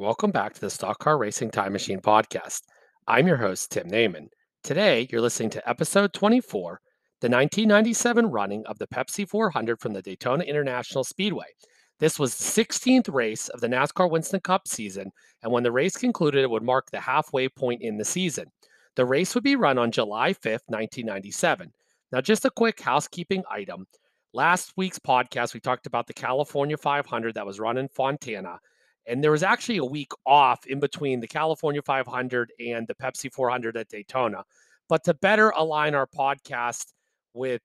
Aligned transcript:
Welcome 0.00 0.32
back 0.32 0.54
to 0.54 0.60
the 0.60 0.70
Stock 0.70 0.98
Car 0.98 1.16
Racing 1.16 1.52
Time 1.52 1.72
Machine 1.72 2.00
podcast. 2.00 2.62
I'm 3.06 3.28
your 3.28 3.36
host, 3.36 3.70
Tim 3.70 3.88
Naiman. 3.88 4.26
Today, 4.64 5.06
you're 5.08 5.20
listening 5.20 5.50
to 5.50 5.68
episode 5.68 6.12
24, 6.12 6.80
the 7.20 7.28
1997 7.28 8.26
running 8.26 8.66
of 8.66 8.76
the 8.78 8.88
Pepsi 8.88 9.28
400 9.28 9.80
from 9.80 9.92
the 9.92 10.02
Daytona 10.02 10.42
International 10.42 11.04
Speedway. 11.04 11.46
This 12.00 12.18
was 12.18 12.36
the 12.36 12.64
16th 12.64 13.14
race 13.14 13.48
of 13.50 13.60
the 13.60 13.68
NASCAR 13.68 14.10
Winston 14.10 14.40
Cup 14.40 14.66
season, 14.66 15.12
and 15.44 15.52
when 15.52 15.62
the 15.62 15.70
race 15.70 15.96
concluded, 15.96 16.42
it 16.42 16.50
would 16.50 16.64
mark 16.64 16.90
the 16.90 16.98
halfway 16.98 17.48
point 17.48 17.80
in 17.80 17.96
the 17.96 18.04
season. 18.04 18.46
The 18.96 19.06
race 19.06 19.32
would 19.36 19.44
be 19.44 19.54
run 19.54 19.78
on 19.78 19.92
July 19.92 20.32
5th, 20.32 20.66
1997. 20.66 21.72
Now, 22.10 22.20
just 22.20 22.44
a 22.44 22.50
quick 22.50 22.80
housekeeping 22.80 23.44
item. 23.48 23.86
Last 24.32 24.72
week's 24.76 24.98
podcast, 24.98 25.54
we 25.54 25.60
talked 25.60 25.86
about 25.86 26.08
the 26.08 26.14
California 26.14 26.76
500 26.76 27.34
that 27.34 27.46
was 27.46 27.60
run 27.60 27.78
in 27.78 27.86
Fontana. 27.86 28.58
And 29.06 29.22
there 29.22 29.30
was 29.30 29.42
actually 29.42 29.78
a 29.78 29.84
week 29.84 30.12
off 30.26 30.66
in 30.66 30.80
between 30.80 31.20
the 31.20 31.26
California 31.26 31.82
500 31.82 32.52
and 32.58 32.86
the 32.86 32.94
Pepsi 32.94 33.32
400 33.32 33.76
at 33.76 33.88
Daytona. 33.88 34.44
But 34.88 35.04
to 35.04 35.14
better 35.14 35.50
align 35.50 35.94
our 35.94 36.06
podcast 36.06 36.92
with 37.34 37.62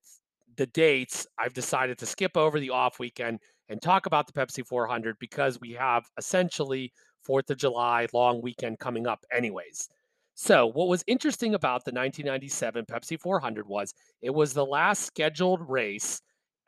the 0.58 0.68
dates, 0.68 1.26
I've 1.38 1.54
decided 1.54 1.98
to 2.00 2.06
skip 2.06 2.36
over 2.36 2.60
the 2.60 2.72
off 2.72 3.00
weekend 3.00 3.40
and 3.70 3.82
talk 3.82 4.06
about 4.06 4.28
the 4.28 4.34
Pepsi 4.34 4.66
400 4.66 5.18
because 5.20 5.60
we 5.60 5.74
have 5.74 6.06
essentially 6.18 6.92
4th 7.28 7.50
of 7.50 7.58
July 7.58 8.08
long 8.14 8.42
weekend 8.42 8.80
coming 8.80 9.08
up, 9.08 9.26
anyways. 9.32 9.90
So, 10.34 10.68
what 10.68 10.88
was 10.88 11.04
interesting 11.06 11.54
about 11.54 11.84
the 11.84 11.92
1997 11.92 12.86
Pepsi 12.86 13.20
400 13.20 13.68
was 13.68 13.94
it 14.22 14.34
was 14.34 14.54
the 14.54 14.66
last 14.66 15.04
scheduled 15.04 15.68
race 15.70 16.22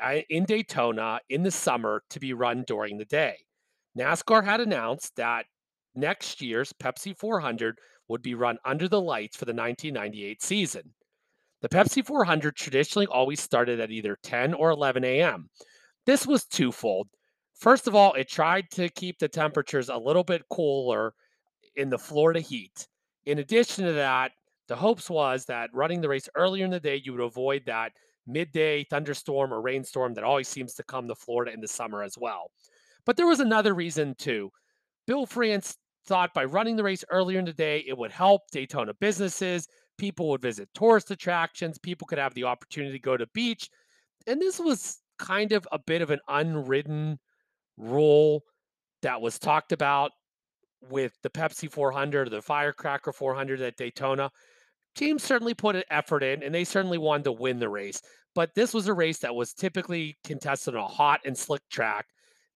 uh, 0.04 0.18
in 0.30 0.44
Daytona 0.44 1.20
in 1.30 1.44
the 1.44 1.52
summer 1.52 2.04
to 2.10 2.20
be 2.20 2.34
run 2.34 2.66
during 2.68 2.98
the 2.98 3.06
day. 3.06 3.38
NASCAR 3.98 4.44
had 4.44 4.62
announced 4.62 5.16
that 5.18 5.46
next 5.96 6.42
year's 6.42 6.74
Pepsi 6.74 7.18
400 7.18 7.78
would 8.08 8.22
be 8.22 8.36
run 8.36 8.58
under 8.66 8.88
the 8.88 9.02
lights 9.02 9.36
for 9.36 9.46
the 9.46 9.54
1998 9.54 10.42
season. 10.42 10.94
The 11.62 11.70
Pepsi 11.70 12.06
400 12.06 12.56
traditionally 12.56 13.08
always 13.08 13.40
started 13.40 13.80
at 13.80 13.92
either 13.92 14.18
10 14.24 14.54
or 14.54 14.72
11 14.72 15.04
a.m. 15.04 15.50
This 16.06 16.26
was 16.26 16.46
twofold. 16.46 17.08
First 17.54 17.88
of 17.88 17.94
all, 17.94 18.14
it 18.14 18.28
tried 18.28 18.72
to 18.72 18.90
keep 18.90 19.20
the 19.20 19.28
temperatures 19.28 19.90
a 19.90 19.98
little 19.98 20.24
bit 20.24 20.50
cooler 20.50 21.14
in 21.76 21.90
the 21.90 22.00
Florida 22.00 22.40
heat. 22.40 22.88
In 23.26 23.38
addition 23.40 23.86
to 23.86 23.94
that, 23.94 24.32
the 24.68 24.76
hopes 24.76 25.10
was 25.10 25.46
that 25.46 25.70
running 25.74 26.02
the 26.02 26.10
race 26.10 26.30
earlier 26.36 26.66
in 26.66 26.72
the 26.72 26.80
day, 26.80 27.02
you 27.04 27.12
would 27.12 27.22
avoid 27.22 27.64
that 27.66 27.92
midday 28.26 28.84
thunderstorm 28.86 29.54
or 29.54 29.62
rainstorm 29.62 30.14
that 30.16 30.24
always 30.24 30.48
seems 30.48 30.74
to 30.76 30.84
come 30.84 31.08
to 31.08 31.16
Florida 31.16 31.52
in 31.52 31.62
the 31.62 31.68
summer 31.68 32.02
as 32.02 32.18
well. 32.18 32.52
But 33.06 33.18
there 33.18 33.28
was 33.28 33.40
another 33.40 33.74
reason 33.74 34.16
too. 34.18 34.52
Bill 35.08 35.26
France 35.26 35.78
thought 36.06 36.34
by 36.34 36.46
running 36.46 36.76
the 36.76 36.84
race 36.84 37.04
earlier 37.10 37.40
in 37.40 37.46
the 37.46 37.54
day, 37.54 37.84
it 37.88 37.98
would 37.98 38.12
help 38.12 38.42
Daytona 38.52 38.94
businesses. 38.94 39.68
People 39.98 40.30
would 40.30 40.42
visit 40.42 40.70
tourist 40.74 41.12
attractions. 41.12 41.78
People 41.78 42.08
could 42.08 42.18
have 42.18 42.34
the 42.34 42.44
opportunity 42.44 42.94
to 42.94 43.00
go 43.00 43.18
to 43.18 43.28
beach. 43.34 43.70
And 44.28 44.42
this 44.42 44.60
was 44.60 45.00
kind 45.20 45.52
of 45.52 45.68
a 45.72 45.80
bit 45.80 46.02
of 46.02 46.10
an 46.10 46.20
unwritten 46.28 47.20
rule 47.78 48.42
that 49.02 49.22
was 49.22 49.40
talked 49.40 49.72
about 49.72 50.12
with 50.90 51.14
the 51.22 51.30
Pepsi 51.30 51.72
400 51.72 52.28
or 52.28 52.30
the 52.30 52.42
Firecracker 52.42 53.12
400 53.12 53.62
at 53.62 53.78
Daytona. 53.78 54.32
Teams 54.96 55.24
certainly 55.24 55.54
put 55.54 55.76
an 55.76 55.84
effort 55.90 56.24
in 56.24 56.44
and 56.44 56.54
they 56.54 56.64
certainly 56.64 56.98
wanted 56.98 57.26
to 57.26 57.32
win 57.32 57.60
the 57.60 57.70
race. 57.70 58.02
But 58.34 58.56
this 58.56 58.74
was 58.74 58.88
a 58.88 58.94
race 58.94 59.20
that 59.20 59.36
was 59.36 59.54
typically 59.54 60.18
contested 60.24 60.76
on 60.76 60.84
a 60.84 60.88
hot 60.88 61.22
and 61.26 61.38
slick 61.38 61.62
track 61.70 62.08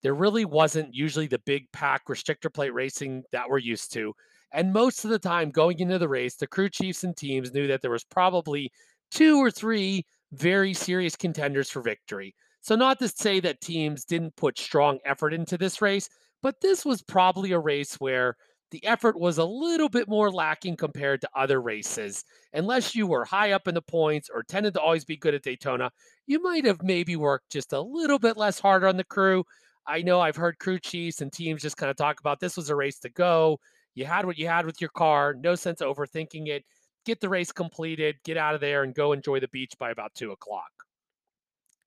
there 0.06 0.14
really 0.14 0.44
wasn't 0.44 0.94
usually 0.94 1.26
the 1.26 1.40
big 1.40 1.66
pack 1.72 2.02
restrictor 2.08 2.54
plate 2.54 2.72
racing 2.72 3.24
that 3.32 3.50
we're 3.50 3.58
used 3.58 3.92
to. 3.92 4.14
And 4.52 4.72
most 4.72 5.04
of 5.04 5.10
the 5.10 5.18
time 5.18 5.50
going 5.50 5.80
into 5.80 5.98
the 5.98 6.08
race, 6.08 6.36
the 6.36 6.46
crew 6.46 6.68
chiefs 6.68 7.02
and 7.02 7.16
teams 7.16 7.52
knew 7.52 7.66
that 7.66 7.82
there 7.82 7.90
was 7.90 8.04
probably 8.04 8.70
two 9.10 9.42
or 9.42 9.50
three 9.50 10.06
very 10.30 10.74
serious 10.74 11.16
contenders 11.16 11.70
for 11.70 11.82
victory. 11.82 12.36
So, 12.60 12.76
not 12.76 13.00
to 13.00 13.08
say 13.08 13.40
that 13.40 13.60
teams 13.60 14.04
didn't 14.04 14.36
put 14.36 14.60
strong 14.60 15.00
effort 15.04 15.34
into 15.34 15.58
this 15.58 15.82
race, 15.82 16.08
but 16.40 16.60
this 16.62 16.84
was 16.84 17.02
probably 17.02 17.50
a 17.50 17.58
race 17.58 17.96
where 17.96 18.36
the 18.70 18.86
effort 18.86 19.18
was 19.18 19.38
a 19.38 19.44
little 19.44 19.88
bit 19.88 20.06
more 20.08 20.30
lacking 20.30 20.76
compared 20.76 21.20
to 21.22 21.30
other 21.34 21.60
races. 21.60 22.22
Unless 22.52 22.94
you 22.94 23.08
were 23.08 23.24
high 23.24 23.50
up 23.50 23.66
in 23.66 23.74
the 23.74 23.82
points 23.82 24.30
or 24.32 24.44
tended 24.44 24.74
to 24.74 24.80
always 24.80 25.04
be 25.04 25.16
good 25.16 25.34
at 25.34 25.42
Daytona, 25.42 25.90
you 26.28 26.40
might 26.40 26.64
have 26.64 26.84
maybe 26.84 27.16
worked 27.16 27.50
just 27.50 27.72
a 27.72 27.80
little 27.80 28.20
bit 28.20 28.36
less 28.36 28.60
harder 28.60 28.86
on 28.86 28.96
the 28.96 29.02
crew. 29.02 29.42
I 29.86 30.02
know 30.02 30.20
I've 30.20 30.36
heard 30.36 30.58
crew 30.58 30.78
chiefs 30.78 31.20
and 31.20 31.32
teams 31.32 31.62
just 31.62 31.76
kind 31.76 31.90
of 31.90 31.96
talk 31.96 32.20
about 32.20 32.40
this 32.40 32.56
was 32.56 32.70
a 32.70 32.76
race 32.76 32.98
to 33.00 33.08
go. 33.08 33.58
You 33.94 34.04
had 34.04 34.26
what 34.26 34.38
you 34.38 34.46
had 34.46 34.66
with 34.66 34.80
your 34.80 34.90
car. 34.90 35.34
No 35.38 35.54
sense 35.54 35.80
overthinking 35.80 36.48
it. 36.48 36.64
Get 37.04 37.20
the 37.20 37.28
race 37.28 37.52
completed, 37.52 38.16
get 38.24 38.36
out 38.36 38.54
of 38.54 38.60
there, 38.60 38.82
and 38.82 38.94
go 38.94 39.12
enjoy 39.12 39.40
the 39.40 39.48
beach 39.48 39.72
by 39.78 39.90
about 39.90 40.14
two 40.14 40.32
o'clock. 40.32 40.70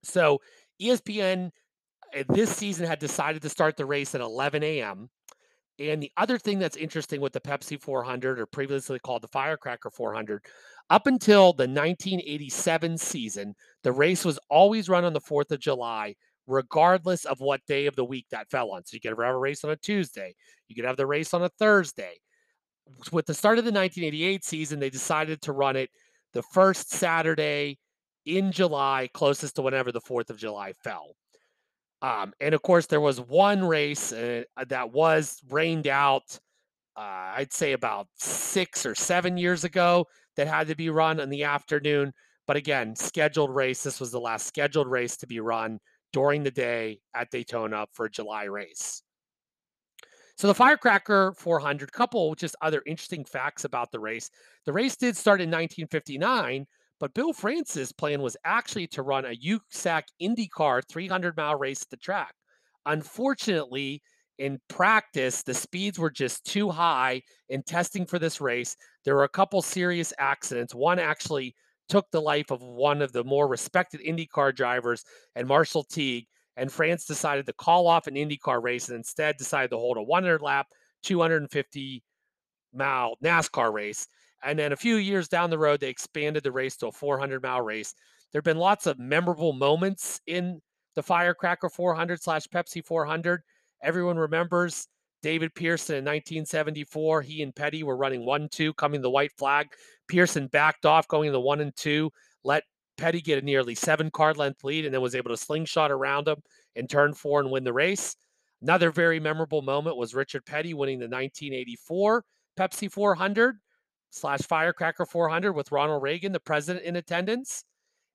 So 0.04 0.40
ESPN 0.82 1.52
eh, 2.14 2.24
this 2.30 2.56
season 2.56 2.88
had 2.88 3.00
decided 3.00 3.42
to 3.42 3.50
start 3.50 3.76
the 3.76 3.86
race 3.86 4.16
at 4.16 4.22
11 4.22 4.64
a.m. 4.64 5.10
And 5.78 6.02
the 6.02 6.12
other 6.18 6.38
thing 6.38 6.60
that's 6.60 6.78
interesting 6.78 7.22
with 7.22 7.34
the 7.34 7.40
Pepsi 7.40 7.82
400, 7.82 8.40
or 8.40 8.46
previously 8.46 9.00
called 9.00 9.22
the 9.22 9.30
Firecracker 9.30 9.90
400, 9.90 10.44
up 10.90 11.08
until 11.08 11.54
the 11.54 11.68
1987 11.68 12.98
season, 12.98 13.56
the 13.84 13.92
race 13.92 14.26
was 14.26 14.40
always 14.50 14.90
run 14.90 15.06
on 15.06 15.14
the 15.14 15.22
4th 15.22 15.52
of 15.52 15.60
July 15.60 16.16
regardless 16.50 17.26
of 17.26 17.40
what 17.40 17.66
day 17.68 17.86
of 17.86 17.96
the 17.96 18.04
week 18.04 18.26
that 18.32 18.50
fell 18.50 18.72
on. 18.72 18.84
So 18.86 18.96
you 18.96 19.02
could 19.02 19.12
have 19.12 19.20
a 19.20 19.38
race 19.38 19.64
on 19.64 19.72
a 19.72 19.76
Tuesday, 19.78 20.36
you 20.68 20.76
could 20.76 20.86
have 20.86 20.98
the 20.98 21.06
race 21.06 21.34
on 21.34 21.44
a 21.44 21.50
Thursday. 21.50 22.20
With 23.12 23.28
the 23.28 23.36
start 23.36 23.60
of 23.60 23.66
the 23.66 23.72
1988 23.72 24.44
season, 24.44 24.80
they 24.80 24.90
decided 24.90 25.42
to 25.44 25.52
run 25.52 25.76
it 25.76 25.92
the 26.34 26.42
first 26.42 26.92
Saturday 26.92 27.78
in 28.26 28.52
July, 28.52 29.10
closest 29.14 29.56
to 29.56 29.62
whenever 29.62 29.92
the 29.92 30.02
4th 30.02 30.30
of 30.30 30.38
July 30.38 30.74
fell. 30.84 31.16
Um, 32.02 32.34
and 32.40 32.56
of 32.56 32.62
course, 32.62 32.86
there 32.86 33.02
was 33.02 33.20
one 33.20 33.64
race 33.64 34.12
uh, 34.12 34.44
that 34.68 34.92
was 34.92 35.40
rained 35.50 35.88
out, 35.88 36.40
uh, 36.96 37.34
I'd 37.36 37.54
say 37.54 37.74
about 37.74 38.08
six 38.16 38.86
or 38.86 38.96
seven 38.96 39.38
years 39.38 39.64
ago, 39.64 40.06
that 40.36 40.48
had 40.48 40.68
to 40.68 40.76
be 40.76 40.90
run 40.90 41.20
in 41.20 41.30
the 41.30 41.44
afternoon. 41.44 42.14
But 42.48 42.58
again, 42.58 42.96
scheduled 42.96 43.54
race. 43.54 43.84
This 43.84 44.00
was 44.00 44.12
the 44.12 44.20
last 44.20 44.48
scheduled 44.48 44.88
race 44.88 45.18
to 45.18 45.28
be 45.28 45.40
run 45.40 45.80
during 46.12 46.44
the 46.44 46.52
day 46.52 47.00
at 47.14 47.32
Daytona 47.32 47.88
for 47.94 48.06
a 48.06 48.12
July 48.12 48.46
race. 48.46 49.04
So 50.36 50.48
the 50.48 50.56
Firecracker 50.56 51.34
400, 51.38 51.92
couple 51.92 52.34
just 52.34 52.56
other 52.62 52.82
interesting 52.86 53.26
facts 53.26 53.66
about 53.66 53.92
the 53.92 54.00
race. 54.00 54.30
The 54.66 54.72
race 54.72 54.96
did 54.96 55.18
start 55.18 55.42
in 55.42 55.50
1959, 55.50 56.66
but 57.00 57.14
Bill 57.14 57.34
France's 57.34 57.92
plan 57.92 58.22
was 58.22 58.38
actually 58.46 58.88
to 58.88 59.02
run 59.02 59.26
a 59.26 59.36
USAC 59.36 60.04
IndyCar 60.22 60.82
300 60.88 61.36
mile 61.36 61.58
race 61.58 61.82
at 61.82 61.90
the 61.90 61.98
track. 61.98 62.34
Unfortunately, 62.86 64.02
in 64.38 64.60
practice, 64.70 65.44
the 65.44 65.54
speeds 65.54 66.00
were 66.00 66.10
just 66.10 66.46
too 66.46 66.70
high 66.70 67.22
in 67.50 67.62
testing 67.62 68.06
for 68.06 68.18
this 68.18 68.40
race. 68.40 68.78
There 69.04 69.16
were 69.16 69.26
a 69.26 69.30
couple 69.30 69.62
serious 69.62 70.14
accidents. 70.18 70.74
One 70.74 71.00
actually 71.00 71.54
took 71.90 72.10
the 72.12 72.22
life 72.22 72.52
of 72.52 72.62
one 72.62 73.02
of 73.02 73.12
the 73.12 73.24
more 73.24 73.48
respected 73.48 74.02
IndyCar 74.02 74.56
drivers 74.56 75.04
and 75.36 75.48
Marshall 75.48 75.84
Teague. 75.84 76.28
And 76.56 76.72
France 76.72 77.06
decided 77.06 77.46
to 77.48 77.54
call 77.54 77.88
off 77.88 78.08
an 78.08 78.16
IndyCar 78.16 78.62
race 78.62 78.90
and 78.90 78.98
instead 78.98 79.38
decided 79.38 79.72
to 79.72 79.78
hold 79.78 79.98
a 79.98 80.04
100 80.04 80.42
lap, 80.42 80.68
250 81.04 82.04
mile 82.74 83.16
NASCAR 83.24 83.74
race. 83.74 84.08
And 84.44 84.58
then 84.58 84.72
a 84.72 84.78
few 84.78 84.96
years 84.96 85.28
down 85.28 85.50
the 85.50 85.58
road, 85.58 85.80
they 85.80 85.90
expanded 85.90 86.44
the 86.44 86.52
race 86.52 86.78
to 86.78 86.88
a 86.88 86.92
400 86.92 87.42
mile 87.42 87.62
race. 87.62 87.94
There 88.32 88.40
have 88.40 88.46
been 88.46 88.58
lots 88.58 88.86
of 88.86 89.00
memorable 89.00 89.54
moments 89.54 90.22
in 90.28 90.62
the 90.96 91.04
Firecracker 91.04 91.70
400 91.70 92.22
slash 92.22 92.46
Pepsi 92.48 92.86
400. 92.86 93.42
Everyone 93.82 94.18
remembers 94.18 94.88
David 95.22 95.54
Pearson 95.54 95.96
in 95.96 96.06
1974. 96.06 97.22
He 97.22 97.42
and 97.42 97.56
Petty 97.56 97.84
were 97.84 97.98
running 97.98 98.26
1 98.26 98.50
2, 98.50 98.74
coming 98.74 99.02
the 99.02 99.10
white 99.10 99.32
flag. 99.38 99.68
Pearson 100.08 100.48
backed 100.48 100.86
off, 100.86 101.08
going 101.08 101.32
the 101.32 101.40
1 101.40 101.62
and 101.62 101.76
2, 101.76 102.12
let 102.44 102.64
Petty 102.98 103.22
get 103.22 103.42
a 103.42 103.46
nearly 103.46 103.76
seven 103.76 104.12
card 104.12 104.38
length 104.38 104.64
lead, 104.64 104.86
and 104.86 104.94
then 104.94 105.02
was 105.02 105.16
able 105.16 105.32
to 105.32 105.38
slingshot 105.38 105.92
around 105.92 106.28
him 106.28 106.38
in 106.76 106.88
turn 106.88 107.14
four 107.14 107.40
and 107.40 107.50
win 107.50 107.64
the 107.64 107.74
race. 107.74 108.16
Another 108.62 108.92
very 108.92 109.20
memorable 109.20 109.62
moment 109.62 109.96
was 109.96 110.14
Richard 110.14 110.46
Petty 110.46 110.74
winning 110.74 111.00
the 111.00 111.06
1984 111.06 112.26
Pepsi 112.58 112.92
400 112.92 113.56
slash 114.10 114.42
Firecracker 114.42 115.06
400 115.06 115.54
with 115.54 115.72
Ronald 115.72 116.04
Reagan, 116.04 116.34
the 116.34 116.40
president, 116.42 116.86
in 116.86 116.98
attendance. 116.98 117.64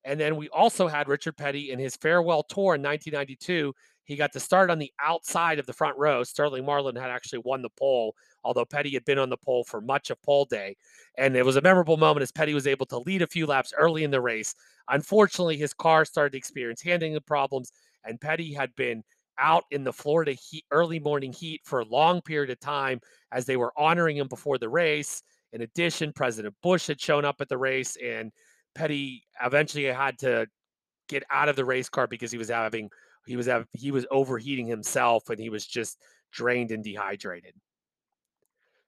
And 0.05 0.21
then 0.21 0.37
we 0.37 0.49
also 0.51 0.87
had 0.87 1.09
Richard 1.09 1.37
Petty 1.37 1.71
in 1.71 1.79
his 1.79 1.97
farewell 1.97 2.43
tour 2.43 2.75
in 2.75 2.83
1992 2.83 3.73
he 4.05 4.17
got 4.17 4.33
to 4.33 4.41
start 4.41 4.71
on 4.71 4.79
the 4.79 4.93
outside 5.01 5.59
of 5.59 5.67
the 5.67 5.73
front 5.73 5.97
row. 5.97 6.23
Sterling 6.23 6.65
Marlin 6.65 6.97
had 6.97 7.11
actually 7.11 7.41
won 7.45 7.63
the 7.63 7.71
pole, 7.71 8.15
although 8.45 8.65
Petty 8.65 8.91
had 8.91 9.05
been 9.05 9.19
on 9.19 9.31
the 9.31 9.37
pole 9.37 9.65
for 9.65 9.81
much 9.81 10.11
of 10.11 10.23
pole 10.23 10.45
day. 10.45 10.77
And 11.17 11.35
it 11.37 11.45
was 11.45 11.57
a 11.57 11.63
memorable 11.63 11.97
moment 11.97 12.23
as 12.23 12.31
Petty 12.31 12.55
was 12.55 12.67
able 12.67 12.87
to 12.87 12.99
lead 12.99 13.23
a 13.23 13.27
few 13.27 13.47
laps 13.47 13.73
early 13.77 14.05
in 14.05 14.11
the 14.11 14.21
race. 14.21 14.55
Unfortunately, 14.89 15.57
his 15.57 15.73
car 15.73 16.05
started 16.05 16.33
to 16.33 16.39
experience 16.39 16.83
handling 16.83 17.19
problems, 17.27 17.73
and 18.05 18.21
Petty 18.21 18.53
had 18.53 18.75
been 18.77 19.03
out 19.39 19.65
in 19.71 19.83
the 19.83 19.93
Florida 19.93 20.33
heat, 20.33 20.65
early 20.71 21.01
morning 21.01 21.33
heat 21.33 21.63
for 21.65 21.81
a 21.81 21.87
long 21.87 22.21
period 22.21 22.51
of 22.51 22.61
time 22.61 23.01
as 23.33 23.47
they 23.47 23.57
were 23.57 23.73
honoring 23.77 24.19
him 24.19 24.29
before 24.29 24.59
the 24.59 24.69
race. 24.69 25.23
In 25.53 25.63
addition, 25.63 26.13
President 26.13 26.55
Bush 26.63 26.89
had 26.89 27.01
shown 27.01 27.25
up 27.25 27.41
at 27.41 27.49
the 27.49 27.57
race, 27.57 27.97
and 27.97 28.33
Petty 28.75 29.25
eventually 29.43 29.85
had 29.85 30.19
to 30.21 30.47
get 31.09 31.23
out 31.31 31.49
of 31.49 31.57
the 31.57 31.65
race 31.65 31.89
car 31.89 32.07
because 32.07 32.33
he 32.33 32.39
was 32.39 32.49
having 32.49 32.91
he 33.27 33.37
was 33.37 33.47
having, 33.47 33.67
he 33.73 33.91
was 33.91 34.07
overheating 34.11 34.67
himself 34.67 35.31
and 35.31 35.41
he 35.41 35.49
was 35.49 35.67
just 35.67 35.99
drained 36.31 36.71
and 36.71 36.85
dehydrated. 36.85 37.55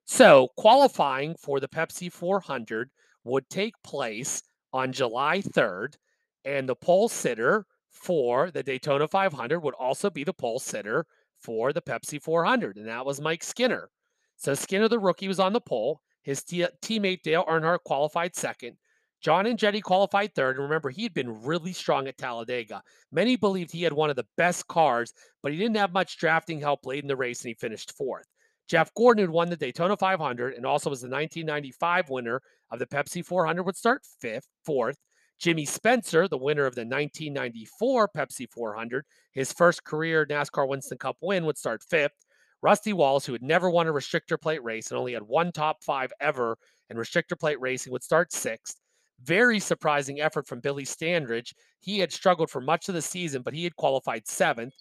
So, 0.04 0.48
qualifying 0.56 1.34
for 1.36 1.58
the 1.58 1.68
Pepsi 1.68 2.12
400 2.12 2.90
would 3.24 3.48
take 3.50 3.74
place 3.82 4.42
on 4.72 4.92
July 4.92 5.40
3rd, 5.40 5.96
and 6.44 6.68
the 6.68 6.76
pole 6.76 7.08
sitter 7.08 7.66
for 7.90 8.50
the 8.52 8.62
Daytona 8.62 9.08
500 9.08 9.58
would 9.60 9.74
also 9.74 10.08
be 10.08 10.22
the 10.22 10.32
pole 10.32 10.60
sitter 10.60 11.06
for 11.40 11.72
the 11.72 11.82
Pepsi 11.82 12.22
400, 12.22 12.76
and 12.76 12.86
that 12.86 13.04
was 13.04 13.20
Mike 13.20 13.42
Skinner. 13.42 13.90
So, 14.36 14.54
Skinner, 14.54 14.86
the 14.88 14.98
rookie, 14.98 15.28
was 15.28 15.40
on 15.40 15.52
the 15.52 15.60
pole. 15.60 16.00
His 16.22 16.44
t- 16.44 16.66
teammate 16.82 17.22
Dale 17.22 17.44
Earnhardt 17.44 17.82
qualified 17.84 18.36
second. 18.36 18.76
John 19.20 19.44
Andretti 19.44 19.82
qualified 19.82 20.34
third. 20.34 20.56
And 20.56 20.64
remember, 20.64 20.90
he 20.90 21.02
had 21.02 21.14
been 21.14 21.42
really 21.42 21.72
strong 21.72 22.06
at 22.06 22.18
Talladega. 22.18 22.82
Many 23.10 23.36
believed 23.36 23.72
he 23.72 23.82
had 23.82 23.92
one 23.92 24.10
of 24.10 24.16
the 24.16 24.26
best 24.36 24.66
cars, 24.68 25.12
but 25.42 25.52
he 25.52 25.58
didn't 25.58 25.76
have 25.76 25.92
much 25.92 26.18
drafting 26.18 26.60
help 26.60 26.86
late 26.86 27.02
in 27.02 27.08
the 27.08 27.16
race, 27.16 27.42
and 27.42 27.48
he 27.48 27.54
finished 27.54 27.96
fourth. 27.96 28.26
Jeff 28.68 28.92
Gordon, 28.94 29.26
who 29.26 29.32
won 29.32 29.48
the 29.48 29.56
Daytona 29.56 29.96
500 29.96 30.54
and 30.54 30.66
also 30.66 30.90
was 30.90 31.00
the 31.00 31.06
1995 31.06 32.10
winner 32.10 32.42
of 32.70 32.78
the 32.78 32.86
Pepsi 32.86 33.24
400, 33.24 33.62
would 33.62 33.76
start 33.76 34.02
fifth, 34.20 34.48
fourth. 34.64 34.98
Jimmy 35.38 35.66
Spencer, 35.66 36.26
the 36.26 36.38
winner 36.38 36.64
of 36.64 36.74
the 36.74 36.80
1994 36.80 38.08
Pepsi 38.16 38.50
400, 38.50 39.04
his 39.32 39.52
first 39.52 39.84
career 39.84 40.26
NASCAR 40.26 40.66
Winston 40.66 40.98
Cup 40.98 41.16
win, 41.20 41.44
would 41.44 41.58
start 41.58 41.82
fifth. 41.88 42.24
Rusty 42.62 42.92
Wallace, 42.92 43.26
who 43.26 43.34
had 43.34 43.42
never 43.42 43.70
won 43.70 43.86
a 43.86 43.92
restrictor 43.92 44.40
plate 44.40 44.64
race 44.64 44.90
and 44.90 44.98
only 44.98 45.12
had 45.12 45.22
one 45.22 45.52
top 45.52 45.84
five 45.84 46.10
ever 46.20 46.56
in 46.90 46.96
restrictor 46.96 47.38
plate 47.38 47.60
racing, 47.60 47.92
would 47.92 48.02
start 48.02 48.32
sixth. 48.32 48.80
Very 49.22 49.58
surprising 49.58 50.20
effort 50.20 50.46
from 50.46 50.60
Billy 50.60 50.84
Standridge. 50.84 51.52
He 51.80 51.98
had 51.98 52.12
struggled 52.12 52.50
for 52.50 52.60
much 52.60 52.88
of 52.88 52.94
the 52.94 53.02
season, 53.02 53.42
but 53.42 53.54
he 53.54 53.64
had 53.64 53.76
qualified 53.76 54.28
seventh. 54.28 54.74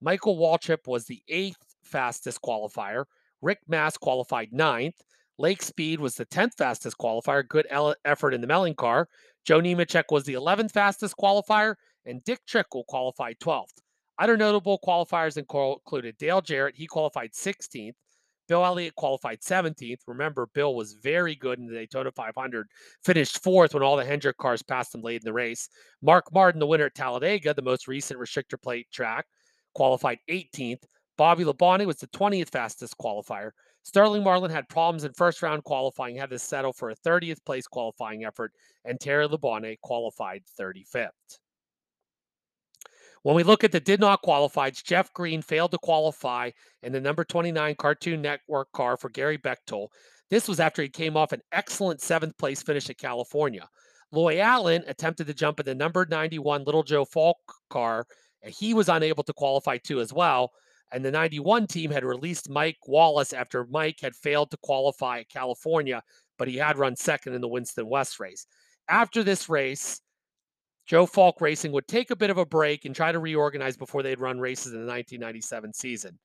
Michael 0.00 0.38
Waltrip 0.38 0.86
was 0.86 1.04
the 1.04 1.22
eighth 1.28 1.76
fastest 1.82 2.40
qualifier. 2.42 3.04
Rick 3.40 3.60
Mast 3.68 4.00
qualified 4.00 4.52
ninth. 4.52 4.96
Lake 5.38 5.62
Speed 5.62 6.00
was 6.00 6.14
the 6.14 6.26
10th 6.26 6.54
fastest 6.56 6.96
qualifier. 6.98 7.46
Good 7.46 7.66
effort 8.04 8.34
in 8.34 8.40
the 8.40 8.46
Melling 8.46 8.74
car. 8.74 9.08
Joe 9.44 9.60
Nemechek 9.60 10.04
was 10.10 10.24
the 10.24 10.34
11th 10.34 10.72
fastest 10.72 11.16
qualifier, 11.16 11.74
and 12.06 12.22
Dick 12.24 12.40
Trickle 12.46 12.84
qualified 12.84 13.36
12th. 13.40 13.78
Other 14.18 14.36
notable 14.36 14.78
qualifiers 14.84 15.36
included 15.36 16.16
Dale 16.18 16.40
Jarrett. 16.40 16.76
He 16.76 16.86
qualified 16.86 17.32
16th. 17.32 17.94
Bill 18.48 18.64
Elliott 18.64 18.94
qualified 18.96 19.40
17th. 19.40 20.00
Remember, 20.06 20.48
Bill 20.54 20.74
was 20.74 20.94
very 20.94 21.34
good 21.34 21.58
in 21.58 21.66
the 21.66 21.74
Daytona 21.74 22.10
500, 22.10 22.68
finished 23.04 23.42
fourth 23.42 23.74
when 23.74 23.82
all 23.82 23.96
the 23.96 24.04
Hendrick 24.04 24.36
cars 24.36 24.62
passed 24.62 24.94
him 24.94 25.02
late 25.02 25.22
in 25.22 25.24
the 25.24 25.32
race. 25.32 25.68
Mark 26.02 26.32
Martin, 26.32 26.58
the 26.58 26.66
winner 26.66 26.86
at 26.86 26.94
Talladega, 26.94 27.54
the 27.54 27.62
most 27.62 27.88
recent 27.88 28.20
restrictor 28.20 28.60
plate 28.60 28.90
track, 28.92 29.26
qualified 29.74 30.18
18th. 30.30 30.84
Bobby 31.16 31.44
Labonte 31.44 31.86
was 31.86 31.96
the 31.96 32.08
20th 32.08 32.50
fastest 32.50 32.96
qualifier. 32.98 33.50
Sterling 33.84 34.22
Marlin 34.22 34.50
had 34.50 34.68
problems 34.68 35.04
in 35.04 35.12
first 35.12 35.42
round 35.42 35.64
qualifying, 35.64 36.16
had 36.16 36.30
to 36.30 36.38
settle 36.38 36.72
for 36.72 36.90
a 36.90 36.96
30th 36.96 37.44
place 37.44 37.66
qualifying 37.66 38.24
effort, 38.24 38.52
and 38.84 38.98
Terry 39.00 39.26
Labonte 39.26 39.80
qualified 39.80 40.42
35th. 40.58 41.38
When 43.22 43.36
we 43.36 43.44
look 43.44 43.62
at 43.62 43.70
the 43.70 43.78
did 43.78 44.00
not 44.00 44.22
qualified, 44.22 44.74
Jeff 44.82 45.12
Green 45.12 45.42
failed 45.42 45.70
to 45.70 45.78
qualify 45.78 46.50
in 46.82 46.92
the 46.92 47.00
number 47.00 47.24
29 47.24 47.76
Cartoon 47.76 48.20
Network 48.20 48.72
car 48.72 48.96
for 48.96 49.10
Gary 49.10 49.38
Bechtel. 49.38 49.88
This 50.28 50.48
was 50.48 50.58
after 50.58 50.82
he 50.82 50.88
came 50.88 51.16
off 51.16 51.32
an 51.32 51.42
excellent 51.52 52.00
seventh 52.00 52.36
place 52.36 52.62
finish 52.62 52.90
at 52.90 52.98
California. 52.98 53.68
Loy 54.10 54.40
Allen 54.40 54.82
attempted 54.88 55.28
to 55.28 55.34
jump 55.34 55.60
in 55.60 55.66
the 55.66 55.74
number 55.74 56.04
91 56.04 56.64
Little 56.64 56.82
Joe 56.82 57.04
Falk 57.04 57.36
car, 57.70 58.06
and 58.42 58.52
he 58.52 58.74
was 58.74 58.88
unable 58.88 59.22
to 59.22 59.32
qualify 59.32 59.78
too 59.78 60.00
as 60.00 60.12
well. 60.12 60.50
And 60.90 61.04
the 61.04 61.10
91 61.10 61.68
team 61.68 61.90
had 61.90 62.04
released 62.04 62.50
Mike 62.50 62.78
Wallace 62.86 63.32
after 63.32 63.66
Mike 63.66 64.00
had 64.02 64.16
failed 64.16 64.50
to 64.50 64.58
qualify 64.62 65.20
at 65.20 65.30
California, 65.30 66.02
but 66.38 66.48
he 66.48 66.56
had 66.56 66.76
run 66.76 66.96
second 66.96 67.34
in 67.34 67.40
the 67.40 67.48
Winston 67.48 67.88
West 67.88 68.18
race. 68.18 68.46
After 68.88 69.22
this 69.22 69.48
race, 69.48 70.00
Joe 70.92 71.06
Falk 71.06 71.40
Racing 71.40 71.72
would 71.72 71.88
take 71.88 72.10
a 72.10 72.16
bit 72.16 72.28
of 72.28 72.36
a 72.36 72.44
break 72.44 72.84
and 72.84 72.94
try 72.94 73.12
to 73.12 73.18
reorganize 73.18 73.78
before 73.78 74.02
they'd 74.02 74.20
run 74.20 74.38
races 74.38 74.74
in 74.74 74.80
the 74.80 74.86
1997 74.86 75.72
season. 75.72 76.18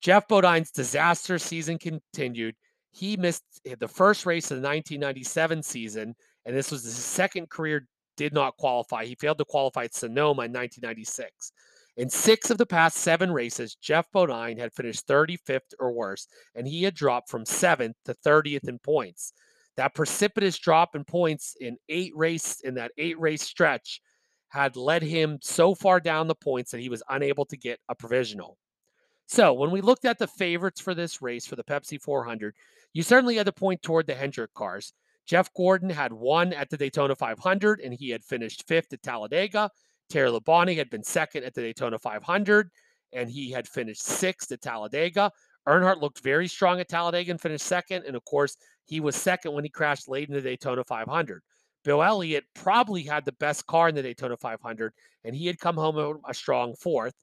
Geoff 0.00 0.26
Bodine's 0.26 0.72
disaster 0.72 1.38
season 1.38 1.78
continued. 1.78 2.56
He 2.90 3.16
missed 3.16 3.44
eh, 3.64 3.76
the 3.78 3.86
first 3.86 4.26
race 4.26 4.50
of 4.50 4.56
the 4.56 4.66
1997 4.66 5.62
season, 5.62 6.16
and 6.44 6.56
this 6.56 6.72
was 6.72 6.82
his 6.82 6.96
second 6.96 7.50
career 7.50 7.86
did 8.16 8.32
not 8.34 8.56
qualify. 8.56 9.04
He 9.04 9.14
failed 9.14 9.38
to 9.38 9.44
qualify 9.44 9.84
at 9.84 9.94
Sonoma 9.94 10.46
in 10.46 10.52
1996. 10.52 11.52
In 11.98 12.10
six 12.10 12.50
of 12.50 12.58
the 12.58 12.66
past 12.66 12.96
seven 12.96 13.30
races, 13.30 13.76
Jeff 13.76 14.10
Bodine 14.10 14.58
had 14.58 14.74
finished 14.74 15.06
35th 15.06 15.74
or 15.78 15.92
worse, 15.92 16.26
and 16.56 16.66
he 16.66 16.82
had 16.82 16.94
dropped 16.96 17.30
from 17.30 17.44
seventh 17.44 17.94
to 18.06 18.14
30th 18.26 18.68
in 18.68 18.80
points. 18.80 19.32
That 19.78 19.94
precipitous 19.94 20.58
drop 20.58 20.96
in 20.96 21.04
points 21.04 21.54
in 21.60 21.76
eight 21.88 22.12
race 22.16 22.60
in 22.62 22.74
that 22.74 22.90
eight 22.98 23.16
race 23.20 23.42
stretch 23.42 24.02
had 24.48 24.74
led 24.74 25.02
him 25.02 25.38
so 25.40 25.72
far 25.72 26.00
down 26.00 26.26
the 26.26 26.34
points 26.34 26.72
that 26.72 26.80
he 26.80 26.88
was 26.88 27.00
unable 27.10 27.44
to 27.44 27.56
get 27.56 27.78
a 27.88 27.94
provisional. 27.94 28.58
So 29.26 29.52
when 29.52 29.70
we 29.70 29.80
looked 29.80 30.04
at 30.04 30.18
the 30.18 30.26
favorites 30.26 30.80
for 30.80 30.94
this 30.94 31.22
race 31.22 31.46
for 31.46 31.54
the 31.54 31.62
Pepsi 31.62 32.02
400, 32.02 32.56
you 32.92 33.04
certainly 33.04 33.36
had 33.36 33.46
to 33.46 33.52
point 33.52 33.80
toward 33.80 34.08
the 34.08 34.16
Hendrick 34.16 34.52
cars. 34.52 34.92
Jeff 35.26 35.48
Gordon 35.54 35.90
had 35.90 36.12
won 36.12 36.52
at 36.52 36.70
the 36.70 36.76
Daytona 36.76 37.14
500 37.14 37.80
and 37.80 37.94
he 37.94 38.10
had 38.10 38.24
finished 38.24 38.66
fifth 38.66 38.92
at 38.92 39.00
Talladega. 39.04 39.70
Terry 40.10 40.28
Labonte 40.28 40.76
had 40.76 40.90
been 40.90 41.04
second 41.04 41.44
at 41.44 41.54
the 41.54 41.60
Daytona 41.60 42.00
500, 42.00 42.70
and 43.12 43.30
he 43.30 43.52
had 43.52 43.68
finished 43.68 44.02
sixth 44.02 44.50
at 44.50 44.60
Talladega. 44.60 45.30
Earnhardt 45.68 46.00
looked 46.00 46.20
very 46.20 46.48
strong 46.48 46.80
at 46.80 46.88
Talladega 46.88 47.30
and 47.30 47.40
finished 47.40 47.66
second. 47.66 48.04
And 48.06 48.16
of 48.16 48.24
course, 48.24 48.56
he 48.86 49.00
was 49.00 49.14
second 49.14 49.52
when 49.52 49.64
he 49.64 49.70
crashed 49.70 50.08
late 50.08 50.28
in 50.28 50.34
the 50.34 50.40
Daytona 50.40 50.82
500. 50.82 51.42
Bill 51.84 52.02
Elliott 52.02 52.44
probably 52.54 53.02
had 53.02 53.24
the 53.24 53.32
best 53.32 53.66
car 53.66 53.88
in 53.88 53.94
the 53.94 54.02
Daytona 54.02 54.36
500, 54.36 54.92
and 55.24 55.34
he 55.36 55.46
had 55.46 55.58
come 55.58 55.76
home 55.76 56.20
a 56.28 56.34
strong 56.34 56.74
fourth. 56.74 57.14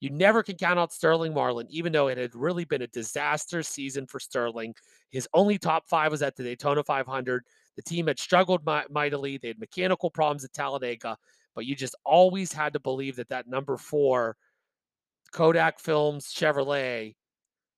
You 0.00 0.10
never 0.10 0.42
can 0.42 0.56
count 0.56 0.78
out 0.78 0.92
Sterling 0.92 1.32
Marlin, 1.32 1.66
even 1.70 1.92
though 1.92 2.08
it 2.08 2.18
had 2.18 2.34
really 2.34 2.64
been 2.64 2.82
a 2.82 2.88
disaster 2.88 3.62
season 3.62 4.06
for 4.06 4.18
Sterling. 4.18 4.74
His 5.10 5.28
only 5.32 5.58
top 5.58 5.88
five 5.88 6.10
was 6.10 6.22
at 6.22 6.34
the 6.36 6.42
Daytona 6.42 6.82
500. 6.82 7.44
The 7.76 7.82
team 7.82 8.08
had 8.08 8.18
struggled 8.18 8.66
mightily. 8.90 9.38
They 9.38 9.48
had 9.48 9.60
mechanical 9.60 10.10
problems 10.10 10.44
at 10.44 10.52
Talladega, 10.52 11.16
but 11.54 11.66
you 11.66 11.76
just 11.76 11.94
always 12.04 12.52
had 12.52 12.72
to 12.72 12.80
believe 12.80 13.16
that 13.16 13.28
that 13.28 13.46
number 13.46 13.76
four 13.76 14.36
Kodak 15.32 15.78
Films 15.78 16.34
Chevrolet 16.34 17.14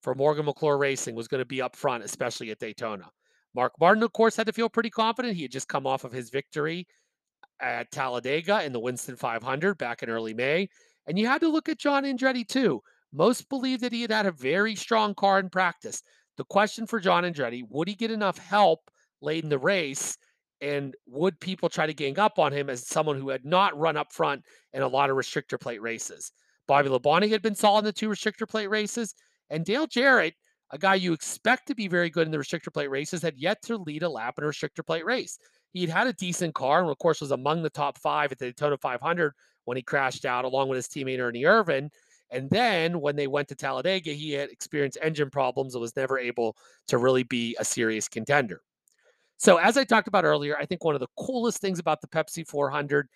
for 0.05 0.15
Morgan 0.15 0.45
McClure 0.45 0.77
Racing 0.77 1.15
was 1.15 1.29
going 1.29 1.41
to 1.41 1.47
be 1.47 1.63
up 1.63 1.75
front, 1.75 2.05
especially 2.05 2.51
at 2.51 2.59
Daytona. 2.59 3.11
Mark 3.55 3.73
Martin, 3.81 4.03
of 4.03 4.13
course, 4.13 4.37
had 4.37 4.47
to 4.47 4.53
feel 4.53 4.69
pretty 4.69 4.91
confident. 4.91 5.35
He 5.35 5.43
had 5.43 5.51
just 5.51 5.67
come 5.67 5.87
off 5.87 6.05
of 6.05 6.13
his 6.13 6.29
victory 6.29 6.87
at 7.61 7.91
Talladega 7.91 8.63
in 8.65 8.73
the 8.73 8.81
Winston 8.81 9.17
500 9.17 9.79
back 9.79 10.03
in 10.03 10.11
early 10.11 10.35
May. 10.35 10.69
And 11.07 11.19
you 11.19 11.27
had 11.27 11.41
to 11.41 11.49
look 11.49 11.71
at 11.71 11.79
John 11.79 12.05
Andretti 12.05 12.47
too. 12.47 12.83
Most 13.13 13.49
believed 13.49 13.83
that 13.83 13.93
he 13.93 14.03
had 14.03 14.11
had 14.11 14.27
a 14.27 14.33
very 14.33 14.75
strong 14.75 15.15
car 15.15 15.39
in 15.39 15.49
practice. 15.49 16.03
The 16.37 16.45
question 16.45 16.87
for 16.87 17.01
John 17.01 17.25
Andretti 17.25 17.63
would 17.71 17.89
he 17.89 17.95
get 17.95 18.11
enough 18.11 18.37
help 18.37 18.91
late 19.23 19.43
in 19.43 19.51
the 19.51 19.59
race 19.59 20.19
and 20.61 20.95
would 21.07 21.41
people 21.41 21.69
try 21.69 21.87
to 21.87 21.95
gang 21.95 22.19
up 22.19 22.39
on 22.39 22.53
him 22.53 22.69
as 22.69 22.89
someone 22.89 23.19
who 23.19 23.31
had 23.31 23.45
not 23.45 23.79
run 23.79 23.97
up 23.97 24.13
front 24.13 24.43
in 24.75 24.83
a 24.83 24.89
lot 24.89 25.09
of 25.09 25.17
restrictor 25.17 25.59
plate 25.59 25.81
races? 25.81 26.31
Bobby 26.67 26.89
Labonte 26.89 27.31
had 27.31 27.43
been 27.43 27.55
solid 27.55 27.81
in 27.81 27.85
the 27.87 27.93
two 27.93 28.09
restrictor 28.09 28.49
plate 28.49 28.69
races, 28.69 29.15
and 29.51 29.65
Dale 29.65 29.87
Jarrett, 29.87 30.35
a 30.71 30.79
guy 30.79 30.95
you 30.95 31.13
expect 31.13 31.69
to 31.69 31.75
be 31.75 31.89
very 31.89 32.11
good 32.11 32.27
in 32.27 32.33
the 32.33 32.39
restrictor 32.39 32.73
plate 32.73 32.91
races, 32.91 33.23
had 33.23 33.37
yet 33.37 33.63
to 33.63 33.77
lead 33.77 34.03
a 34.03 34.09
lap 34.09 34.35
in 34.39 34.45
a 34.45 34.49
restrictor 34.49 34.85
plate 34.85 35.05
race. 35.05 35.39
He'd 35.73 35.91
had 35.91 36.07
a 36.07 36.13
decent 36.13 36.55
car 36.55 36.81
and, 36.81 36.91
of 36.91 36.99
course, 36.99 37.21
was 37.21 37.31
among 37.33 37.63
the 37.63 37.71
top 37.71 37.99
five 37.99 38.33
at 38.33 38.39
the 38.39 38.47
Daytona 38.47 38.77
500 38.77 39.33
when 39.65 39.77
he 39.77 39.83
crashed 39.83 40.25
out, 40.25 40.45
along 40.45 40.69
with 40.69 40.77
his 40.77 40.89
teammate 40.89 41.21
Ernie 41.21 41.43
Irvan. 41.43 41.91
And 42.31 42.49
then 42.51 43.01
when 43.01 43.17
they 43.17 43.27
went 43.27 43.49
to 43.49 43.55
Talladega, 43.55 44.13
he 44.13 44.33
had 44.33 44.51
experienced 44.51 44.99
engine 45.03 45.31
problems 45.31 45.75
and 45.75 45.83
was 45.83 45.97
never 45.97 46.19
able 46.19 46.57
to 46.89 46.99
really 46.99 47.23
be 47.23 47.57
a 47.59 47.65
serious 47.65 48.09
contender. 48.09 48.63
So, 49.37 49.57
as 49.57 49.77
I 49.77 49.85
talked 49.85 50.09
about 50.09 50.25
earlier, 50.25 50.57
I 50.57 50.65
think 50.65 50.85
one 50.85 50.95
of 50.95 51.01
the 51.01 51.09
coolest 51.19 51.61
things 51.61 51.79
about 51.79 52.01
the 52.01 52.09
Pepsi 52.09 52.47
400 52.47 53.09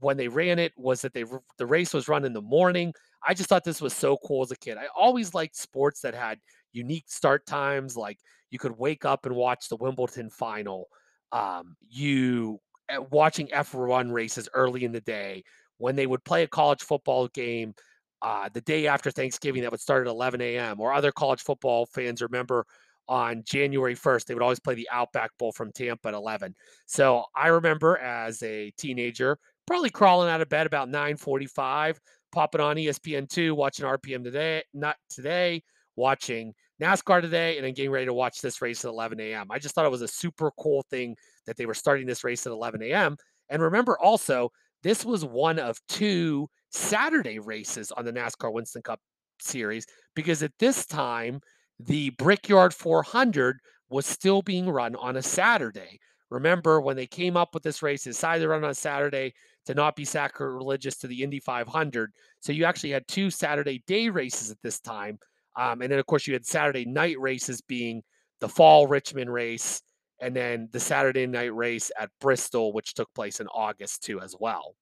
when 0.00 0.16
they 0.16 0.28
ran 0.28 0.58
it 0.58 0.72
was 0.76 1.00
that 1.02 1.14
they 1.14 1.24
the 1.58 1.66
race 1.66 1.94
was 1.94 2.08
run 2.08 2.24
in 2.24 2.32
the 2.32 2.42
morning. 2.42 2.92
I 3.26 3.34
just 3.34 3.48
thought 3.48 3.64
this 3.64 3.80
was 3.80 3.92
so 3.94 4.16
cool 4.24 4.42
as 4.42 4.50
a 4.50 4.56
kid. 4.56 4.76
I 4.78 4.86
always 4.96 5.34
liked 5.34 5.56
sports 5.56 6.00
that 6.00 6.14
had 6.14 6.38
unique 6.72 7.04
start 7.08 7.46
times, 7.46 7.96
like 7.96 8.18
you 8.50 8.58
could 8.58 8.76
wake 8.78 9.04
up 9.04 9.26
and 9.26 9.34
watch 9.34 9.68
the 9.68 9.76
Wimbledon 9.76 10.30
final. 10.30 10.88
Um, 11.30 11.76
you 11.88 12.58
eh, 12.88 12.98
watching 13.10 13.48
F1 13.52 14.12
races 14.12 14.48
early 14.54 14.84
in 14.84 14.92
the 14.92 15.00
day 15.00 15.44
when 15.78 15.96
they 15.96 16.06
would 16.06 16.24
play 16.24 16.42
a 16.42 16.48
college 16.48 16.82
football 16.82 17.28
game 17.28 17.74
uh, 18.22 18.48
the 18.52 18.60
day 18.60 18.86
after 18.86 19.10
Thanksgiving 19.10 19.62
that 19.62 19.70
would 19.70 19.80
start 19.80 20.06
at 20.06 20.10
11 20.10 20.40
a.m. 20.40 20.80
Or 20.80 20.92
other 20.92 21.12
college 21.12 21.42
football 21.42 21.86
fans 21.86 22.22
remember 22.22 22.64
on 23.08 23.42
January 23.44 23.96
1st, 23.96 24.26
they 24.26 24.34
would 24.34 24.42
always 24.42 24.60
play 24.60 24.74
the 24.74 24.88
Outback 24.92 25.30
Bowl 25.38 25.52
from 25.52 25.72
Tampa 25.72 26.08
at 26.08 26.14
11. 26.14 26.54
So 26.86 27.24
I 27.36 27.48
remember 27.48 27.98
as 27.98 28.42
a 28.42 28.70
teenager, 28.78 29.38
probably 29.66 29.90
crawling 29.90 30.28
out 30.30 30.40
of 30.40 30.48
bed 30.48 30.66
about 30.66 30.88
9:45, 30.88 31.98
popping 32.32 32.60
on 32.60 32.76
ESPN2, 32.76 33.54
watching 33.54 33.86
RPM 33.86 34.24
today, 34.24 34.62
not 34.74 34.96
today, 35.08 35.62
watching 35.96 36.52
NASCAR 36.80 37.20
today, 37.20 37.56
and 37.56 37.66
then 37.66 37.74
getting 37.74 37.90
ready 37.90 38.06
to 38.06 38.14
watch 38.14 38.40
this 38.40 38.60
race 38.60 38.84
at 38.84 38.88
11 38.88 39.20
a.m. 39.20 39.46
I 39.50 39.58
just 39.58 39.74
thought 39.74 39.84
it 39.84 39.90
was 39.90 40.02
a 40.02 40.08
super 40.08 40.50
cool 40.58 40.84
thing 40.90 41.16
that 41.46 41.56
they 41.56 41.66
were 41.66 41.74
starting 41.74 42.06
this 42.06 42.24
race 42.24 42.46
at 42.46 42.52
11 42.52 42.82
a.m. 42.82 43.16
And 43.50 43.62
remember 43.62 43.98
also, 43.98 44.50
this 44.82 45.04
was 45.04 45.24
one 45.24 45.58
of 45.58 45.78
two 45.88 46.48
Saturday 46.70 47.38
races 47.38 47.92
on 47.92 48.04
the 48.04 48.12
NASCAR 48.12 48.52
Winston 48.52 48.82
Cup 48.82 48.98
series 49.40 49.86
because 50.14 50.42
at 50.42 50.52
this 50.58 50.86
time, 50.86 51.40
the 51.78 52.10
Brickyard 52.10 52.74
400 52.74 53.58
was 53.88 54.06
still 54.06 54.42
being 54.42 54.68
run 54.70 54.96
on 54.96 55.16
a 55.16 55.22
Saturday. 55.22 55.98
Remember 56.30 56.80
when 56.80 56.96
they 56.96 57.06
came 57.06 57.36
up 57.36 57.50
with 57.52 57.62
this 57.62 57.82
race, 57.82 58.04
decided 58.04 58.42
to 58.42 58.48
run 58.48 58.64
on 58.64 58.74
Saturday 58.74 59.34
to 59.66 59.74
not 59.74 59.96
be 59.96 60.04
sacrilegious 60.04 60.96
to 60.98 61.06
the 61.06 61.22
Indy 61.22 61.40
500. 61.40 62.12
So 62.40 62.52
you 62.52 62.64
actually 62.64 62.90
had 62.90 63.06
two 63.08 63.30
Saturday 63.30 63.82
day 63.86 64.08
races 64.08 64.50
at 64.50 64.58
this 64.62 64.80
time. 64.80 65.18
Um, 65.56 65.82
and 65.82 65.92
then, 65.92 65.98
of 65.98 66.06
course, 66.06 66.26
you 66.26 66.32
had 66.32 66.46
Saturday 66.46 66.84
night 66.84 67.18
races 67.20 67.60
being 67.60 68.02
the 68.40 68.48
fall 68.48 68.86
Richmond 68.86 69.32
race 69.32 69.82
and 70.20 70.34
then 70.34 70.68
the 70.72 70.80
Saturday 70.80 71.26
night 71.26 71.54
race 71.54 71.90
at 71.98 72.10
Bristol, 72.20 72.72
which 72.72 72.94
took 72.94 73.12
place 73.14 73.40
in 73.40 73.48
August 73.48 74.04
too, 74.04 74.20
as 74.20 74.36
well. 74.38 74.74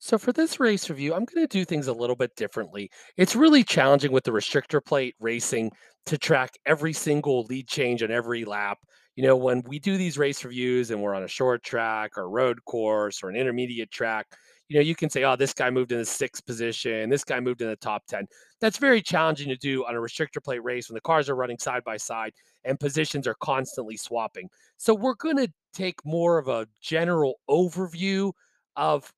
So 0.00 0.18
for 0.18 0.32
this 0.32 0.60
race 0.60 0.90
review, 0.90 1.14
I'm 1.14 1.24
going 1.24 1.46
to 1.46 1.58
do 1.58 1.64
things 1.64 1.86
a 1.86 1.92
little 1.92 2.16
bit 2.16 2.36
differently. 2.36 2.90
It's 3.16 3.34
really 3.34 3.64
challenging 3.64 4.12
with 4.12 4.24
the 4.24 4.32
restrictor 4.32 4.84
plate 4.84 5.14
racing 5.18 5.70
to 6.06 6.18
track 6.18 6.50
every 6.66 6.92
single 6.92 7.44
lead 7.44 7.68
change 7.68 8.02
on 8.02 8.10
every 8.10 8.44
lap. 8.44 8.76
You 9.16 9.22
know, 9.24 9.36
when 9.36 9.62
we 9.66 9.78
do 9.78 9.96
these 9.96 10.18
race 10.18 10.44
reviews 10.44 10.90
and 10.90 11.00
we're 11.00 11.14
on 11.14 11.22
a 11.22 11.28
short 11.28 11.62
track 11.62 12.12
or 12.16 12.28
road 12.28 12.64
course 12.64 13.22
or 13.22 13.30
an 13.30 13.36
intermediate 13.36 13.90
track, 13.90 14.26
you 14.68 14.76
know, 14.76 14.82
you 14.82 14.94
can 14.94 15.10
say, 15.10 15.24
oh, 15.24 15.36
this 15.36 15.52
guy 15.52 15.70
moved 15.70 15.92
in 15.92 15.98
the 15.98 16.04
sixth 16.04 16.44
position, 16.46 17.10
this 17.10 17.22
guy 17.22 17.38
moved 17.38 17.60
in 17.60 17.68
the 17.68 17.76
top 17.76 18.02
10. 18.08 18.26
That's 18.60 18.78
very 18.78 19.02
challenging 19.02 19.48
to 19.48 19.56
do 19.56 19.84
on 19.84 19.94
a 19.94 19.98
restrictor 19.98 20.42
plate 20.42 20.64
race 20.64 20.88
when 20.88 20.94
the 20.94 21.02
cars 21.02 21.28
are 21.28 21.36
running 21.36 21.58
side 21.58 21.84
by 21.84 21.96
side 21.96 22.32
and 22.64 22.80
positions 22.80 23.26
are 23.26 23.36
constantly 23.40 23.96
swapping. 23.96 24.48
So 24.78 24.94
we're 24.94 25.14
going 25.14 25.36
to 25.36 25.52
take 25.74 26.04
more 26.04 26.38
of 26.38 26.48
a 26.48 26.66
general 26.80 27.34
overview 27.48 28.32
of 28.76 29.12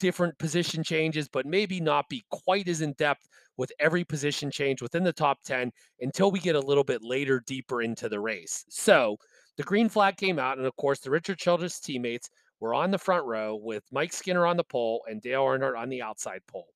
different 0.00 0.38
position 0.38 0.82
changes, 0.82 1.28
but 1.28 1.44
maybe 1.44 1.80
not 1.80 2.08
be 2.08 2.24
quite 2.30 2.68
as 2.68 2.80
in 2.80 2.92
depth 2.94 3.28
with 3.56 3.72
every 3.78 4.04
position 4.04 4.50
change 4.50 4.80
within 4.80 5.04
the 5.04 5.12
top 5.12 5.38
10 5.44 5.70
until 6.00 6.30
we 6.30 6.38
get 6.38 6.56
a 6.56 6.60
little 6.60 6.84
bit 6.84 7.02
later, 7.02 7.42
deeper 7.46 7.82
into 7.82 8.08
the 8.08 8.18
race. 8.18 8.64
So 8.68 9.16
the 9.56 9.62
green 9.62 9.88
flag 9.88 10.16
came 10.16 10.38
out, 10.38 10.58
and 10.58 10.66
of 10.66 10.76
course, 10.76 11.00
the 11.00 11.10
Richard 11.10 11.38
Childress 11.38 11.80
teammates 11.80 12.30
were 12.60 12.74
on 12.74 12.90
the 12.90 12.98
front 12.98 13.24
row 13.26 13.56
with 13.56 13.84
Mike 13.92 14.12
Skinner 14.12 14.46
on 14.46 14.56
the 14.56 14.64
pole 14.64 15.04
and 15.08 15.20
Dale 15.20 15.44
Earnhardt 15.44 15.78
on 15.78 15.88
the 15.88 16.02
outside 16.02 16.40
pole. 16.46 16.68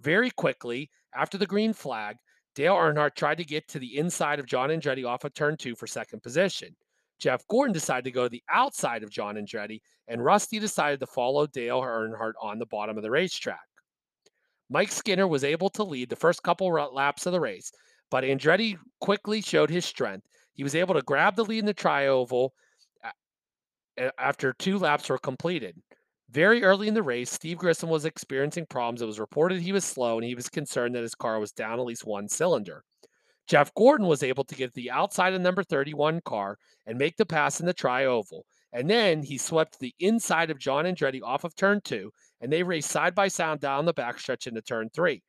Very 0.00 0.30
quickly, 0.30 0.90
after 1.14 1.36
the 1.36 1.46
green 1.46 1.72
flag, 1.72 2.16
Dale 2.54 2.74
Earnhardt 2.74 3.14
tried 3.14 3.38
to 3.38 3.44
get 3.44 3.68
to 3.68 3.78
the 3.78 3.98
inside 3.98 4.40
of 4.40 4.46
John 4.46 4.70
Andretti 4.70 5.06
off 5.06 5.24
of 5.24 5.34
turn 5.34 5.56
two 5.56 5.76
for 5.76 5.86
second 5.86 6.22
position. 6.22 6.74
Jeff 7.18 7.46
Gordon 7.48 7.74
decided 7.74 8.04
to 8.04 8.10
go 8.10 8.24
to 8.24 8.28
the 8.30 8.42
outside 8.50 9.02
of 9.02 9.10
John 9.10 9.36
Andretti, 9.36 9.80
and 10.08 10.24
Rusty 10.24 10.58
decided 10.58 11.00
to 11.00 11.06
follow 11.06 11.46
Dale 11.46 11.82
Earnhardt 11.82 12.32
on 12.40 12.58
the 12.58 12.66
bottom 12.66 12.96
of 12.96 13.02
the 13.02 13.10
racetrack. 13.10 13.60
Mike 14.70 14.90
Skinner 14.90 15.28
was 15.28 15.44
able 15.44 15.68
to 15.70 15.84
lead 15.84 16.08
the 16.08 16.16
first 16.16 16.42
couple 16.42 16.70
laps 16.70 17.26
of 17.26 17.32
the 17.32 17.40
race, 17.40 17.70
but 18.10 18.24
Andretti 18.24 18.78
quickly 19.00 19.42
showed 19.42 19.68
his 19.68 19.84
strength. 19.84 20.26
He 20.60 20.64
was 20.64 20.74
able 20.74 20.92
to 20.92 21.00
grab 21.00 21.36
the 21.36 21.44
lead 21.46 21.60
in 21.60 21.64
the 21.64 21.72
trioval 21.72 22.50
after 24.18 24.52
two 24.52 24.78
laps 24.78 25.08
were 25.08 25.16
completed. 25.16 25.74
Very 26.28 26.62
early 26.62 26.86
in 26.86 26.92
the 26.92 27.02
race, 27.02 27.30
Steve 27.30 27.56
Grissom 27.56 27.88
was 27.88 28.04
experiencing 28.04 28.66
problems. 28.66 29.00
It 29.00 29.06
was 29.06 29.18
reported 29.18 29.62
he 29.62 29.72
was 29.72 29.86
slow 29.86 30.18
and 30.18 30.24
he 30.26 30.34
was 30.34 30.50
concerned 30.50 30.94
that 30.94 31.02
his 31.02 31.14
car 31.14 31.40
was 31.40 31.50
down 31.50 31.80
at 31.80 31.86
least 31.86 32.04
one 32.04 32.28
cylinder. 32.28 32.84
Jeff 33.48 33.72
Gordon 33.72 34.06
was 34.06 34.22
able 34.22 34.44
to 34.44 34.54
get 34.54 34.74
the 34.74 34.90
outside 34.90 35.32
of 35.32 35.40
number 35.40 35.62
31 35.62 36.20
car 36.26 36.58
and 36.84 36.98
make 36.98 37.16
the 37.16 37.24
pass 37.24 37.60
in 37.60 37.64
the 37.64 37.72
tri 37.72 38.04
oval. 38.04 38.44
And 38.74 38.90
then 38.90 39.22
he 39.22 39.38
swept 39.38 39.78
the 39.78 39.94
inside 39.98 40.50
of 40.50 40.58
John 40.58 40.84
Andretti 40.84 41.22
off 41.22 41.44
of 41.44 41.56
turn 41.56 41.80
two, 41.82 42.12
and 42.42 42.52
they 42.52 42.62
raced 42.62 42.90
side 42.90 43.14
by 43.14 43.28
side 43.28 43.60
down 43.60 43.86
the 43.86 43.94
backstretch 43.94 44.46
into 44.46 44.60
turn 44.60 44.90
three. 44.90 45.22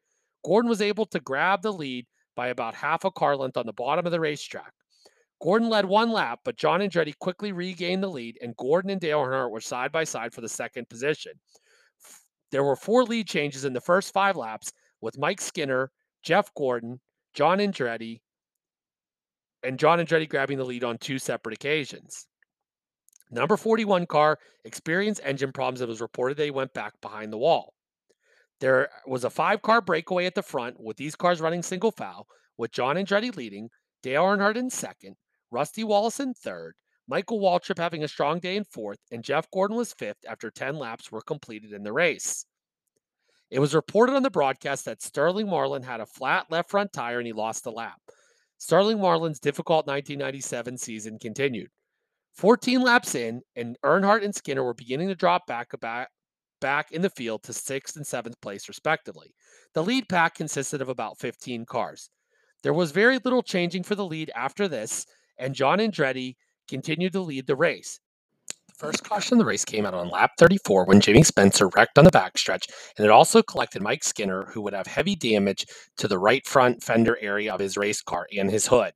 Gordon 0.43 0.67
was 0.67 0.81
able 0.81 1.05
to 1.05 1.21
grab 1.21 1.61
the 1.61 1.71
lead 1.71 2.05
by 2.35 2.49
about 2.49 2.75
half 2.75 3.05
a 3.05 3.11
car 3.11 3.37
length 3.37 3.55
on 3.55 3.65
the 3.65 3.71
bottom 3.71 4.05
of 4.05 4.11
the 4.11 4.19
racetrack. 4.19 4.73
Gordon 5.41 5.69
led 5.69 5.85
one 5.85 6.11
lap, 6.11 6.39
but 6.45 6.57
John 6.57 6.81
Andretti 6.81 7.17
quickly 7.17 7.51
regained 7.51 8.03
the 8.03 8.09
lead, 8.09 8.37
and 8.41 8.55
Gordon 8.57 8.91
and 8.91 9.01
Dale 9.01 9.21
Earnhardt 9.21 9.49
were 9.49 9.59
side 9.59 9.91
by 9.91 10.03
side 10.03 10.33
for 10.33 10.41
the 10.41 10.49
second 10.49 10.87
position. 10.87 11.33
There 12.51 12.63
were 12.63 12.75
four 12.75 13.03
lead 13.03 13.27
changes 13.27 13.65
in 13.65 13.73
the 13.73 13.81
first 13.81 14.13
five 14.13 14.37
laps, 14.37 14.71
with 15.01 15.17
Mike 15.17 15.41
Skinner, 15.41 15.91
Jeff 16.21 16.53
Gordon, 16.53 16.99
John 17.33 17.57
Andretti, 17.57 18.21
and 19.63 19.79
John 19.79 19.99
Andretti 19.99 20.29
grabbing 20.29 20.57
the 20.57 20.63
lead 20.63 20.83
on 20.83 20.97
two 20.97 21.17
separate 21.17 21.55
occasions. 21.55 22.27
Number 23.31 23.57
41 23.57 24.05
car 24.07 24.37
experienced 24.65 25.21
engine 25.23 25.53
problems. 25.53 25.81
It 25.81 25.87
was 25.87 26.01
reported 26.01 26.37
they 26.37 26.51
went 26.51 26.73
back 26.73 26.93
behind 27.01 27.31
the 27.31 27.37
wall. 27.37 27.73
There 28.59 28.89
was 29.07 29.23
a 29.23 29.29
five 29.29 29.61
car 29.61 29.81
breakaway 29.81 30.25
at 30.25 30.35
the 30.35 30.43
front 30.43 30.79
with 30.79 30.97
these 30.97 31.15
cars 31.15 31.41
running 31.41 31.63
single 31.63 31.91
foul, 31.91 32.27
with 32.57 32.71
John 32.71 32.95
Andretti 32.95 33.35
leading, 33.35 33.69
Dale 34.03 34.23
Earnhardt 34.23 34.57
in 34.57 34.69
second, 34.69 35.15
Rusty 35.51 35.83
Wallace 35.83 36.19
in 36.19 36.33
third, 36.33 36.75
Michael 37.07 37.41
Waltrip 37.41 37.77
having 37.77 38.03
a 38.03 38.07
strong 38.07 38.39
day 38.39 38.55
in 38.55 38.63
fourth, 38.63 38.99
and 39.11 39.23
Jeff 39.23 39.51
Gordon 39.51 39.75
was 39.75 39.93
fifth 39.93 40.23
after 40.27 40.49
10 40.49 40.77
laps 40.77 41.11
were 41.11 41.21
completed 41.21 41.73
in 41.73 41.83
the 41.83 41.91
race. 41.91 42.45
It 43.49 43.59
was 43.59 43.75
reported 43.75 44.15
on 44.15 44.23
the 44.23 44.29
broadcast 44.29 44.85
that 44.85 45.01
Sterling 45.01 45.49
Marlin 45.49 45.83
had 45.83 45.99
a 45.99 46.05
flat 46.05 46.45
left 46.49 46.69
front 46.69 46.93
tire 46.93 47.17
and 47.17 47.27
he 47.27 47.33
lost 47.33 47.65
a 47.65 47.69
lap. 47.69 47.99
Sterling 48.59 49.01
Marlin's 49.01 49.41
difficult 49.41 49.87
1997 49.87 50.77
season 50.77 51.19
continued. 51.19 51.67
14 52.35 52.81
laps 52.81 53.13
in, 53.13 53.41
and 53.57 53.77
Earnhardt 53.83 54.23
and 54.23 54.33
Skinner 54.33 54.63
were 54.63 54.73
beginning 54.73 55.09
to 55.09 55.15
drop 55.15 55.45
back, 55.47 55.77
back, 55.81 56.07
back 56.61 56.93
in 56.93 57.01
the 57.01 57.09
field 57.09 57.43
to 57.43 57.51
sixth 57.51 57.97
and 57.97 58.07
seventh 58.07 58.39
place, 58.39 58.69
respectively. 58.69 59.33
The 59.73 59.83
lead 59.83 60.07
pack 60.07 60.35
consisted 60.35 60.81
of 60.81 60.87
about 60.87 61.19
15 61.19 61.65
cars. 61.65 62.09
There 62.63 62.73
was 62.73 62.91
very 62.91 63.17
little 63.17 63.43
changing 63.43 63.83
for 63.83 63.95
the 63.95 64.05
lead 64.05 64.31
after 64.33 64.69
this, 64.69 65.05
and 65.41 65.55
John 65.55 65.79
Andretti 65.79 66.35
continued 66.69 67.13
to 67.13 67.21
lead 67.21 67.47
the 67.47 67.55
race. 67.55 67.99
The 68.67 68.75
First 68.75 69.03
caution 69.03 69.33
of 69.33 69.39
the 69.39 69.45
race 69.45 69.65
came 69.65 69.85
out 69.85 69.93
on 69.93 70.09
lap 70.09 70.31
34 70.37 70.85
when 70.85 71.01
Jimmy 71.01 71.23
Spencer 71.23 71.67
wrecked 71.75 71.97
on 71.97 72.05
the 72.05 72.11
backstretch, 72.11 72.69
and 72.95 73.05
it 73.05 73.11
also 73.11 73.41
collected 73.41 73.81
Mike 73.81 74.03
Skinner, 74.03 74.45
who 74.45 74.61
would 74.61 74.73
have 74.73 74.87
heavy 74.87 75.15
damage 75.15 75.65
to 75.97 76.07
the 76.07 76.19
right 76.19 76.45
front 76.45 76.83
fender 76.83 77.17
area 77.19 77.53
of 77.53 77.59
his 77.59 77.75
race 77.75 78.01
car 78.01 78.27
and 78.37 78.49
his 78.49 78.67
hood. 78.67 78.93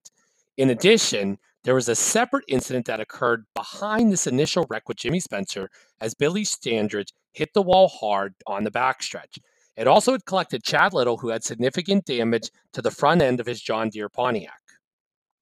In 0.55 0.69
addition, 0.69 1.39
there 1.63 1.75
was 1.75 1.89
a 1.89 1.95
separate 1.95 2.45
incident 2.47 2.85
that 2.85 3.01
occurred 3.01 3.45
behind 3.55 4.11
this 4.11 4.27
initial 4.27 4.67
wreck 4.69 4.87
with 4.87 4.97
Jimmy 4.97 5.19
Spencer 5.19 5.69
as 5.99 6.13
Billy 6.13 6.43
Standridge 6.43 7.09
hit 7.33 7.49
the 7.53 7.61
wall 7.61 7.87
hard 7.87 8.35
on 8.45 8.63
the 8.63 8.71
backstretch. 8.71 9.39
It 9.75 9.87
also 9.87 10.13
had 10.13 10.25
collected 10.25 10.63
Chad 10.63 10.93
Little, 10.93 11.17
who 11.17 11.29
had 11.29 11.43
significant 11.43 12.05
damage 12.05 12.49
to 12.73 12.81
the 12.81 12.91
front 12.91 13.21
end 13.21 13.39
of 13.39 13.47
his 13.47 13.61
John 13.61 13.89
Deere 13.89 14.09
Pontiac. 14.09 14.61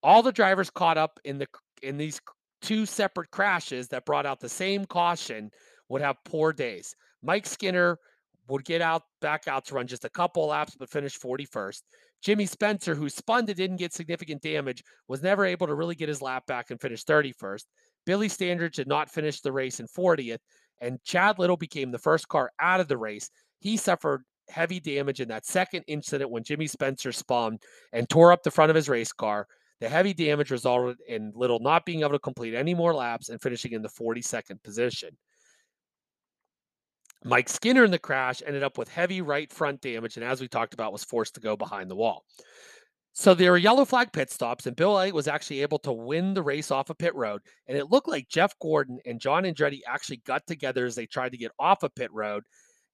All 0.03 0.21
the 0.21 0.31
drivers 0.31 0.69
caught 0.69 0.97
up 0.97 1.19
in 1.23 1.37
the 1.37 1.47
in 1.81 1.97
these 1.97 2.19
two 2.61 2.85
separate 2.85 3.31
crashes 3.31 3.87
that 3.89 4.05
brought 4.05 4.25
out 4.25 4.39
the 4.39 4.49
same 4.49 4.85
caution 4.85 5.49
would 5.89 6.01
have 6.01 6.17
poor 6.25 6.53
days. 6.53 6.95
Mike 7.21 7.45
Skinner 7.45 7.97
would 8.49 8.65
get 8.65 8.81
out 8.81 9.03
back 9.21 9.47
out 9.47 9.65
to 9.65 9.75
run 9.75 9.87
just 9.87 10.05
a 10.05 10.09
couple 10.09 10.47
laps 10.47 10.75
but 10.77 10.89
finish 10.89 11.17
41st. 11.17 11.81
Jimmy 12.21 12.45
Spencer, 12.45 12.95
who 12.95 13.09
spun 13.09 13.45
to 13.45 13.53
didn't 13.53 13.77
get 13.77 13.93
significant 13.93 14.41
damage, 14.41 14.83
was 15.07 15.21
never 15.21 15.45
able 15.45 15.67
to 15.67 15.75
really 15.75 15.95
get 15.95 16.07
his 16.07 16.21
lap 16.21 16.45
back 16.47 16.71
and 16.71 16.79
finish 16.79 17.03
31st. 17.03 17.65
Billy 18.05 18.29
Standridge 18.29 18.75
did 18.75 18.87
not 18.87 19.11
finish 19.11 19.41
the 19.41 19.51
race 19.51 19.79
in 19.79 19.87
40th, 19.87 20.39
and 20.81 21.03
Chad 21.03 21.37
Little 21.39 21.57
became 21.57 21.91
the 21.91 21.99
first 21.99 22.27
car 22.29 22.51
out 22.59 22.79
of 22.79 22.87
the 22.87 22.97
race. 22.97 23.29
He 23.59 23.75
suffered 23.77 24.23
heavy 24.49 24.79
damage 24.79 25.19
in 25.19 25.27
that 25.29 25.45
second 25.45 25.83
incident 25.87 26.31
when 26.31 26.43
Jimmy 26.43 26.67
Spencer 26.67 27.11
spun 27.11 27.57
and 27.91 28.09
tore 28.09 28.31
up 28.31 28.43
the 28.43 28.51
front 28.51 28.69
of 28.69 28.75
his 28.75 28.89
race 28.89 29.11
car. 29.11 29.47
The 29.79 29.89
heavy 29.89 30.13
damage 30.13 30.51
resulted 30.51 30.97
in 31.07 31.33
Little 31.35 31.59
not 31.59 31.85
being 31.85 32.01
able 32.01 32.11
to 32.11 32.19
complete 32.19 32.53
any 32.53 32.73
more 32.73 32.93
laps 32.93 33.29
and 33.29 33.41
finishing 33.41 33.73
in 33.73 33.81
the 33.81 33.89
42nd 33.89 34.63
position. 34.63 35.09
Mike 37.25 37.49
Skinner 37.49 37.85
in 37.85 37.91
the 37.91 37.99
crash 37.99 38.41
ended 38.45 38.63
up 38.63 38.77
with 38.77 38.89
heavy 38.89 39.21
right 39.21 39.51
front 39.51 39.81
damage, 39.81 40.17
and 40.17 40.25
as 40.25 40.41
we 40.41 40.47
talked 40.47 40.73
about, 40.73 40.91
was 40.91 41.03
forced 41.03 41.35
to 41.35 41.41
go 41.41 41.55
behind 41.55 41.89
the 41.89 41.95
wall. 41.95 42.25
So 43.13 43.33
there 43.33 43.51
were 43.51 43.57
yellow 43.57 43.85
flag 43.85 44.11
pit 44.11 44.31
stops, 44.31 44.65
and 44.65 44.75
Bill 44.75 44.97
Elliott 44.97 45.13
was 45.13 45.27
actually 45.27 45.61
able 45.61 45.79
to 45.79 45.93
win 45.93 46.33
the 46.33 46.41
race 46.41 46.71
off 46.71 46.89
of 46.89 46.97
pit 46.97 47.13
road. 47.13 47.41
And 47.67 47.77
it 47.77 47.91
looked 47.91 48.07
like 48.07 48.27
Jeff 48.27 48.57
Gordon 48.59 48.99
and 49.05 49.21
John 49.21 49.43
Andretti 49.43 49.81
actually 49.87 50.17
got 50.25 50.45
together 50.47 50.85
as 50.85 50.95
they 50.95 51.05
tried 51.05 51.31
to 51.31 51.37
get 51.37 51.51
off 51.59 51.83
of 51.83 51.93
pit 51.95 52.11
road, 52.11 52.43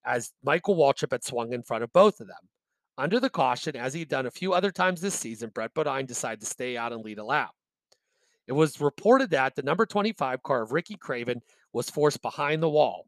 as 0.06 0.32
Michael 0.44 0.76
Waltrip 0.76 1.12
had 1.12 1.24
swung 1.24 1.54
in 1.54 1.64
front 1.64 1.84
of 1.84 1.94
both 1.94 2.20
of 2.20 2.28
them. 2.28 2.50
Under 3.00 3.22
the 3.22 3.30
caution, 3.30 3.78
as 3.78 3.94
he'd 3.94 4.10
done 4.10 4.26
a 4.26 4.32
few 4.32 4.52
other 4.52 4.72
times 4.72 5.00
this 5.00 5.16
season, 5.16 5.52
Brett 5.56 5.74
Bodine 5.74 6.06
decided 6.06 6.42
to 6.42 6.46
stay 6.46 6.76
out 6.76 6.92
and 6.92 7.02
lead 7.02 7.18
a 7.18 7.24
lap. 7.24 7.52
It 8.46 8.52
was 8.52 8.82
reported 8.82 9.30
that 9.30 9.56
the 9.56 9.64
number 9.64 9.86
25 9.86 10.44
car 10.44 10.64
of 10.64 10.74
Ricky 10.74 10.98
Craven 10.98 11.42
was 11.72 11.90
forced 11.90 12.22
behind 12.22 12.62
the 12.62 12.70
wall. 12.70 13.06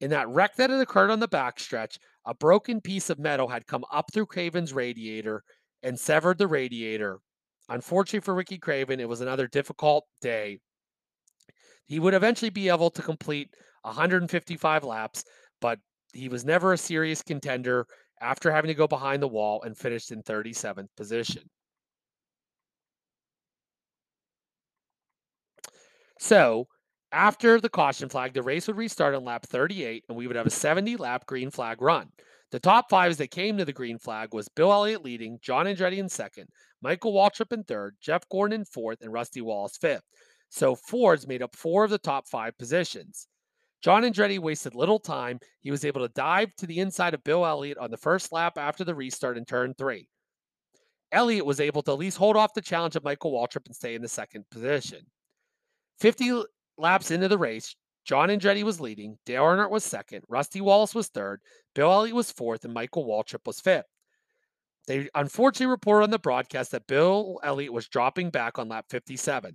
In 0.00 0.10
that 0.10 0.28
wreck 0.28 0.56
that 0.56 0.70
had 0.70 0.80
occurred 0.80 1.12
on 1.12 1.20
the 1.20 1.28
backstretch, 1.28 1.98
a 2.26 2.34
broken 2.34 2.80
piece 2.80 3.10
of 3.10 3.20
metal 3.20 3.46
had 3.46 3.68
come 3.68 3.84
up 3.92 4.12
through 4.12 4.26
Craven's 4.26 4.72
radiator 4.72 5.44
and 5.84 5.96
severed 5.96 6.38
the 6.38 6.48
radiator. 6.48 7.20
Unfortunately 7.68 8.24
for 8.24 8.34
Ricky 8.34 8.58
Craven, 8.58 8.98
it 8.98 9.08
was 9.08 9.20
another 9.20 9.46
difficult 9.46 10.04
day. 10.20 10.58
He 11.86 12.00
would 12.00 12.14
eventually 12.14 12.50
be 12.50 12.70
able 12.70 12.90
to 12.90 13.02
complete 13.02 13.54
155 13.82 14.82
laps, 14.82 15.24
but 15.60 15.78
he 16.12 16.28
was 16.28 16.44
never 16.44 16.72
a 16.72 16.78
serious 16.78 17.22
contender 17.22 17.86
after 18.20 18.50
having 18.50 18.68
to 18.68 18.74
go 18.74 18.86
behind 18.86 19.22
the 19.22 19.28
wall 19.28 19.62
and 19.62 19.76
finished 19.76 20.12
in 20.12 20.22
37th 20.22 20.88
position. 20.96 21.42
So, 26.18 26.66
after 27.12 27.60
the 27.60 27.68
caution 27.68 28.08
flag, 28.08 28.34
the 28.34 28.42
race 28.42 28.66
would 28.66 28.76
restart 28.76 29.14
on 29.14 29.24
lap 29.24 29.46
38 29.46 30.04
and 30.08 30.16
we 30.18 30.26
would 30.26 30.36
have 30.36 30.46
a 30.46 30.50
70 30.50 30.96
lap 30.96 31.26
green 31.26 31.50
flag 31.50 31.80
run. 31.80 32.10
The 32.50 32.60
top 32.60 32.90
fives 32.90 33.18
that 33.18 33.30
came 33.30 33.58
to 33.58 33.64
the 33.64 33.72
green 33.72 33.98
flag 33.98 34.32
was 34.32 34.48
Bill 34.48 34.72
Elliott 34.72 35.04
leading, 35.04 35.38
John 35.42 35.66
Andretti 35.66 35.98
in 35.98 36.08
second, 36.08 36.48
Michael 36.80 37.12
Waltrip 37.12 37.52
in 37.52 37.64
third, 37.64 37.96
Jeff 38.00 38.28
Gordon 38.30 38.60
in 38.60 38.64
fourth, 38.64 39.02
and 39.02 39.12
Rusty 39.12 39.40
Wallace 39.40 39.76
fifth. 39.76 40.04
So 40.48 40.74
Fords 40.74 41.26
made 41.26 41.42
up 41.42 41.54
four 41.54 41.84
of 41.84 41.90
the 41.90 41.98
top 41.98 42.26
five 42.26 42.56
positions. 42.56 43.28
John 43.82 44.02
Andretti 44.02 44.38
wasted 44.38 44.74
little 44.74 44.98
time. 44.98 45.38
He 45.60 45.70
was 45.70 45.84
able 45.84 46.00
to 46.00 46.12
dive 46.14 46.54
to 46.56 46.66
the 46.66 46.80
inside 46.80 47.14
of 47.14 47.24
Bill 47.24 47.46
Elliott 47.46 47.78
on 47.78 47.90
the 47.90 47.96
first 47.96 48.32
lap 48.32 48.58
after 48.58 48.84
the 48.84 48.94
restart 48.94 49.38
in 49.38 49.44
turn 49.44 49.74
three. 49.74 50.08
Elliott 51.12 51.46
was 51.46 51.60
able 51.60 51.82
to 51.82 51.92
at 51.92 51.98
least 51.98 52.18
hold 52.18 52.36
off 52.36 52.54
the 52.54 52.60
challenge 52.60 52.96
of 52.96 53.04
Michael 53.04 53.32
Waltrip 53.32 53.66
and 53.66 53.74
stay 53.74 53.94
in 53.94 54.02
the 54.02 54.08
second 54.08 54.44
position. 54.50 55.00
50 56.00 56.42
laps 56.76 57.10
into 57.10 57.28
the 57.28 57.38
race, 57.38 57.74
John 58.04 58.28
Andretti 58.28 58.62
was 58.62 58.80
leading, 58.80 59.18
Dale 59.26 59.42
Earnhardt 59.42 59.70
was 59.70 59.84
second, 59.84 60.22
Rusty 60.28 60.60
Wallace 60.60 60.94
was 60.94 61.08
third, 61.08 61.40
Bill 61.74 61.92
Elliott 61.92 62.14
was 62.14 62.32
fourth, 62.32 62.64
and 62.64 62.74
Michael 62.74 63.06
Waltrip 63.06 63.46
was 63.46 63.60
fifth. 63.60 63.86
They 64.86 65.08
unfortunately 65.14 65.66
reported 65.66 66.04
on 66.04 66.10
the 66.10 66.18
broadcast 66.18 66.70
that 66.70 66.86
Bill 66.86 67.38
Elliott 67.44 67.72
was 67.72 67.88
dropping 67.88 68.30
back 68.30 68.58
on 68.58 68.68
lap 68.68 68.86
57. 68.88 69.54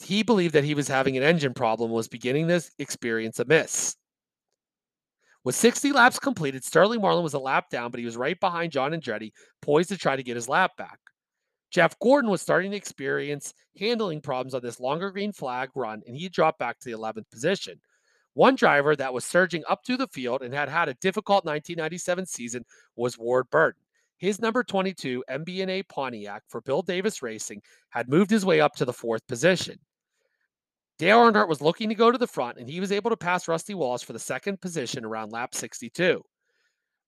He 0.00 0.22
believed 0.22 0.54
that 0.54 0.64
he 0.64 0.74
was 0.74 0.88
having 0.88 1.16
an 1.16 1.22
engine 1.22 1.54
problem 1.54 1.90
was 1.90 2.08
beginning 2.08 2.48
to 2.48 2.62
experience 2.78 3.38
a 3.38 3.44
miss. 3.44 3.96
With 5.44 5.54
60 5.54 5.92
laps 5.92 6.18
completed, 6.18 6.64
Sterling 6.64 7.00
Marlin 7.00 7.24
was 7.24 7.34
a 7.34 7.38
lap 7.38 7.70
down, 7.70 7.90
but 7.90 8.00
he 8.00 8.06
was 8.06 8.16
right 8.16 8.38
behind 8.38 8.72
John 8.72 8.92
Andretti, 8.92 9.32
poised 9.62 9.88
to 9.90 9.96
try 9.96 10.16
to 10.16 10.22
get 10.22 10.36
his 10.36 10.48
lap 10.48 10.76
back. 10.76 10.98
Jeff 11.70 11.98
Gordon 11.98 12.30
was 12.30 12.40
starting 12.40 12.70
to 12.70 12.76
experience 12.76 13.52
handling 13.78 14.20
problems 14.20 14.54
on 14.54 14.62
this 14.62 14.80
longer 14.80 15.10
green 15.10 15.32
flag 15.32 15.70
run, 15.74 16.02
and 16.06 16.16
he 16.16 16.28
dropped 16.28 16.58
back 16.58 16.78
to 16.78 16.90
the 16.90 16.96
11th 16.96 17.30
position. 17.30 17.80
One 18.34 18.54
driver 18.54 18.94
that 18.96 19.12
was 19.12 19.24
surging 19.24 19.64
up 19.68 19.84
through 19.84 19.96
the 19.98 20.06
field 20.06 20.42
and 20.42 20.54
had 20.54 20.68
had 20.68 20.88
a 20.88 20.94
difficult 20.94 21.44
1997 21.44 22.26
season 22.26 22.64
was 22.96 23.18
Ward 23.18 23.50
Burton. 23.50 23.82
His 24.18 24.40
number 24.40 24.64
22 24.64 25.24
MBNA 25.30 25.88
Pontiac 25.88 26.42
for 26.48 26.60
Bill 26.60 26.82
Davis 26.82 27.22
Racing 27.22 27.62
had 27.90 28.08
moved 28.08 28.30
his 28.30 28.44
way 28.44 28.60
up 28.60 28.74
to 28.76 28.84
the 28.84 28.92
fourth 28.92 29.26
position. 29.26 29.78
Dale 30.98 31.18
Earnhardt 31.18 31.48
was 31.48 31.60
looking 31.60 31.88
to 31.88 31.94
go 31.94 32.10
to 32.10 32.18
the 32.18 32.26
front, 32.26 32.58
and 32.58 32.68
he 32.68 32.80
was 32.80 32.90
able 32.90 33.10
to 33.10 33.16
pass 33.16 33.46
Rusty 33.46 33.74
Wallace 33.74 34.02
for 34.02 34.12
the 34.12 34.18
second 34.18 34.60
position 34.60 35.04
around 35.04 35.30
lap 35.30 35.54
62. 35.54 36.22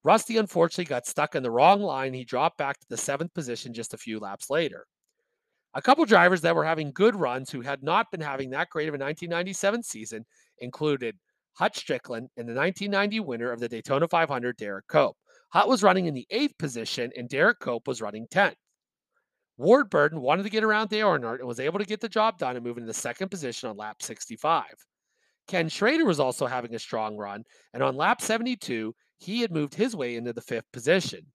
Rusty 0.05 0.37
unfortunately 0.37 0.85
got 0.85 1.07
stuck 1.07 1.35
in 1.35 1.43
the 1.43 1.51
wrong 1.51 1.83
line. 1.83 2.15
He 2.15 2.25
dropped 2.25 2.57
back 2.57 2.79
to 2.79 2.87
the 2.89 2.97
seventh 2.97 3.35
position 3.35 3.75
just 3.75 3.93
a 3.93 3.99
few 3.99 4.19
laps 4.21 4.49
later. 4.49 4.87
A 5.75 5.83
couple 5.83 6.05
drivers 6.05 6.41
that 6.41 6.55
were 6.55 6.65
having 6.65 6.93
good 6.93 7.15
runs 7.15 7.51
who 7.51 7.61
had 7.61 7.83
not 7.83 8.11
been 8.11 8.21
having 8.21 8.51
that 8.51 8.71
great 8.71 8.89
of 8.89 8.95
a 8.95 8.99
1997 8.99 9.83
season 9.83 10.25
included 10.59 11.17
Hut 11.53 11.75
Stricklin 11.75 12.29
and 12.37 12.49
the 12.49 12.55
1990 12.55 13.21
winner 13.21 13.53
of 13.53 13.61
the 13.61 13.69
Daytona 13.69 14.09
500, 14.09 14.57
Derrike 14.57 14.89
Cope. 14.89 15.17
Hut 15.51 15.69
was 15.69 15.83
running 15.83 16.07
in 16.07 16.15
the 16.15 16.27
eighth 16.31 16.57
position 16.59 17.13
and 17.17 17.29
Derrike 17.29 17.61
Cope 17.61 17.87
was 17.87 18.01
running 18.01 18.27
10th. 18.29 18.55
Ward 19.61 19.91
Burton 19.91 20.23
wanted 20.23 20.45
to 20.45 20.51
get 20.51 20.65
around 20.65 20.89
Dale 20.89 21.09
Earnhardt 21.09 21.41
and 21.41 21.47
was 21.47 21.61
able 21.61 21.79
to 21.79 21.85
get 21.85 22.01
the 22.01 22.09
job 22.09 22.39
done 22.39 22.57
and 22.57 22.65
move 22.65 22.79
into 22.79 22.87
the 22.87 22.95
second 22.95 23.31
position 23.31 23.69
on 23.69 23.77
lap 23.77 24.01
65. 24.01 24.65
Ken 25.49 25.69
Schrader 25.69 26.07
was 26.07 26.19
also 26.19 26.47
having 26.47 26.75
a 26.75 26.79
strong 26.79 27.15
run, 27.17 27.45
and 27.75 27.83
on 27.83 27.95
lap 27.95 28.23
72, 28.23 28.95
he 29.19 29.41
had 29.43 29.53
moved 29.53 29.75
his 29.75 29.95
way 29.95 30.17
into 30.17 30.33
the 30.33 30.41
fifth 30.41 30.73
position. 30.73 31.27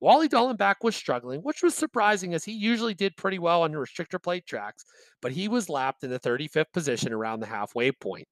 Wally 0.00 0.28
Dallenbach 0.28 0.76
was 0.82 0.94
struggling, 0.94 1.40
which 1.40 1.62
was 1.62 1.74
surprising 1.74 2.34
as 2.34 2.44
he 2.44 2.52
usually 2.52 2.94
did 2.94 3.16
pretty 3.16 3.38
well 3.38 3.62
on 3.62 3.72
restrictor 3.72 4.22
plate 4.22 4.44
tracks, 4.46 4.84
but 5.22 5.32
he 5.32 5.48
was 5.48 5.70
lapped 5.70 6.04
in 6.04 6.10
the 6.10 6.20
35th 6.20 6.72
position 6.74 7.10
around 7.10 7.40
the 7.40 7.46
halfway 7.46 7.90
point. 7.90 8.28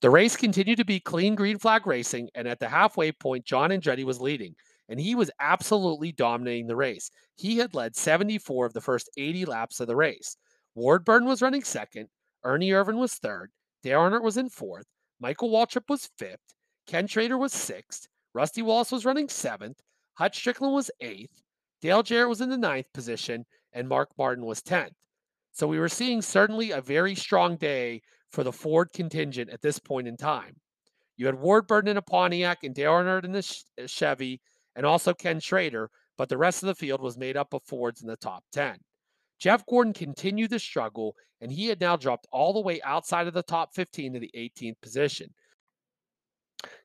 The 0.00 0.10
race 0.10 0.36
continued 0.36 0.78
to 0.78 0.84
be 0.84 1.00
clean 1.00 1.34
green 1.34 1.58
flag 1.58 1.88
racing, 1.88 2.28
and 2.36 2.46
at 2.46 2.60
the 2.60 2.68
halfway 2.68 3.10
point, 3.10 3.44
John 3.44 3.70
Andretti 3.70 4.04
was 4.04 4.20
leading, 4.20 4.54
and 4.92 5.00
he 5.00 5.14
was 5.14 5.30
absolutely 5.40 6.12
dominating 6.12 6.66
the 6.66 6.76
race. 6.76 7.10
He 7.34 7.56
had 7.56 7.74
led 7.74 7.96
74 7.96 8.66
of 8.66 8.74
the 8.74 8.80
first 8.80 9.10
80 9.16 9.46
laps 9.46 9.80
of 9.80 9.88
the 9.88 9.96
race. 9.96 10.36
Ward 10.74 11.04
Burton 11.04 11.26
was 11.26 11.42
running 11.42 11.64
second, 11.64 12.08
Ernie 12.44 12.70
Irvan 12.70 12.98
was 12.98 13.14
third, 13.14 13.50
Dale 13.82 14.00
Earnhardt 14.00 14.22
was 14.22 14.36
in 14.36 14.50
fourth, 14.50 14.86
Michael 15.18 15.50
Waltrip 15.50 15.88
was 15.88 16.10
fifth, 16.18 16.54
Ken 16.86 17.06
Schrader 17.06 17.38
was 17.38 17.54
sixth. 17.54 18.06
Rusty 18.34 18.60
Wallace 18.60 18.92
was 18.92 19.04
running 19.04 19.28
seventh. 19.28 19.80
Hutch 20.14 20.42
Stricklin 20.42 20.72
was 20.72 20.90
eighth. 21.00 21.42
Dale 21.80 22.02
Jarrett 22.02 22.28
was 22.28 22.40
in 22.40 22.50
the 22.50 22.58
ninth 22.58 22.86
position, 22.92 23.44
and 23.72 23.88
Mark 23.88 24.10
Martin 24.18 24.44
was 24.44 24.60
10th. 24.62 24.94
So 25.52 25.66
we 25.66 25.78
were 25.78 25.88
seeing 25.88 26.22
certainly 26.22 26.70
a 26.70 26.80
very 26.80 27.14
strong 27.14 27.56
day 27.56 28.02
for 28.30 28.44
the 28.44 28.52
Ford 28.52 28.90
contingent 28.92 29.50
at 29.50 29.62
this 29.62 29.78
point 29.78 30.08
in 30.08 30.16
time. 30.16 30.56
You 31.16 31.26
had 31.26 31.34
Ward 31.34 31.66
Burton 31.66 31.90
in 31.90 31.96
a 31.98 32.02
Pontiac 32.02 32.64
and 32.64 32.74
Dale 32.74 32.92
Earnhardt 32.92 33.24
in 33.24 33.32
the 33.32 33.62
uh, 33.82 33.86
Chevy, 33.86 34.40
and 34.76 34.86
also 34.86 35.14
Ken 35.14 35.40
Schrader, 35.40 35.90
but 36.16 36.28
the 36.28 36.38
rest 36.38 36.62
of 36.62 36.66
the 36.66 36.74
field 36.74 37.00
was 37.00 37.18
made 37.18 37.36
up 37.36 37.52
of 37.52 37.62
Fords 37.64 38.02
in 38.02 38.08
the 38.08 38.16
top 38.16 38.44
10. 38.52 38.78
Jeff 39.38 39.66
Gordon 39.66 39.92
continued 39.92 40.50
to 40.50 40.58
struggle, 40.58 41.16
and 41.40 41.50
he 41.50 41.66
had 41.66 41.80
now 41.80 41.96
dropped 41.96 42.28
all 42.30 42.52
the 42.52 42.60
way 42.60 42.80
outside 42.82 43.26
of 43.26 43.34
the 43.34 43.42
top 43.42 43.74
15 43.74 44.14
to 44.14 44.20
the 44.20 44.30
18th 44.36 44.80
position. 44.80 45.34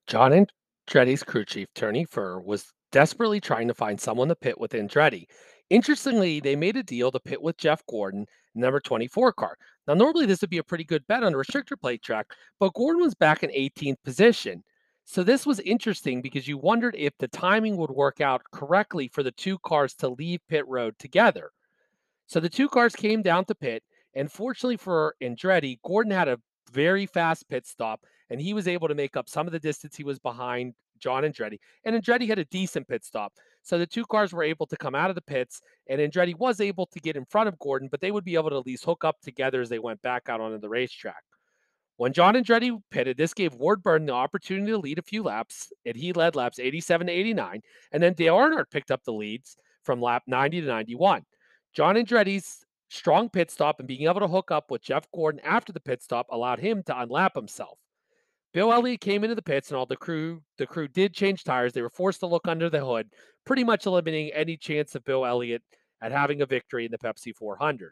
John 0.07 0.33
and 0.33 0.51
Andretti's 0.89 1.23
crew 1.23 1.45
chief, 1.45 1.67
Tony 1.75 2.05
Furr, 2.05 2.39
was 2.39 2.71
desperately 2.91 3.39
trying 3.39 3.67
to 3.67 3.73
find 3.73 3.99
someone 3.99 4.29
to 4.29 4.35
pit 4.35 4.59
with 4.59 4.71
Andretti. 4.71 5.25
Interestingly, 5.69 6.39
they 6.39 6.55
made 6.55 6.77
a 6.77 6.83
deal 6.83 7.11
to 7.11 7.19
pit 7.19 7.41
with 7.41 7.57
Jeff 7.57 7.85
Gordon, 7.87 8.25
number 8.55 8.79
24 8.79 9.33
car. 9.33 9.57
Now, 9.87 9.93
normally 9.93 10.25
this 10.25 10.41
would 10.41 10.49
be 10.49 10.57
a 10.57 10.63
pretty 10.63 10.85
good 10.85 11.05
bet 11.07 11.23
on 11.23 11.33
a 11.33 11.37
restrictor 11.37 11.79
plate 11.79 12.01
track, 12.01 12.27
but 12.59 12.73
Gordon 12.73 13.01
was 13.01 13.15
back 13.15 13.43
in 13.43 13.49
18th 13.49 14.01
position. 14.03 14.63
So 15.09 15.23
this 15.23 15.45
was 15.45 15.61
interesting 15.61 16.21
because 16.21 16.49
you 16.49 16.57
wondered 16.57 16.93
if 16.97 17.17
the 17.17 17.29
timing 17.29 17.77
would 17.77 17.91
work 17.91 18.19
out 18.19 18.41
correctly 18.51 19.07
for 19.07 19.23
the 19.23 19.31
two 19.31 19.57
cars 19.59 19.93
to 19.95 20.09
leave 20.09 20.41
pit 20.49 20.67
road 20.67 20.99
together. 20.99 21.51
So 22.25 22.41
the 22.41 22.49
two 22.49 22.67
cars 22.67 22.93
came 22.93 23.21
down 23.21 23.45
to 23.45 23.55
pit, 23.55 23.83
and 24.15 24.29
fortunately 24.29 24.75
for 24.75 25.15
Andretti, 25.23 25.79
Gordon 25.81 26.11
had 26.11 26.27
a 26.27 26.41
very 26.73 27.05
fast 27.05 27.47
pit 27.47 27.65
stop, 27.65 28.01
and 28.29 28.41
he 28.41 28.53
was 28.53 28.67
able 28.67 28.89
to 28.89 28.95
make 28.95 29.15
up 29.15 29.29
some 29.29 29.47
of 29.47 29.53
the 29.53 29.61
distance 29.61 29.95
he 29.95 30.03
was 30.03 30.19
behind 30.19 30.73
John 30.99 31.23
Andretti. 31.23 31.59
And 31.85 31.95
Andretti 31.95 32.27
had 32.27 32.39
a 32.39 32.45
decent 32.45 32.85
pit 32.89 33.05
stop. 33.05 33.31
So 33.63 33.77
the 33.77 33.87
two 33.87 34.05
cars 34.05 34.33
were 34.33 34.43
able 34.43 34.65
to 34.65 34.75
come 34.75 34.93
out 34.93 35.09
of 35.09 35.15
the 35.15 35.21
pits, 35.21 35.61
and 35.89 36.01
Andretti 36.01 36.37
was 36.37 36.59
able 36.59 36.85
to 36.85 36.99
get 36.99 37.15
in 37.15 37.23
front 37.23 37.47
of 37.47 37.57
Gordon, 37.59 37.87
but 37.89 38.01
they 38.01 38.11
would 38.11 38.25
be 38.25 38.35
able 38.35 38.49
to 38.49 38.57
at 38.57 38.65
least 38.65 38.83
hook 38.83 39.05
up 39.05 39.21
together 39.21 39.61
as 39.61 39.69
they 39.69 39.79
went 39.79 40.01
back 40.01 40.27
out 40.27 40.41
onto 40.41 40.59
the 40.59 40.67
racetrack. 40.67 41.23
When 41.97 42.13
John 42.13 42.35
Andretti 42.35 42.79
pitted, 42.91 43.17
this 43.17 43.33
gave 43.33 43.55
Ward 43.55 43.81
Burton 43.81 44.05
the 44.05 44.13
opportunity 44.13 44.71
to 44.71 44.77
lead 44.77 44.99
a 44.99 45.03
few 45.03 45.23
laps, 45.23 45.73
and 45.83 45.95
he 45.95 46.13
led 46.13 46.35
laps 46.35 46.59
87 46.59 47.07
to 47.07 47.13
89. 47.13 47.61
And 47.91 48.03
then 48.03 48.13
Dale 48.13 48.35
Earnhardt 48.35 48.69
picked 48.71 48.91
up 48.91 49.03
the 49.03 49.13
leads 49.13 49.57
from 49.83 49.99
lap 49.99 50.23
90 50.27 50.61
to 50.61 50.67
91. 50.67 51.23
John 51.73 51.95
Andretti's 51.95 52.65
strong 52.89 53.29
pit 53.29 53.49
stop 53.49 53.79
and 53.79 53.87
being 53.87 54.03
able 54.03 54.19
to 54.19 54.27
hook 54.27 54.51
up 54.51 54.69
with 54.69 54.83
Jeff 54.83 55.07
Gordon 55.11 55.41
after 55.43 55.73
the 55.73 55.79
pit 55.79 56.03
stop 56.03 56.27
allowed 56.29 56.59
him 56.59 56.83
to 56.83 56.93
unlap 56.93 57.35
himself. 57.35 57.79
Bill 58.53 58.71
Elliott 58.71 59.01
came 59.01 59.23
into 59.23 59.35
the 59.35 59.41
pits 59.41 59.69
and 59.69 59.77
all 59.77 59.85
the 59.85 59.97
crew 59.97 60.41
the 60.57 60.65
crew 60.65 60.87
did 60.87 61.13
change 61.13 61.43
tires. 61.43 61.73
They 61.73 61.81
were 61.81 61.89
forced 61.89 62.21
to 62.21 62.27
look 62.27 62.47
under 62.47 62.69
the 62.69 62.85
hood, 62.85 63.09
pretty 63.45 63.63
much 63.63 63.85
eliminating 63.85 64.33
any 64.33 64.55
chance 64.55 64.95
of 64.95 65.03
Bill 65.03 65.25
Elliott 65.25 65.63
at 66.01 66.11
having 66.11 66.41
a 66.41 66.45
victory 66.45 66.85
in 66.85 66.91
the 66.91 66.97
Pepsi 66.97 67.35
400. 67.35 67.91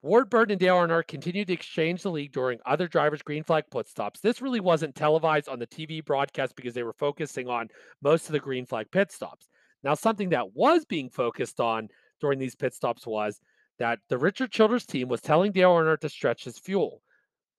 Ward 0.00 0.30
Burton 0.30 0.52
and 0.52 0.60
Dale 0.60 0.76
Earnhardt 0.76 1.08
continued 1.08 1.48
to 1.48 1.52
exchange 1.52 2.02
the 2.02 2.10
lead 2.10 2.30
during 2.30 2.60
other 2.64 2.86
drivers' 2.86 3.22
green 3.22 3.42
flag 3.42 3.64
pit 3.72 3.88
stops. 3.88 4.20
This 4.20 4.40
really 4.40 4.60
wasn't 4.60 4.94
televised 4.94 5.48
on 5.48 5.58
the 5.58 5.66
TV 5.66 6.04
broadcast 6.04 6.54
because 6.54 6.72
they 6.72 6.84
were 6.84 6.92
focusing 6.92 7.48
on 7.48 7.68
most 8.00 8.26
of 8.26 8.32
the 8.32 8.38
green 8.38 8.64
flag 8.64 8.86
pit 8.92 9.10
stops. 9.10 9.48
Now, 9.82 9.94
something 9.94 10.28
that 10.28 10.54
was 10.54 10.84
being 10.84 11.10
focused 11.10 11.58
on 11.58 11.88
during 12.20 12.38
these 12.38 12.54
pit 12.54 12.74
stops 12.74 13.08
was 13.08 13.40
that 13.80 13.98
the 14.08 14.18
Richard 14.18 14.52
Childress 14.52 14.86
team 14.86 15.08
was 15.08 15.20
telling 15.20 15.50
Dale 15.50 15.74
Earnhardt 15.74 16.00
to 16.00 16.08
stretch 16.08 16.44
his 16.44 16.58
fuel. 16.58 17.02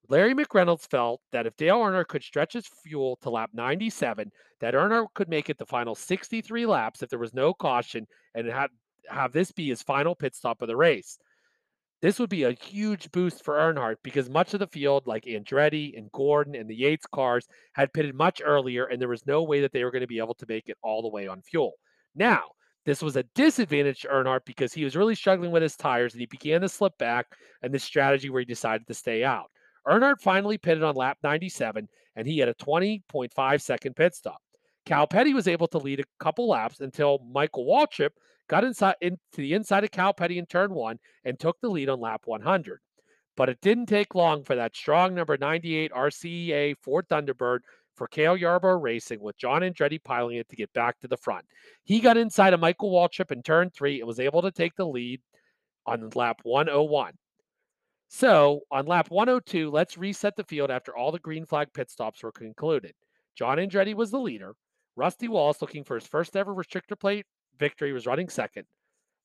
Larry 0.08 0.34
McReynolds 0.34 0.89
felt 0.89 1.21
that 1.34 1.45
if 1.45 1.58
Dale 1.58 1.80
Earnhardt 1.80 2.08
could 2.08 2.23
stretch 2.23 2.54
his 2.54 2.67
fuel 2.84 3.17
to 3.21 3.30
lap 3.30 3.52
97, 3.54 4.32
that 4.62 4.73
Earnhardt 4.73 5.13
could 5.13 5.30
make 5.30 5.49
it 5.49 5.58
the 5.58 5.65
final 5.65 5.93
63 5.93 6.65
laps 6.65 7.04
if 7.04 7.10
there 7.10 7.19
was 7.19 7.34
no 7.34 7.54
caution 7.54 8.08
and 8.34 8.47
have, 8.47 8.71
have 9.10 9.34
this 9.34 9.52
be 9.52 9.67
his 9.67 9.84
final 9.84 10.15
pit 10.15 10.36
stop 10.36 10.62
of 10.62 10.69
the 10.69 10.75
race. 10.78 11.19
This 12.01 12.17
would 12.19 12.29
be 12.29 12.43
a 12.43 12.53
huge 12.53 13.12
boost 13.12 13.43
for 13.43 13.55
Earnhardt 13.55 13.97
because 14.03 14.29
much 14.29 14.53
of 14.53 14.62
the 14.62 14.67
field, 14.67 15.05
like 15.05 15.25
Andretti 15.25 15.97
and 15.97 16.12
Gordon 16.13 16.55
and 16.55 16.69
the 16.69 16.75
Yates 16.75 17.05
cars, 17.05 17.47
had 17.73 17.91
pitted 17.93 18.15
much 18.15 18.41
earlier, 18.43 18.85
and 18.85 19.01
there 19.01 19.09
was 19.09 19.25
no 19.25 19.43
way 19.43 19.62
that 19.62 19.73
they 19.73 19.83
were 19.83 19.91
going 19.91 20.01
to 20.01 20.07
be 20.07 20.19
able 20.19 20.35
to 20.35 20.45
make 20.47 20.69
it 20.69 20.77
all 20.81 21.01
the 21.01 21.09
way 21.09 21.27
on 21.27 21.41
fuel. 21.41 21.73
Now, 22.15 22.43
this 22.85 23.01
was 23.01 23.17
a 23.17 23.23
disadvantage 23.35 24.01
to 24.01 24.07
Earnhardt 24.07 24.45
because 24.45 24.73
he 24.73 24.83
was 24.83 24.95
really 24.95 25.15
struggling 25.15 25.51
with 25.51 25.62
his 25.62 25.75
tires 25.75 26.13
and 26.13 26.21
he 26.21 26.25
began 26.25 26.62
to 26.62 26.69
slip 26.69 26.97
back 26.97 27.27
and 27.62 27.73
this 27.73 27.83
strategy 27.83 28.29
where 28.29 28.39
he 28.39 28.45
decided 28.45 28.88
to 28.88 28.93
stay 28.93 29.23
out. 29.23 29.51
Earnhardt 29.88 30.21
finally 30.21 30.57
pitted 30.57 30.83
on 30.83 30.95
lap 30.95 31.17
97 31.21 31.88
and 32.15 32.27
he 32.27 32.39
had 32.39 32.49
a 32.49 32.53
20.5 32.55 33.62
second 33.62 33.95
pit 33.95 34.15
stop. 34.15 34.41
Kyle 34.85 35.07
Petty 35.07 35.33
was 35.33 35.47
able 35.47 35.67
to 35.67 35.77
lead 35.77 35.99
a 35.99 36.23
couple 36.23 36.47
laps 36.47 36.79
until 36.79 37.19
Michael 37.31 37.65
Waltrip 37.65 38.12
got 38.49 38.63
inside 38.65 38.95
into 38.99 39.17
the 39.38 39.53
inside 39.53 39.83
of 39.83 39.91
Kyle 39.91 40.13
Petty 40.13 40.38
in 40.38 40.45
turn 40.45 40.73
one 40.73 40.99
and 41.23 41.39
took 41.39 41.62
the 41.62 41.69
lead 41.69 41.88
on 41.88 42.01
lap 42.01 42.23
100. 42.25 42.79
But 43.38 43.47
it 43.47 43.62
didn't 43.62 43.85
take 43.85 44.15
long 44.15 44.43
for 44.43 44.55
that 44.55 44.75
strong 44.75 45.15
number 45.15 45.38
98 45.38 45.93
RCA 45.93 46.75
Ford 46.81 47.07
Thunderbird 47.07 47.59
for 47.95 48.07
Cale 48.07 48.35
Yarborough 48.35 48.79
Racing 48.79 49.21
with 49.21 49.38
John 49.38 49.62
Andretti 49.62 50.03
piloting 50.03 50.39
it 50.39 50.49
to 50.49 50.55
get 50.55 50.73
back 50.73 50.99
to 50.99 51.07
the 51.07 51.15
front. 51.15 51.45
He 51.83 51.99
got 51.99 52.17
inside 52.17 52.53
of 52.53 52.59
Michael 52.59 52.91
Waltrip 52.91 53.31
in 53.31 53.43
turn 53.43 53.69
three 53.69 53.99
and 53.99 54.07
was 54.07 54.19
able 54.19 54.41
to 54.41 54.51
take 54.51 54.75
the 54.75 54.88
lead 54.88 55.21
on 55.85 56.09
lap 56.15 56.39
101. 56.43 57.13
So 58.09 58.62
on 58.71 58.88
lap 58.88 59.12
102, 59.12 59.69
let's 59.69 59.97
reset 59.97 60.35
the 60.35 60.43
field 60.43 60.71
after 60.71 60.95
all 60.95 61.12
the 61.12 61.19
green 61.19 61.45
flag 61.45 61.67
pit 61.73 61.91
stops 61.91 62.23
were 62.23 62.31
concluded. 62.31 62.93
John 63.35 63.57
Andretti 63.57 63.93
was 63.93 64.12
the 64.12 64.19
leader. 64.19 64.55
Rusty 64.95 65.27
Wallace, 65.27 65.62
looking 65.62 65.83
for 65.83 65.95
his 65.95 66.07
first 66.07 66.35
ever 66.35 66.53
restrictor 66.53 66.99
plate 66.99 67.25
victory, 67.59 67.93
was 67.93 68.07
running 68.07 68.29
second. 68.29 68.65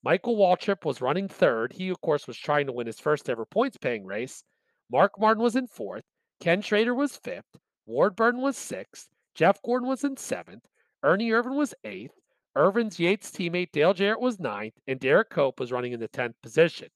Michael 0.03 0.37
Waltrip 0.37 0.85
was 0.85 1.01
running 1.01 1.29
third. 1.29 1.73
He, 1.73 1.89
of 1.89 2.01
course, 2.03 2.27
was 2.27 2.37
trying 2.37 2.67
to 2.67 2.73
win 2.73 2.87
his 2.87 3.01
first 3.01 3.31
ever 3.31 3.47
points 3.47 3.79
paying 3.79 4.05
race. 4.05 4.45
Mark 4.91 5.19
Martin 5.19 5.43
was 5.43 5.57
in 5.57 5.67
fourth. 5.67 6.05
Ken 6.41 6.61
Schrader 6.61 6.95
was 6.95 7.17
fifth. 7.17 7.57
Ward 7.87 8.15
Burton 8.15 8.43
was 8.43 8.59
sixth. 8.59 9.09
Jeff 9.35 9.63
Gordon 9.63 9.89
was 9.89 10.05
in 10.05 10.19
seventh. 10.19 10.65
Ernie 11.03 11.31
Irvan 11.31 11.57
was 11.57 11.75
eighth. 11.85 12.13
Irvan's 12.55 13.01
Yates 13.01 13.31
teammate 13.31 13.73
Dale 13.73 13.95
Jarrett 13.95 14.21
was 14.21 14.39
ninth. 14.39 14.75
And 14.87 15.01
Derrike 15.01 15.31
Cope 15.31 15.59
was 15.59 15.73
running 15.73 15.93
in 15.93 16.01
the 16.01 16.09
10th 16.09 16.35
position. 16.43 16.89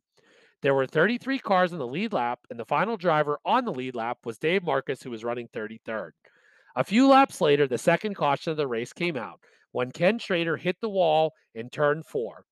There 0.61 0.74
were 0.74 0.87
33 0.87 1.38
cars 1.38 1.72
in 1.72 1.79
the 1.79 1.87
lead 1.87 2.12
lap, 2.12 2.40
and 2.51 2.59
the 2.59 2.64
final 2.64 2.96
driver 2.96 3.38
on 3.44 3.64
the 3.64 3.72
lead 3.72 3.94
lap 3.94 4.18
was 4.24 4.38
Dave 4.38 4.62
Marcis, 4.62 5.03
who 5.03 5.11
was 5.11 5.24
running 5.24 5.48
33rd. 5.48 6.11
A 6.77 6.85
few 6.85 7.09
laps 7.09 7.40
later, 7.40 7.66
the 7.66 7.79
second 7.79 8.14
caution 8.14 8.51
of 8.51 8.57
the 8.57 8.66
race 8.66 8.92
came 8.92 9.16
out 9.16 9.40
when 9.73 9.91
Ken 9.91 10.19
Schrader 10.19 10.57
hit 10.57 10.77
the 10.81 10.89
wall 10.89 11.33
in 11.55 11.71
turn 11.71 12.03
four. 12.03 12.45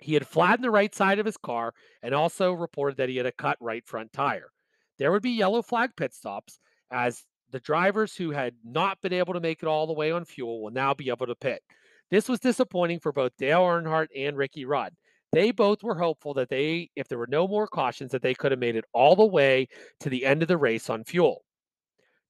He 0.00 0.14
had 0.14 0.26
flattened 0.26 0.64
the 0.64 0.70
right 0.70 0.94
side 0.94 1.18
of 1.18 1.26
his 1.26 1.36
car 1.36 1.72
and 2.02 2.14
also 2.14 2.52
reported 2.52 2.98
that 2.98 3.08
he 3.08 3.16
had 3.16 3.26
a 3.26 3.32
cut 3.32 3.56
right 3.60 3.86
front 3.86 4.12
tire. 4.12 4.50
There 4.98 5.12
would 5.12 5.22
be 5.22 5.30
yellow 5.30 5.62
flag 5.62 5.90
pit 5.96 6.14
stops 6.14 6.58
as 6.90 7.24
the 7.50 7.60
drivers 7.60 8.14
who 8.14 8.30
had 8.30 8.54
not 8.64 9.00
been 9.00 9.12
able 9.12 9.34
to 9.34 9.40
make 9.40 9.62
it 9.62 9.68
all 9.68 9.86
the 9.86 9.92
way 9.92 10.10
on 10.10 10.24
fuel 10.24 10.62
will 10.62 10.70
now 10.70 10.94
be 10.94 11.08
able 11.08 11.26
to 11.26 11.34
pit. 11.34 11.62
This 12.10 12.28
was 12.28 12.40
disappointing 12.40 13.00
for 13.00 13.12
both 13.12 13.36
Dale 13.38 13.60
Earnhardt 13.60 14.08
and 14.16 14.36
Ricky 14.36 14.64
Rudd. 14.64 14.94
They 15.32 15.50
both 15.50 15.82
were 15.82 15.94
hopeful 15.98 16.32
that 16.34 16.48
they, 16.48 16.90
if 16.96 17.06
there 17.08 17.18
were 17.18 17.26
no 17.26 17.46
more 17.46 17.66
cautions, 17.66 18.12
that 18.12 18.22
they 18.22 18.34
could 18.34 18.50
have 18.50 18.60
made 18.60 18.76
it 18.76 18.86
all 18.94 19.14
the 19.14 19.26
way 19.26 19.68
to 20.00 20.08
the 20.08 20.24
end 20.24 20.42
of 20.42 20.48
the 20.48 20.56
race 20.56 20.88
on 20.88 21.04
fuel. 21.04 21.44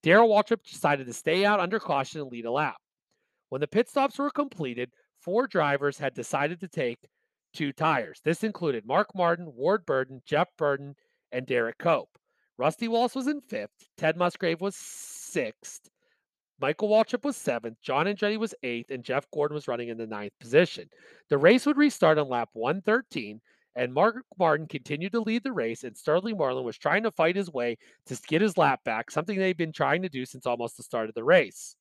Darrell 0.02 0.28
Waltrip 0.28 0.64
decided 0.64 1.06
to 1.06 1.12
stay 1.12 1.44
out 1.44 1.60
under 1.60 1.78
caution 1.78 2.20
and 2.20 2.30
lead 2.30 2.44
a 2.44 2.50
lap. 2.50 2.76
When 3.48 3.60
the 3.60 3.66
pit 3.66 3.88
stops 3.88 4.18
were 4.18 4.30
completed, 4.30 4.90
four 5.20 5.46
drivers 5.46 5.98
had 5.98 6.14
decided 6.14 6.60
to 6.60 6.68
take 6.68 7.08
two 7.52 7.72
tires. 7.72 8.20
This 8.24 8.44
included 8.44 8.86
Mark 8.86 9.08
Martin, 9.14 9.52
Ward 9.54 9.86
Burton, 9.86 10.22
Jeff 10.26 10.48
Burton, 10.56 10.94
and 11.32 11.46
Derrike 11.46 11.78
Cope. 11.78 12.18
Rusty 12.58 12.88
Wallace 12.88 13.14
was 13.14 13.28
in 13.28 13.40
fifth. 13.40 13.88
Ted 13.96 14.16
Musgrave 14.16 14.60
was 14.60 14.76
sixth. 14.76 15.88
Michael 16.60 16.88
Waltrip 16.88 17.24
was 17.24 17.36
seventh. 17.36 17.80
John 17.82 18.06
Andretti 18.06 18.36
was 18.36 18.54
eighth, 18.64 18.90
and 18.90 19.04
Jeff 19.04 19.30
Gordon 19.32 19.54
was 19.54 19.68
running 19.68 19.88
in 19.88 19.96
the 19.96 20.06
ninth 20.06 20.32
position. 20.40 20.88
The 21.28 21.38
race 21.38 21.66
would 21.66 21.76
restart 21.76 22.18
on 22.18 22.28
lap 22.28 22.48
113, 22.54 23.40
and 23.76 23.94
Mark 23.94 24.24
Martin 24.38 24.66
continued 24.66 25.12
to 25.12 25.20
lead 25.20 25.44
the 25.44 25.52
race, 25.52 25.84
and 25.84 25.96
Sterling 25.96 26.36
Marlin 26.36 26.64
was 26.64 26.76
trying 26.76 27.04
to 27.04 27.12
fight 27.12 27.36
his 27.36 27.52
way 27.52 27.78
to 28.06 28.20
get 28.26 28.42
his 28.42 28.58
lap 28.58 28.82
back, 28.84 29.10
something 29.10 29.38
they've 29.38 29.56
been 29.56 29.72
trying 29.72 30.02
to 30.02 30.08
do 30.08 30.26
since 30.26 30.46
almost 30.46 30.76
the 30.76 30.82
start 30.82 31.08
of 31.08 31.14
the 31.14 31.22
race. 31.22 31.76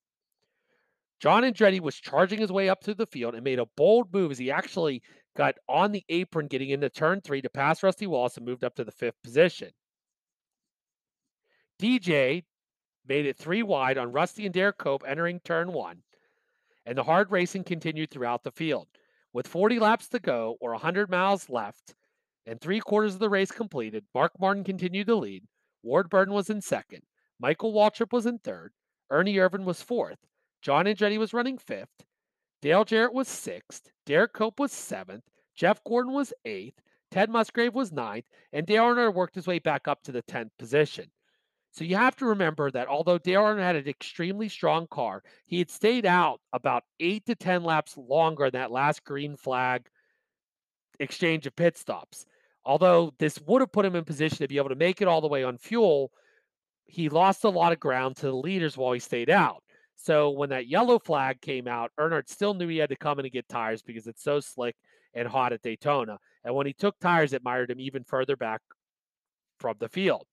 John 1.19 1.43
Andretti 1.43 1.80
was 1.80 1.95
charging 1.95 2.39
his 2.39 2.51
way 2.51 2.69
up 2.69 2.82
to 2.82 2.93
the 2.93 3.08
field 3.08 3.34
and 3.34 3.43
made 3.43 3.60
a 3.60 3.65
bold 3.65 4.13
move 4.13 4.32
as 4.32 4.38
he 4.38 4.51
actually 4.51 5.01
got 5.36 5.56
on 5.67 5.91
the 5.91 6.03
apron 6.10 6.47
getting 6.47 6.69
into 6.69 6.89
turn 6.89 7.21
three 7.21 7.41
to 7.41 7.49
pass 7.49 7.82
Rusty 7.82 8.06
Wallace 8.06 8.38
and 8.38 8.45
moved 8.45 8.63
up 8.63 8.75
to 8.75 8.84
the 8.84 8.91
fifth 8.91 9.21
position. 9.23 9.71
DJ 11.80 12.43
made 13.08 13.25
it 13.25 13.38
three 13.38 13.63
wide 13.63 13.97
on 13.97 14.12
Rusty 14.12 14.45
and 14.45 14.53
Derrike 14.53 14.77
Cope 14.77 15.03
entering 15.08 15.39
turn 15.39 15.71
one, 15.71 16.03
and 16.86 16.97
the 16.97 17.03
hard 17.03 17.32
racing 17.32 17.63
continued 17.63 18.12
throughout 18.12 18.43
the 18.43 18.51
field. 18.51 18.88
With 19.34 19.47
40 19.47 19.80
laps 19.80 20.08
to 20.10 20.19
go, 20.19 20.58
or 20.60 20.71
100 20.71 21.10
miles 21.10 21.49
left, 21.49 21.95
and 22.45 22.60
three 22.60 22.80
quarters 22.80 23.13
of 23.13 23.19
the 23.19 23.30
race 23.30 23.51
completed, 23.51 24.06
Mark 24.13 24.32
Martin 24.39 24.63
continued 24.63 25.08
to 25.08 25.15
lead. 25.15 25.43
Ward 25.84 26.10
Burton 26.10 26.34
was 26.34 26.49
in 26.49 26.62
second. 26.62 27.03
Michael 27.39 27.73
Waltrip 27.73 28.12
was 28.12 28.25
in 28.25 28.39
third. 28.39 28.71
Ernie 29.12 29.36
Irvan 29.36 29.63
was 29.63 29.82
fourth. 29.82 30.17
John 30.62 30.86
Andretti 30.86 31.17
was 31.17 31.34
running 31.34 31.58
fifth. 31.58 32.06
Dale 32.62 32.86
Jarrett 32.86 33.13
was 33.13 33.28
sixth. 33.28 33.91
Derrike 34.06 34.34
Cope 34.34 34.60
was 34.60 34.72
seventh. 34.72 35.24
Jeff 35.56 35.84
Gordon 35.84 36.13
was 36.13 36.34
eighth. 36.46 36.82
Ted 37.12 37.30
Musgrave 37.30 37.74
was 37.74 37.91
ninth. 37.91 38.26
And 38.52 38.65
Dale 38.65 38.84
Earnhardt 38.84 39.13
worked 39.13 39.36
his 39.36 39.48
way 39.48 39.60
back 39.60 39.88
up 39.88 40.04
to 40.04 40.12
the 40.12 40.24
10th 40.24 40.52
position. 40.58 41.12
So 41.72 41.84
you 41.84 41.96
have 41.96 42.15
to 42.17 42.26
remember 42.26 42.72
that 42.72 42.88
although 42.88 43.20
Dale 43.20 43.41
Earnhardt 43.41 43.62
had 43.62 43.76
an 43.76 43.88
extremely 43.88 44.50
strong 44.50 44.88
car, 44.88 45.22
he 45.46 45.60
had 45.60 45.70
stayed 45.70 46.06
out 46.06 46.41
about 46.52 46.84
eight 47.00 47.26
to 47.28 47.36
10 47.36 47.63
laps 47.63 47.96
longer 47.98 48.46
in 48.46 48.54
that 48.54 48.72
last 48.72 49.04
green 49.04 49.36
flag 49.38 49.88
exchange 51.00 51.46
of 51.46 51.56
pit 51.56 51.78
stops. 51.78 52.26
Although 52.65 53.13
this 53.20 53.39
would 53.41 53.62
have 53.62 53.72
put 53.72 53.86
him 53.86 53.96
in 53.96 54.04
position 54.04 54.39
to 54.39 54.48
be 54.48 54.58
able 54.58 54.70
to 54.70 54.76
make 54.76 55.02
it 55.02 55.08
all 55.08 55.22
the 55.22 55.28
way 55.28 55.43
on 55.43 55.58
fuel, 55.58 56.12
he 56.86 57.10
lost 57.10 57.43
a 57.43 57.50
lot 57.50 57.72
of 57.74 57.80
ground 57.80 58.17
to 58.17 58.26
the 58.26 58.36
leaders 58.36 58.76
while 58.76 58.93
he 58.93 59.00
stayed 59.00 59.30
out. 59.30 59.63
So 59.97 60.29
when 60.29 60.49
that 60.49 60.67
yellow 60.67 60.99
flag 60.99 61.41
came 61.41 61.67
out, 61.67 61.91
Earnhardt 61.99 62.29
still 62.29 62.53
knew 62.53 62.67
he 62.67 62.77
had 62.77 62.89
to 62.89 62.95
come 62.95 63.19
in 63.19 63.25
and 63.25 63.33
get 63.33 63.49
tires 63.49 63.81
because 63.81 64.07
it's 64.07 64.23
so 64.23 64.39
slick 64.39 64.75
and 65.13 65.27
hot 65.27 65.53
at 65.53 65.63
Daytona. 65.63 66.19
And 66.43 66.55
when 66.55 66.67
he 66.67 66.73
took 66.73 66.97
tires, 66.99 67.33
it 67.33 67.43
mired 67.43 67.71
him 67.71 67.79
even 67.79 68.03
further 68.03 68.36
back 68.36 68.62
from 69.60 69.75
the 69.79 69.89
field. 69.89 70.25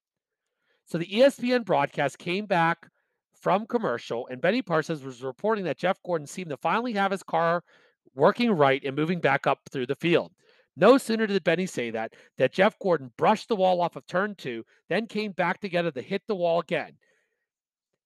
So 0.85 0.99
the 0.99 1.07
ESPN 1.07 1.65
broadcast 1.65 2.19
came 2.19 2.45
back 2.45 2.87
from 3.41 3.67
commercial, 3.67 4.27
and 4.29 4.41
Benny 4.41 4.63
Parsons 4.63 5.03
was 5.03 5.23
reporting 5.23 5.65
that 5.65 5.79
Jeff 5.79 5.99
Gordon 6.05 6.27
seemed 6.27 6.51
to 6.51 6.57
finally 6.59 6.93
have 6.93 7.11
his 7.11 7.23
car 7.23 7.63
working 8.15 8.51
right 8.51 8.83
and 8.85 8.95
moving 8.95 9.21
back 9.21 9.47
up 9.47 9.61
through 9.71 9.87
the 9.87 9.97
field. 9.97 10.33
No 10.77 10.99
sooner 10.99 11.27
did 11.27 11.45
Benny 11.45 11.67
say 11.67 11.91
that, 11.91 12.13
that 12.37 12.53
Jeff 12.53 12.79
Gordon 12.79 13.13
brushed 13.17 13.49
the 13.49 13.57
wall 13.57 13.81
off 13.81 13.97
of 13.97 14.07
turn 14.07 14.35
two, 14.35 14.65
then 14.89 15.07
came 15.07 15.33
back 15.33 15.61
together 15.61 15.91
to 15.91 16.03
hit 16.03 16.23
the 16.27 16.35
wall 16.35 16.61
again. 16.61 16.93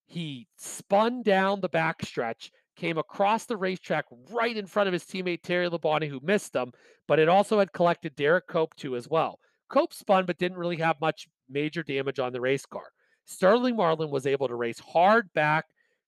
He 0.09 0.49
spun 0.57 1.23
down 1.23 1.61
the 1.61 1.69
backstretch, 1.69 2.51
came 2.77 2.97
across 2.97 3.45
the 3.45 3.59
racetrack 3.59 4.07
right 4.31 4.57
in 4.57 4.67
front 4.67 4.87
of 4.87 4.95
his 4.95 5.05
teammate 5.05 5.43
Terry 5.43 5.69
Labonte, 5.69 6.09
who 6.09 6.19
missed 6.23 6.57
him, 6.57 6.73
but 7.07 7.19
it 7.19 7.29
also 7.29 7.59
had 7.59 7.75
collected 7.75 8.17
Derrike 8.17 8.47
Cope 8.49 8.75
too 8.75 8.97
as 8.97 9.09
well. 9.09 9.39
Cope 9.69 9.93
spun, 9.93 10.25
but 10.25 10.39
didn't 10.39 10.57
really 10.57 10.79
have 10.79 11.01
much 11.01 11.29
major 11.49 11.83
damage 11.83 12.19
on 12.19 12.33
the 12.33 12.41
race 12.41 12.65
car. 12.65 12.87
Sterling 13.27 13.77
Marlin 13.77 14.11
was 14.11 14.27
able 14.27 14.49
to 14.49 14.55
race 14.55 14.81
hard 14.81 15.31
back 15.35 15.67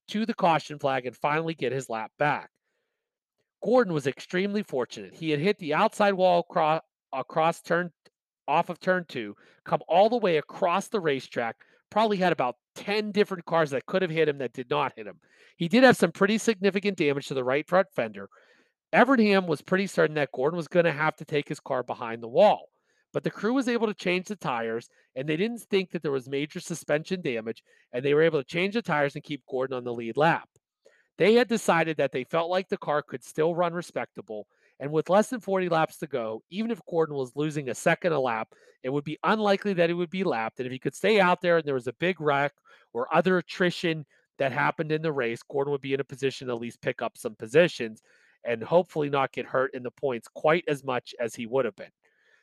to 0.08 0.24
the 0.24 0.32
caution 0.32 0.78
flag 0.78 1.04
and 1.04 1.14
finally 1.14 1.52
get 1.52 1.70
his 1.70 1.90
lap 1.90 2.10
back. 2.18 2.48
Gordon 3.62 3.92
was 3.92 4.06
extremely 4.06 4.62
fortunate. 4.62 5.14
He 5.14 5.30
had 5.30 5.40
hit 5.40 5.58
the 5.58 5.74
outside 5.74 6.14
wall 6.14 6.40
across, 6.40 6.80
across 7.12 7.60
turn 7.60 7.92
off 8.48 8.70
of 8.70 8.80
turn 8.80 9.04
two, 9.06 9.36
come 9.64 9.80
all 9.86 10.08
the 10.08 10.16
way 10.16 10.38
across 10.38 10.88
the 10.88 10.98
racetrack, 10.98 11.56
probably 11.90 12.16
had 12.16 12.32
about 12.32 12.56
10 12.76 13.12
different 13.12 13.44
cars 13.44 13.70
that 13.70 13.86
could 13.86 14.02
have 14.02 14.10
hit 14.10 14.28
him 14.28 14.38
that 14.38 14.52
did 14.52 14.70
not 14.70 14.92
hit 14.96 15.06
him. 15.06 15.20
He 15.56 15.68
did 15.68 15.84
have 15.84 15.96
some 15.96 16.12
pretty 16.12 16.38
significant 16.38 16.96
damage 16.96 17.26
to 17.28 17.34
the 17.34 17.44
right 17.44 17.68
front 17.68 17.88
fender. 17.94 18.28
Evernham 18.92 19.46
was 19.46 19.60
pretty 19.60 19.86
certain 19.86 20.14
that 20.14 20.32
Gordon 20.32 20.56
was 20.56 20.68
going 20.68 20.86
to 20.86 20.92
have 20.92 21.16
to 21.16 21.24
take 21.24 21.48
his 21.48 21.60
car 21.60 21.82
behind 21.82 22.22
the 22.22 22.28
wall. 22.28 22.68
But 23.12 23.24
the 23.24 23.30
crew 23.30 23.54
was 23.54 23.68
able 23.68 23.86
to 23.88 23.94
change 23.94 24.26
the 24.26 24.36
tires, 24.36 24.88
and 25.16 25.28
they 25.28 25.36
didn't 25.36 25.62
think 25.62 25.90
that 25.90 26.02
there 26.02 26.12
was 26.12 26.28
major 26.28 26.60
suspension 26.60 27.20
damage, 27.20 27.62
and 27.92 28.04
they 28.04 28.14
were 28.14 28.22
able 28.22 28.40
to 28.40 28.48
change 28.48 28.74
the 28.74 28.82
tires 28.82 29.14
and 29.14 29.24
keep 29.24 29.42
Gordon 29.50 29.76
on 29.76 29.84
the 29.84 29.92
lead 29.92 30.16
lap. 30.16 30.48
They 31.18 31.34
had 31.34 31.48
decided 31.48 31.96
that 31.98 32.12
they 32.12 32.24
felt 32.24 32.50
like 32.50 32.68
the 32.68 32.78
car 32.78 33.02
could 33.02 33.24
still 33.24 33.54
run 33.54 33.74
respectable. 33.74 34.46
And 34.80 34.90
with 34.90 35.10
less 35.10 35.28
than 35.28 35.40
40 35.40 35.68
laps 35.68 35.98
to 35.98 36.06
go, 36.06 36.42
even 36.48 36.70
if 36.70 36.80
Gordon 36.88 37.14
was 37.14 37.36
losing 37.36 37.68
a 37.68 37.74
second 37.74 38.12
a 38.12 38.18
lap, 38.18 38.48
it 38.82 38.88
would 38.88 39.04
be 39.04 39.18
unlikely 39.22 39.74
that 39.74 39.90
he 39.90 39.94
would 39.94 40.08
be 40.08 40.24
lapped. 40.24 40.58
And 40.58 40.66
if 40.66 40.72
he 40.72 40.78
could 40.78 40.94
stay 40.94 41.20
out 41.20 41.42
there 41.42 41.58
and 41.58 41.66
there 41.66 41.74
was 41.74 41.86
a 41.86 41.92
big 41.92 42.18
wreck 42.18 42.54
or 42.94 43.14
other 43.14 43.36
attrition 43.36 44.06
that 44.38 44.52
happened 44.52 44.90
in 44.90 45.02
the 45.02 45.12
race, 45.12 45.42
Gordon 45.42 45.70
would 45.72 45.82
be 45.82 45.92
in 45.92 46.00
a 46.00 46.04
position 46.04 46.48
to 46.48 46.54
at 46.54 46.60
least 46.60 46.80
pick 46.80 47.02
up 47.02 47.18
some 47.18 47.34
positions 47.34 48.00
and 48.44 48.62
hopefully 48.62 49.10
not 49.10 49.32
get 49.32 49.44
hurt 49.44 49.74
in 49.74 49.82
the 49.82 49.90
points 49.90 50.28
quite 50.34 50.64
as 50.66 50.82
much 50.82 51.14
as 51.20 51.34
he 51.34 51.44
would 51.44 51.66
have 51.66 51.76
been. 51.76 51.90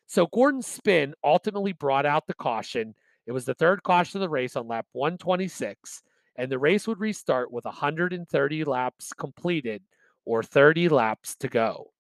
So 0.05 0.27
Gordon's 0.27 0.67
spin 0.67 1.15
ultimately 1.23 1.73
brought 1.73 2.05
out 2.05 2.27
the 2.27 2.35
caution. 2.35 2.93
It 3.25 3.31
was 3.31 3.45
the 3.45 3.55
third 3.55 3.81
caution 3.81 4.19
of 4.19 4.21
the 4.21 4.29
race 4.29 4.55
on 4.55 4.67
lap 4.67 4.85
126, 4.93 6.03
and 6.35 6.51
the 6.51 6.59
race 6.59 6.87
would 6.87 6.99
restart 6.99 7.51
with 7.51 7.65
130 7.65 8.63
laps 8.63 9.11
completed 9.11 9.81
or 10.23 10.43
30 10.43 10.89
laps 10.89 11.35
to 11.37 11.47
go. 11.47 11.91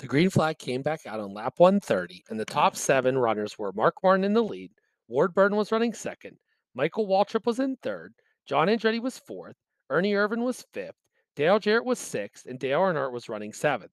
The 0.00 0.08
green 0.08 0.28
flag 0.28 0.58
came 0.58 0.82
back 0.82 1.06
out 1.06 1.20
on 1.20 1.32
lap 1.32 1.54
130, 1.58 2.24
and 2.28 2.38
the 2.38 2.44
top 2.44 2.74
mm. 2.74 2.78
seven 2.78 3.16
runners 3.16 3.56
were 3.58 3.72
Mark 3.72 3.94
Martin 4.02 4.24
in 4.24 4.32
the 4.32 4.42
lead, 4.42 4.72
Ward 5.06 5.34
Burton 5.34 5.56
was 5.56 5.70
running 5.70 5.94
second, 5.94 6.36
Michael 6.74 7.06
Waltrip 7.06 7.46
was 7.46 7.60
in 7.60 7.76
third, 7.76 8.12
John 8.44 8.66
Andretti 8.66 9.00
was 9.00 9.18
fourth, 9.18 9.54
Ernie 9.88 10.14
Irvan 10.14 10.42
was 10.42 10.66
fifth, 10.72 10.96
Dale 11.36 11.60
Jarrett 11.60 11.84
was 11.84 12.00
sixth, 12.00 12.46
and 12.46 12.58
Dale 12.58 12.80
Earnhardt 12.80 13.12
was 13.12 13.28
running 13.28 13.52
seventh. 13.52 13.92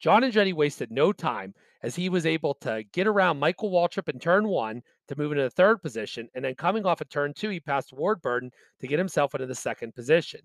John 0.00 0.22
Andretti 0.22 0.52
wasted 0.52 0.90
no 0.90 1.12
time 1.12 1.54
as 1.82 1.96
he 1.96 2.10
was 2.10 2.26
able 2.26 2.54
to 2.56 2.84
get 2.92 3.06
around 3.06 3.38
Michael 3.38 3.70
Waltrip 3.70 4.10
in 4.10 4.20
turn 4.20 4.48
one 4.48 4.82
to 5.08 5.16
move 5.16 5.32
into 5.32 5.44
the 5.44 5.50
third 5.50 5.80
position, 5.80 6.28
and 6.34 6.44
then 6.44 6.56
coming 6.56 6.84
off 6.84 7.00
of 7.00 7.08
turn 7.08 7.32
two, 7.32 7.48
he 7.48 7.58
passed 7.58 7.94
Ward 7.94 8.20
Burton 8.20 8.50
to 8.80 8.86
get 8.86 8.98
himself 8.98 9.34
into 9.34 9.46
the 9.46 9.54
second 9.54 9.94
position. 9.94 10.40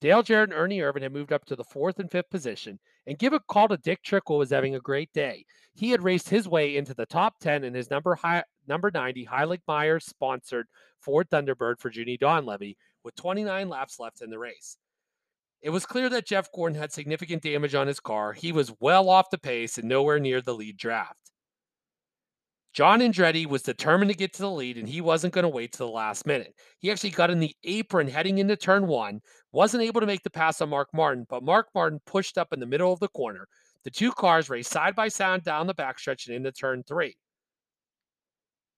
Dale 0.00 0.22
Jarrett 0.22 0.50
and 0.50 0.58
Ernie 0.58 0.78
Irvan 0.78 1.02
had 1.02 1.12
moved 1.12 1.32
up 1.32 1.44
to 1.46 1.56
the 1.56 1.64
fourth 1.64 1.98
and 1.98 2.10
fifth 2.10 2.30
position, 2.30 2.78
and 3.06 3.18
give 3.18 3.34
a 3.34 3.40
call 3.40 3.68
to 3.68 3.76
Dick 3.76 4.02
Trickle 4.02 4.38
was 4.38 4.50
having 4.50 4.74
a 4.74 4.80
great 4.80 5.12
day. 5.12 5.44
He 5.74 5.90
had 5.90 6.02
raced 6.02 6.30
his 6.30 6.48
way 6.48 6.76
into 6.76 6.94
the 6.94 7.06
top 7.06 7.38
10 7.40 7.64
in 7.64 7.74
his 7.74 7.90
number 7.90 8.14
high, 8.14 8.44
number 8.66 8.90
90 8.92 9.26
Heilig 9.26 9.60
Meyers 9.68 10.06
sponsored 10.06 10.66
Ford 11.00 11.28
Thunderbird 11.30 11.80
for 11.80 11.90
Junie 11.90 12.18
Donlavey 12.18 12.76
with 13.04 13.14
29 13.16 13.68
laps 13.68 14.00
left 14.00 14.22
in 14.22 14.30
the 14.30 14.38
race. 14.38 14.78
It 15.62 15.70
was 15.70 15.84
clear 15.84 16.08
that 16.08 16.26
Jeff 16.26 16.50
Gordon 16.52 16.78
had 16.78 16.92
significant 16.92 17.42
damage 17.42 17.74
on 17.74 17.86
his 17.86 18.00
car. 18.00 18.32
He 18.32 18.52
was 18.52 18.72
well 18.80 19.10
off 19.10 19.30
the 19.30 19.38
pace 19.38 19.76
and 19.76 19.88
nowhere 19.88 20.18
near 20.18 20.40
the 20.40 20.54
lead 20.54 20.78
draft. 20.78 21.30
John 22.72 23.00
Andretti 23.00 23.46
was 23.46 23.62
determined 23.62 24.10
to 24.10 24.16
get 24.16 24.32
to 24.34 24.42
the 24.42 24.50
lead 24.50 24.78
and 24.78 24.88
he 24.88 25.00
wasn't 25.00 25.34
going 25.34 25.42
to 25.42 25.48
wait 25.48 25.72
to 25.72 25.78
the 25.78 25.88
last 25.88 26.24
minute. 26.24 26.54
He 26.78 26.90
actually 26.90 27.10
got 27.10 27.30
in 27.30 27.40
the 27.40 27.54
apron 27.64 28.06
heading 28.06 28.38
into 28.38 28.56
turn 28.56 28.86
one, 28.86 29.20
wasn't 29.50 29.82
able 29.82 30.00
to 30.00 30.06
make 30.06 30.22
the 30.22 30.30
pass 30.30 30.60
on 30.60 30.68
Mark 30.68 30.88
Martin, 30.94 31.26
but 31.28 31.42
Mark 31.42 31.66
Martin 31.74 31.98
pushed 32.06 32.38
up 32.38 32.52
in 32.52 32.60
the 32.60 32.66
middle 32.66 32.92
of 32.92 33.00
the 33.00 33.08
corner. 33.08 33.48
The 33.82 33.90
two 33.90 34.12
cars 34.12 34.48
raced 34.48 34.70
side 34.70 34.94
by 34.94 35.08
side 35.08 35.42
down 35.42 35.66
the 35.66 35.74
backstretch 35.74 36.28
and 36.28 36.36
into 36.36 36.52
turn 36.52 36.84
three. 36.86 37.16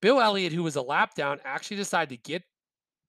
Bill 0.01 0.21
Elliott, 0.21 0.53
who 0.53 0.63
was 0.63 0.77
a 0.77 0.83
lap 0.83 1.15
down, 1.15 1.39
actually 1.45 1.77
decided 1.77 2.11
to 2.11 2.31
get 2.31 2.43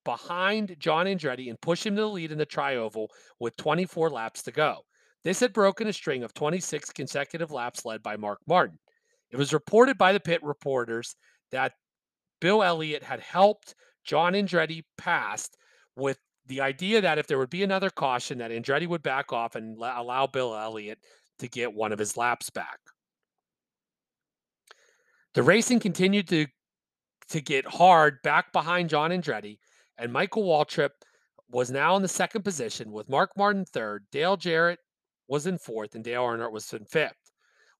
behind 0.04 0.76
John 0.80 1.06
Andretti 1.06 1.50
and 1.50 1.60
push 1.62 1.86
him 1.86 1.96
to 1.96 2.02
the 2.02 2.08
lead 2.08 2.32
in 2.32 2.38
the 2.38 2.46
trioval 2.46 3.08
with 3.39 3.56
24 3.56 4.10
laps 4.10 4.43
to 4.43 4.52
go. 4.52 4.82
This 5.24 5.39
had 5.39 5.54
broken 5.54 5.88
a 5.88 5.93
string 5.93 6.24
of 6.24 6.34
26 6.34 6.91
consecutive 6.91 7.52
laps 7.52 7.86
led 7.86 8.04
by 8.04 8.17
Mark 8.17 8.39
Martin. 8.48 8.78
It 9.34 9.38
was 9.38 9.52
reported 9.52 9.98
by 9.98 10.13
the 10.13 10.19
pit 10.19 10.43
reporters 10.43 11.15
that 11.52 11.74
Bill 12.39 12.62
Elliott 12.62 13.02
had 13.02 13.19
helped 13.19 13.74
John 14.04 14.34
Andretti 14.34 14.84
pass 14.96 15.50
with 15.96 16.19
the 16.46 16.62
idea 16.62 17.02
that 17.02 17.17
if 17.17 17.26
there 17.26 17.39
would 17.39 17.50
be 17.50 17.63
another 17.63 17.89
caution, 17.89 18.38
that 18.38 18.52
Andretti 18.52 18.88
would 18.88 19.02
back 19.02 19.34
off 19.34 19.56
and 19.56 19.76
allow 19.78 20.28
Bill 20.28 20.56
Elliott 20.56 21.00
to 21.39 21.48
get 21.48 21.74
one 21.74 21.91
of 21.91 21.98
his 21.98 22.15
laps 22.15 22.52
back. 22.52 22.78
The 25.34 25.41
racing 25.41 25.80
continued 25.80 26.28
to 26.30 26.46
to 27.30 27.41
get 27.41 27.65
hard 27.65 28.17
back 28.24 28.52
behind 28.52 28.89
John 28.89 29.10
Andretti, 29.10 29.58
and 29.98 30.13
Michael 30.13 30.43
Waltrip 30.43 30.91
was 31.50 31.72
now 31.72 31.96
in 31.96 32.02
the 32.02 32.08
second 32.08 32.43
position 32.43 32.91
with 32.91 33.10
Mark 33.10 33.32
Martin 33.36 33.65
third, 33.65 34.06
Dale 34.12 34.38
Jarrett 34.38 34.80
was 35.28 35.48
in 35.48 35.58
fourth, 35.58 35.96
and 35.96 36.04
Dale 36.04 36.24
Earnhardt 36.24 36.52
was 36.52 36.72
in 36.74 36.86
fifth. 36.86 37.22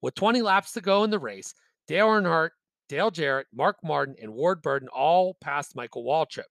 With 0.04 0.16
20 0.16 0.42
laps 0.42 0.74
to 0.74 0.82
go 0.82 1.06
in 1.06 1.12
the 1.12 1.18
race, 1.18 1.54
Dale 1.88 2.08
Earnhardt, 2.08 2.50
Dale 2.90 3.10
Jarrett, 3.10 3.48
Mark 3.54 3.78
Martin, 3.86 4.18
and 4.22 4.34
Ward 4.34 4.62
Burton 4.62 4.90
all 4.90 5.36
passed 5.40 5.78
Michael 5.78 6.04
Waltrip. 6.04 6.44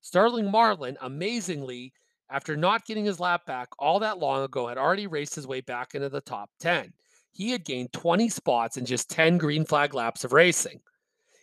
Sterling 0.00 0.50
Marlin, 0.50 0.96
amazingly, 1.02 1.92
after 2.30 2.56
not 2.56 2.86
getting 2.86 3.04
his 3.04 3.20
lap 3.20 3.44
back 3.44 3.68
all 3.78 3.98
that 3.98 4.18
long 4.18 4.42
ago, 4.42 4.68
had 4.68 4.78
already 4.78 5.06
raced 5.06 5.34
his 5.34 5.46
way 5.46 5.60
back 5.60 5.94
into 5.94 6.08
the 6.08 6.22
top 6.22 6.48
10. 6.60 6.94
He 7.30 7.50
had 7.50 7.62
gained 7.62 7.92
20 7.92 8.30
spots 8.30 8.78
in 8.78 8.86
just 8.86 9.10
10 9.10 9.36
green 9.36 9.66
flag 9.66 9.92
laps 9.92 10.24
of 10.24 10.32
racing. 10.32 10.80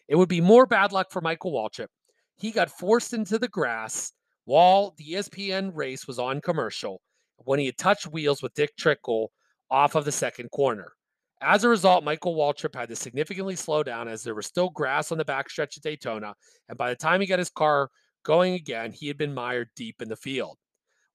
It 0.07 0.15
would 0.15 0.29
be 0.29 0.41
more 0.41 0.65
bad 0.65 0.91
luck 0.91 1.11
for 1.11 1.21
Michael 1.21 1.51
Waltrip. 1.51 1.89
He 2.37 2.49
got 2.49 2.71
forced 2.71 3.13
into 3.13 3.37
the 3.37 3.47
grass 3.47 4.13
while 4.45 4.95
the 4.97 5.13
ESPN 5.13 5.75
race 5.75 6.07
was 6.07 6.17
on 6.17 6.41
commercial 6.41 7.03
when 7.45 7.59
he 7.59 7.67
had 7.67 7.77
touched 7.77 8.07
wheels 8.07 8.41
with 8.41 8.55
Dick 8.55 8.75
Trickle 8.77 9.31
off 9.69 9.95
of 9.95 10.05
the 10.05 10.11
second 10.11 10.49
corner. 10.51 10.93
As 11.41 11.63
a 11.63 11.69
result, 11.69 12.03
Michael 12.03 12.35
Waltrip 12.35 12.75
had 12.75 12.89
to 12.89 12.95
significantly 12.95 13.55
slow 13.55 13.83
down 13.83 14.07
as 14.07 14.23
there 14.23 14.33
was 14.33 14.47
still 14.47 14.69
grass 14.69 15.11
on 15.11 15.17
the 15.17 15.25
backstretch 15.25 15.77
at 15.77 15.83
Daytona, 15.83 16.33
and 16.67 16.77
by 16.77 16.89
the 16.89 16.95
time 16.95 17.21
he 17.21 17.27
got 17.27 17.39
his 17.39 17.49
car 17.49 17.89
going 18.23 18.55
again, 18.55 18.91
he 18.91 19.07
had 19.07 19.17
been 19.17 19.33
mired 19.33 19.69
deep 19.75 20.01
in 20.01 20.09
the 20.09 20.15
field. 20.15 20.57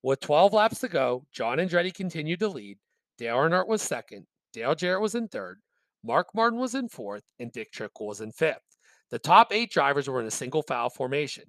With 0.02 0.20
12 0.20 0.52
laps 0.52 0.80
to 0.80 0.88
go, 0.88 1.24
John 1.32 1.58
Andretti 1.58 1.92
continued 1.92 2.40
to 2.40 2.48
lead. 2.48 2.78
Dale 3.18 3.36
Earnhardt 3.36 3.68
was 3.68 3.82
second, 3.82 4.26
Dale 4.52 4.74
Jarrett 4.74 5.02
was 5.02 5.14
in 5.14 5.28
third, 5.28 5.60
Mark 6.04 6.28
Martin 6.34 6.58
was 6.58 6.74
in 6.74 6.88
fourth, 6.88 7.22
and 7.38 7.52
Dick 7.52 7.72
Trickle 7.72 8.06
was 8.06 8.20
in 8.20 8.32
fifth. 8.32 8.76
The 9.10 9.18
top 9.18 9.52
eight 9.52 9.70
drivers 9.70 10.08
were 10.08 10.20
in 10.20 10.26
a 10.26 10.32
single 10.32 10.62
foul 10.62 10.90
formation. 10.90 11.44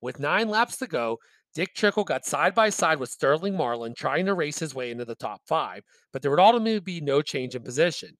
With 0.00 0.20
nine 0.20 0.48
laps 0.48 0.76
to 0.78 0.86
go, 0.86 1.18
Dick 1.58 1.74
Trickle 1.74 2.04
got 2.04 2.24
side 2.24 2.54
by 2.54 2.70
side 2.70 3.00
with 3.00 3.10
Sterling 3.10 3.56
Marlin 3.56 3.92
trying 3.92 4.26
to 4.26 4.34
race 4.34 4.60
his 4.60 4.76
way 4.76 4.92
into 4.92 5.04
the 5.04 5.16
top 5.16 5.40
five, 5.44 5.82
but 6.12 6.22
there 6.22 6.30
would 6.30 6.38
ultimately 6.38 6.78
be 6.78 7.00
no 7.00 7.20
change 7.20 7.56
in 7.56 7.64
position. 7.64 8.10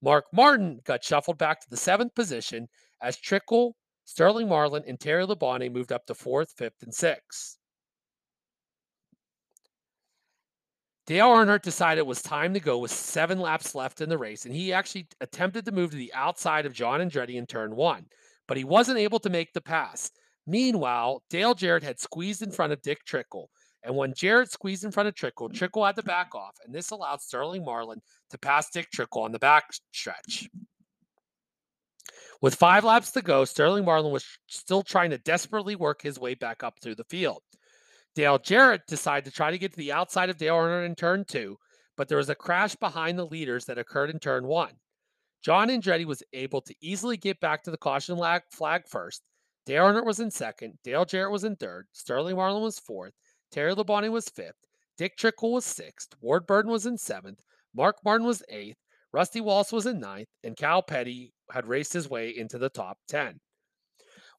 Mark 0.00 0.24
Martin 0.32 0.80
got 0.86 1.04
shuffled 1.04 1.36
back 1.36 1.60
to 1.60 1.66
the 1.68 1.76
seventh 1.76 2.14
position 2.14 2.68
as 3.02 3.18
Trickle, 3.18 3.76
Sterling 4.06 4.48
Marlin, 4.48 4.82
and 4.88 4.98
Terry 4.98 5.26
Labonte 5.26 5.70
moved 5.70 5.92
up 5.92 6.06
to 6.06 6.14
fourth, 6.14 6.54
fifth, 6.56 6.82
and 6.82 6.94
sixth. 6.94 7.58
Dale 11.06 11.28
Earnhardt 11.28 11.60
decided 11.60 11.98
it 11.98 12.06
was 12.06 12.22
time 12.22 12.54
to 12.54 12.60
go 12.60 12.78
with 12.78 12.90
seven 12.90 13.40
laps 13.40 13.74
left 13.74 14.00
in 14.00 14.08
the 14.08 14.16
race, 14.16 14.46
and 14.46 14.54
he 14.54 14.72
actually 14.72 15.06
attempted 15.20 15.66
to 15.66 15.72
move 15.72 15.90
to 15.90 15.98
the 15.98 16.14
outside 16.14 16.64
of 16.64 16.72
John 16.72 17.00
Andretti 17.00 17.34
in 17.34 17.44
turn 17.44 17.76
one, 17.76 18.06
but 18.48 18.56
he 18.56 18.64
wasn't 18.64 18.96
able 18.96 19.18
to 19.18 19.28
make 19.28 19.52
the 19.52 19.60
pass. 19.60 20.10
Meanwhile, 20.46 21.22
Dale 21.30 21.54
Jarrett 21.54 21.82
had 21.82 21.98
squeezed 21.98 22.42
in 22.42 22.50
front 22.50 22.72
of 22.72 22.82
Dick 22.82 23.04
Trickle. 23.04 23.50
And 23.82 23.96
when 23.96 24.14
Jarrett 24.14 24.50
squeezed 24.50 24.84
in 24.84 24.90
front 24.90 25.08
of 25.08 25.14
Trickle, 25.14 25.50
Trickle 25.50 25.84
had 25.84 25.96
to 25.96 26.02
back 26.02 26.34
off, 26.34 26.56
and 26.64 26.74
this 26.74 26.90
allowed 26.90 27.20
Sterling 27.20 27.64
Marlin 27.64 28.00
to 28.30 28.38
pass 28.38 28.70
Dick 28.70 28.90
Trickle 28.90 29.22
on 29.22 29.32
the 29.32 29.38
back 29.38 29.64
stretch. 29.92 30.48
With 32.40 32.54
five 32.54 32.84
laps 32.84 33.10
to 33.12 33.22
go, 33.22 33.44
Sterling 33.44 33.84
Marlin 33.84 34.12
was 34.12 34.24
still 34.48 34.82
trying 34.82 35.10
to 35.10 35.18
desperately 35.18 35.76
work 35.76 36.02
his 36.02 36.18
way 36.18 36.34
back 36.34 36.62
up 36.62 36.74
through 36.80 36.94
the 36.94 37.04
field. 37.04 37.42
Dale 38.14 38.38
Jarrett 38.38 38.82
decided 38.86 39.24
to 39.24 39.30
try 39.30 39.50
to 39.50 39.58
get 39.58 39.72
to 39.72 39.78
the 39.78 39.92
outside 39.92 40.30
of 40.30 40.36
Dale 40.38 40.56
Earnhardt 40.56 40.86
in 40.86 40.94
turn 40.94 41.24
two, 41.26 41.58
but 41.96 42.08
there 42.08 42.18
was 42.18 42.30
a 42.30 42.34
crash 42.34 42.74
behind 42.76 43.18
the 43.18 43.26
leaders 43.26 43.64
that 43.66 43.78
occurred 43.78 44.10
in 44.10 44.18
turn 44.18 44.46
one. 44.46 44.72
John 45.42 45.68
Andretti 45.68 46.06
was 46.06 46.22
able 46.32 46.62
to 46.62 46.74
easily 46.80 47.16
get 47.16 47.40
back 47.40 47.62
to 47.64 47.70
the 47.70 47.76
caution 47.76 48.16
flag 48.50 48.82
first, 48.88 49.22
Dale 49.66 49.84
Earnhardt 49.84 50.04
was 50.04 50.20
in 50.20 50.30
second. 50.30 50.78
Dale 50.84 51.04
Jarrett 51.04 51.32
was 51.32 51.44
in 51.44 51.56
third. 51.56 51.86
Sterling 51.92 52.36
Marlin 52.36 52.62
was 52.62 52.78
fourth. 52.78 53.14
Terry 53.50 53.74
Labonte 53.74 54.10
was 54.10 54.28
fifth. 54.28 54.56
Dick 54.98 55.16
Trickle 55.16 55.52
was 55.52 55.64
sixth. 55.64 56.14
Ward 56.20 56.46
Burton 56.46 56.70
was 56.70 56.86
in 56.86 56.98
seventh. 56.98 57.40
Mark 57.74 57.96
Martin 58.04 58.26
was 58.26 58.42
eighth. 58.48 58.76
Rusty 59.12 59.40
Wallace 59.40 59.72
was 59.72 59.86
in 59.86 60.00
ninth. 60.00 60.28
And 60.42 60.56
Kyle 60.56 60.82
Petty 60.82 61.32
had 61.50 61.66
raced 61.66 61.92
his 61.92 62.08
way 62.08 62.34
into 62.36 62.58
the 62.58 62.68
top 62.68 62.98
10. 63.08 63.40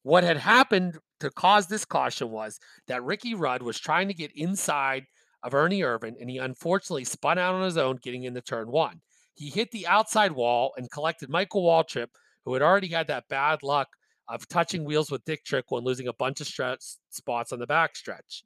What 0.02 0.22
had 0.22 0.36
happened 0.36 0.98
to 1.20 1.30
cause 1.30 1.66
this 1.66 1.84
caution 1.84 2.30
was 2.30 2.60
that 2.86 3.02
Ricky 3.02 3.34
Rudd 3.34 3.62
was 3.62 3.80
trying 3.80 4.06
to 4.08 4.14
get 4.14 4.30
inside 4.36 5.06
of 5.42 5.54
Ernie 5.54 5.80
Irvan, 5.80 6.14
and 6.20 6.30
he 6.30 6.38
unfortunately 6.38 7.04
spun 7.04 7.38
out 7.38 7.54
on 7.54 7.64
his 7.64 7.76
own 7.76 7.98
getting 8.02 8.24
into 8.24 8.40
turn 8.40 8.70
one. 8.70 9.00
He 9.34 9.50
hit 9.50 9.70
the 9.70 9.86
outside 9.86 10.32
wall 10.32 10.72
and 10.76 10.90
collected 10.90 11.28
Michael 11.28 11.64
Waltrip, 11.64 12.08
who 12.44 12.52
had 12.52 12.62
already 12.62 12.88
had 12.88 13.08
that 13.08 13.28
bad 13.28 13.62
luck 13.62 13.88
of 14.28 14.48
touching 14.48 14.84
wheels 14.84 15.10
with 15.10 15.24
Dick 15.24 15.44
Trickle 15.44 15.78
and 15.78 15.86
losing 15.86 16.08
a 16.08 16.12
bunch 16.12 16.40
of 16.40 16.46
stretch 16.46 16.82
spots 17.10 17.52
on 17.52 17.58
the 17.58 17.66
backstretch. 17.66 18.42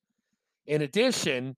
In 0.66 0.82
addition, 0.82 1.56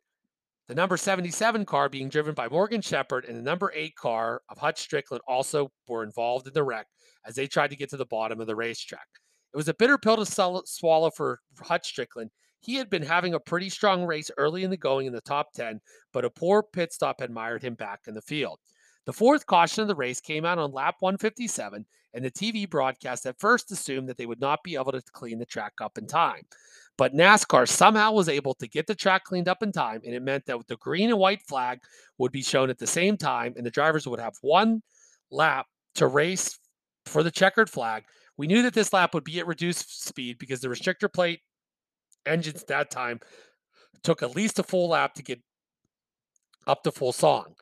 the 0.69 0.75
number 0.75 0.97
77 0.97 1.65
car 1.65 1.89
being 1.89 2.09
driven 2.09 2.35
by 2.35 2.49
Morgan 2.49 2.81
Shepherd 2.81 3.25
and 3.25 3.37
the 3.37 3.43
number 3.43 3.73
8 3.75 3.95
car 3.97 4.43
of 4.49 4.59
Hutch 4.59 4.89
Stricklin 4.89 5.19
also 5.27 5.71
were 5.89 6.05
involved 6.05 6.47
in 6.47 6.53
the 6.55 6.63
wreck 6.63 6.87
as 7.27 7.35
they 7.35 7.47
tried 7.47 7.71
to 7.71 7.77
get 7.77 7.91
to 7.91 7.97
the 7.97 8.07
bottom 8.07 8.41
of 8.41 8.47
the 8.47 8.57
racetrack. 8.57 9.07
It 9.53 9.57
was 9.57 9.69
a 9.69 9.75
bitter 9.75 9.99
pill 9.99 10.25
to 10.25 10.63
swallow 10.65 11.11
for 11.11 11.41
Hutch 11.61 11.95
Stricklin. 11.95 12.29
He 12.61 12.77
had 12.77 12.89
been 12.89 13.03
having 13.03 13.35
a 13.35 13.41
pretty 13.41 13.69
strong 13.69 14.05
race 14.05 14.31
early 14.39 14.63
in 14.63 14.71
the 14.71 14.77
going 14.77 15.07
in 15.07 15.13
the 15.13 15.21
top 15.21 15.53
10, 15.53 15.81
but 16.13 16.25
a 16.25 16.31
poor 16.31 16.63
pit 16.63 16.93
stop 16.93 17.21
had 17.21 17.31
mired 17.31 17.63
him 17.63 17.75
back 17.75 18.01
in 18.07 18.15
the 18.15 18.23
field. 18.23 18.61
The 19.05 19.13
fourth 19.13 19.47
caution 19.47 19.83
of 19.83 19.89
the 19.89 19.97
race 19.97 20.21
came 20.21 20.45
out 20.45 20.59
on 20.59 20.71
lap 20.71 20.95
157, 21.01 21.85
and 22.15 22.25
the 22.25 22.31
TV 22.31 22.69
broadcast 22.69 23.27
at 23.27 23.39
first 23.39 23.71
assumed 23.71 24.09
that 24.09 24.17
they 24.17 24.27
would 24.27 24.41
not 24.41 24.63
be 24.63 24.75
able 24.75 24.93
to 24.93 25.03
clean 25.13 25.39
the 25.39 25.47
track 25.47 25.75
up 25.81 25.99
in 25.99 26.07
time. 26.07 26.43
But 26.99 27.15
NASCAR 27.15 27.67
somehow 27.69 28.13
was 28.13 28.29
able 28.29 28.55
to 28.55 28.69
get 28.69 28.87
the 28.87 28.95
track 28.95 29.25
cleaned 29.25 29.49
up 29.49 29.63
in 29.63 29.73
time, 29.73 30.03
and 30.05 30.15
it 30.15 30.23
meant 30.23 30.45
that 30.47 30.59
the 30.69 30.77
green 30.77 31.09
and 31.09 31.19
white 31.19 31.43
flag 31.43 31.81
would 32.19 32.33
be 32.33 32.43
shown 32.43 32.71
at 32.71 32.79
the 32.79 32.87
same 32.87 33.17
time, 33.17 33.55
and 33.57 33.65
the 33.65 33.71
drivers 33.71 34.07
would 34.07 34.21
have 34.21 34.37
one 34.43 34.83
lap 35.31 35.67
to 35.95 36.07
race 36.07 36.59
for 37.07 37.23
the 37.23 37.31
checkered 37.31 37.71
flag. 37.71 38.05
We 38.37 38.47
knew 38.47 38.63
that 38.63 38.75
this 38.75 38.93
lap 38.93 39.15
would 39.15 39.25
be 39.25 39.39
at 39.39 39.47
reduced 39.47 40.05
speed 40.05 40.39
because 40.39 40.61
the 40.61 40.69
restrictor 40.69 41.13
plate 41.13 41.41
engines 42.27 42.63
at 42.63 42.69
that 42.69 42.91
time 42.91 43.21
took 44.03 44.23
at 44.23 44.37
least 44.37 44.59
a 44.59 44.63
full 44.63 44.91
lap 44.91 45.15
to 45.15 45.23
get 45.23 45.41
up 46.67 46.83
to 46.83 46.93
full 46.93 47.13
song. 47.13 47.55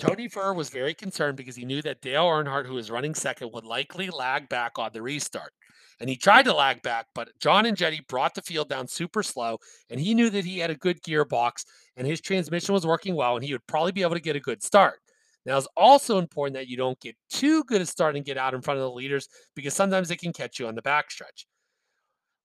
Tony 0.00 0.28
Furr 0.28 0.54
was 0.54 0.70
very 0.70 0.94
concerned 0.94 1.36
because 1.36 1.54
he 1.54 1.66
knew 1.66 1.82
that 1.82 2.00
Dale 2.00 2.24
Earnhardt, 2.24 2.66
who 2.66 2.74
was 2.74 2.90
running 2.90 3.14
second, 3.14 3.50
would 3.52 3.66
likely 3.66 4.08
lag 4.08 4.48
back 4.48 4.78
on 4.78 4.90
the 4.94 5.02
restart. 5.02 5.52
And 6.00 6.08
he 6.08 6.16
tried 6.16 6.46
to 6.46 6.54
lag 6.54 6.80
back, 6.80 7.06
but 7.14 7.28
John 7.38 7.64
Andretti 7.64 8.06
brought 8.08 8.34
the 8.34 8.40
field 8.40 8.70
down 8.70 8.88
super 8.88 9.22
slow, 9.22 9.58
and 9.90 10.00
he 10.00 10.14
knew 10.14 10.30
that 10.30 10.46
he 10.46 10.58
had 10.58 10.70
a 10.70 10.74
good 10.74 11.02
gearbox 11.02 11.64
and 11.96 12.06
his 12.06 12.22
transmission 12.22 12.72
was 12.72 12.86
working 12.86 13.14
well, 13.14 13.36
and 13.36 13.44
he 13.44 13.52
would 13.52 13.66
probably 13.66 13.92
be 13.92 14.00
able 14.00 14.14
to 14.14 14.20
get 14.20 14.36
a 14.36 14.40
good 14.40 14.62
start. 14.62 15.00
Now, 15.44 15.58
it's 15.58 15.68
also 15.76 16.16
important 16.16 16.54
that 16.54 16.68
you 16.68 16.78
don't 16.78 16.98
get 17.00 17.16
too 17.28 17.62
good 17.64 17.82
a 17.82 17.86
start 17.86 18.16
and 18.16 18.24
get 18.24 18.38
out 18.38 18.54
in 18.54 18.62
front 18.62 18.80
of 18.80 18.84
the 18.84 18.90
leaders 18.90 19.28
because 19.54 19.74
sometimes 19.74 20.08
they 20.08 20.16
can 20.16 20.32
catch 20.32 20.58
you 20.58 20.66
on 20.66 20.74
the 20.74 20.82
backstretch. 20.82 21.44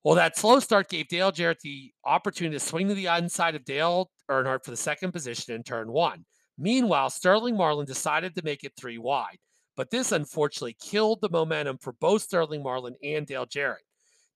Well, 0.04 0.16
that 0.16 0.38
slow 0.38 0.60
start 0.60 0.90
gave 0.90 1.08
Dale 1.08 1.32
Jarrett 1.32 1.60
the 1.62 1.92
opportunity 2.04 2.58
to 2.58 2.60
swing 2.60 2.90
to 2.90 2.94
the 2.94 3.08
inside 3.08 3.56
of 3.56 3.64
Dale 3.64 4.12
Earnhardt 4.30 4.66
for 4.66 4.72
the 4.72 4.78
second 4.78 5.14
position 5.14 5.56
in 5.56 5.64
turn 5.64 5.92
one. 5.92 6.26
Meanwhile, 6.58 7.10
Sterling 7.10 7.58
Marlin 7.58 7.86
decided 7.86 8.36
to 8.36 8.46
make 8.46 8.64
it 8.64 8.74
three 8.78 8.98
wide, 8.98 9.38
but 9.76 9.90
this 9.90 10.12
unfortunately 10.12 10.78
killed 10.80 11.20
the 11.22 11.30
momentum 11.30 11.78
for 11.78 11.94
both 11.94 12.22
Sterling 12.22 12.64
Marlin 12.64 12.96
and 13.04 13.28
Dale 13.28 13.46
Jarrett. 13.46 13.84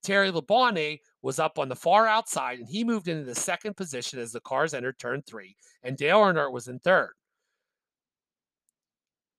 Terry 0.04 0.32
Labonte 0.32 1.00
was 1.22 1.40
up 1.40 1.60
on 1.60 1.70
the 1.70 1.76
far 1.76 2.08
outside 2.08 2.60
and 2.60 2.68
he 2.68 2.84
moved 2.84 3.08
into 3.08 3.26
the 3.26 3.36
second 3.36 3.76
position 3.76 4.20
as 4.20 4.32
the 4.32 4.40
cars 4.42 4.74
entered 4.74 4.98
turn 5.00 5.22
three, 5.22 5.56
and 5.84 5.98
Dale 5.98 6.20
Earnhardt 6.20 6.54
was 6.54 6.68
in 6.68 6.80
third. 6.80 7.12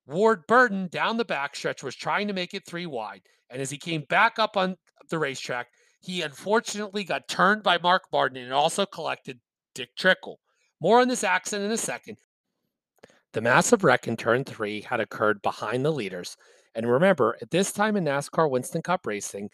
Ward 0.06 0.46
Burton 0.46 0.88
down 0.88 1.16
the 1.16 1.24
backstretch 1.24 1.82
was 1.82 1.94
trying 1.94 2.26
to 2.28 2.34
make 2.34 2.52
it 2.52 2.66
three 2.66 2.86
wide, 2.86 3.22
and 3.48 3.62
as 3.62 3.70
he 3.70 3.78
came 3.78 4.04
back 4.08 4.38
up 4.38 4.56
on 4.56 4.76
the 5.08 5.18
racetrack, 5.18 5.68
he 6.00 6.22
unfortunately 6.22 7.04
got 7.04 7.28
turned 7.28 7.62
by 7.62 7.78
Mark 7.78 8.04
Martin 8.12 8.38
and 8.38 8.52
also 8.52 8.86
collected 8.86 9.38
Dick 9.74 9.90
Trickle. 9.96 10.40
More 10.80 11.00
on 11.00 11.08
this 11.08 11.24
accident 11.24 11.66
in 11.66 11.72
a 11.72 11.76
second, 11.76 12.16
the 13.32 13.40
massive 13.40 13.84
wreck 13.84 14.08
in 14.08 14.16
turn 14.16 14.44
three 14.44 14.80
had 14.80 15.00
occurred 15.00 15.40
behind 15.42 15.84
the 15.84 15.92
leaders. 15.92 16.36
And 16.74 16.90
remember, 16.90 17.36
at 17.40 17.50
this 17.50 17.72
time 17.72 17.96
in 17.96 18.04
NASCAR 18.04 18.50
Winston 18.50 18.82
Cup 18.82 19.06
racing, 19.06 19.50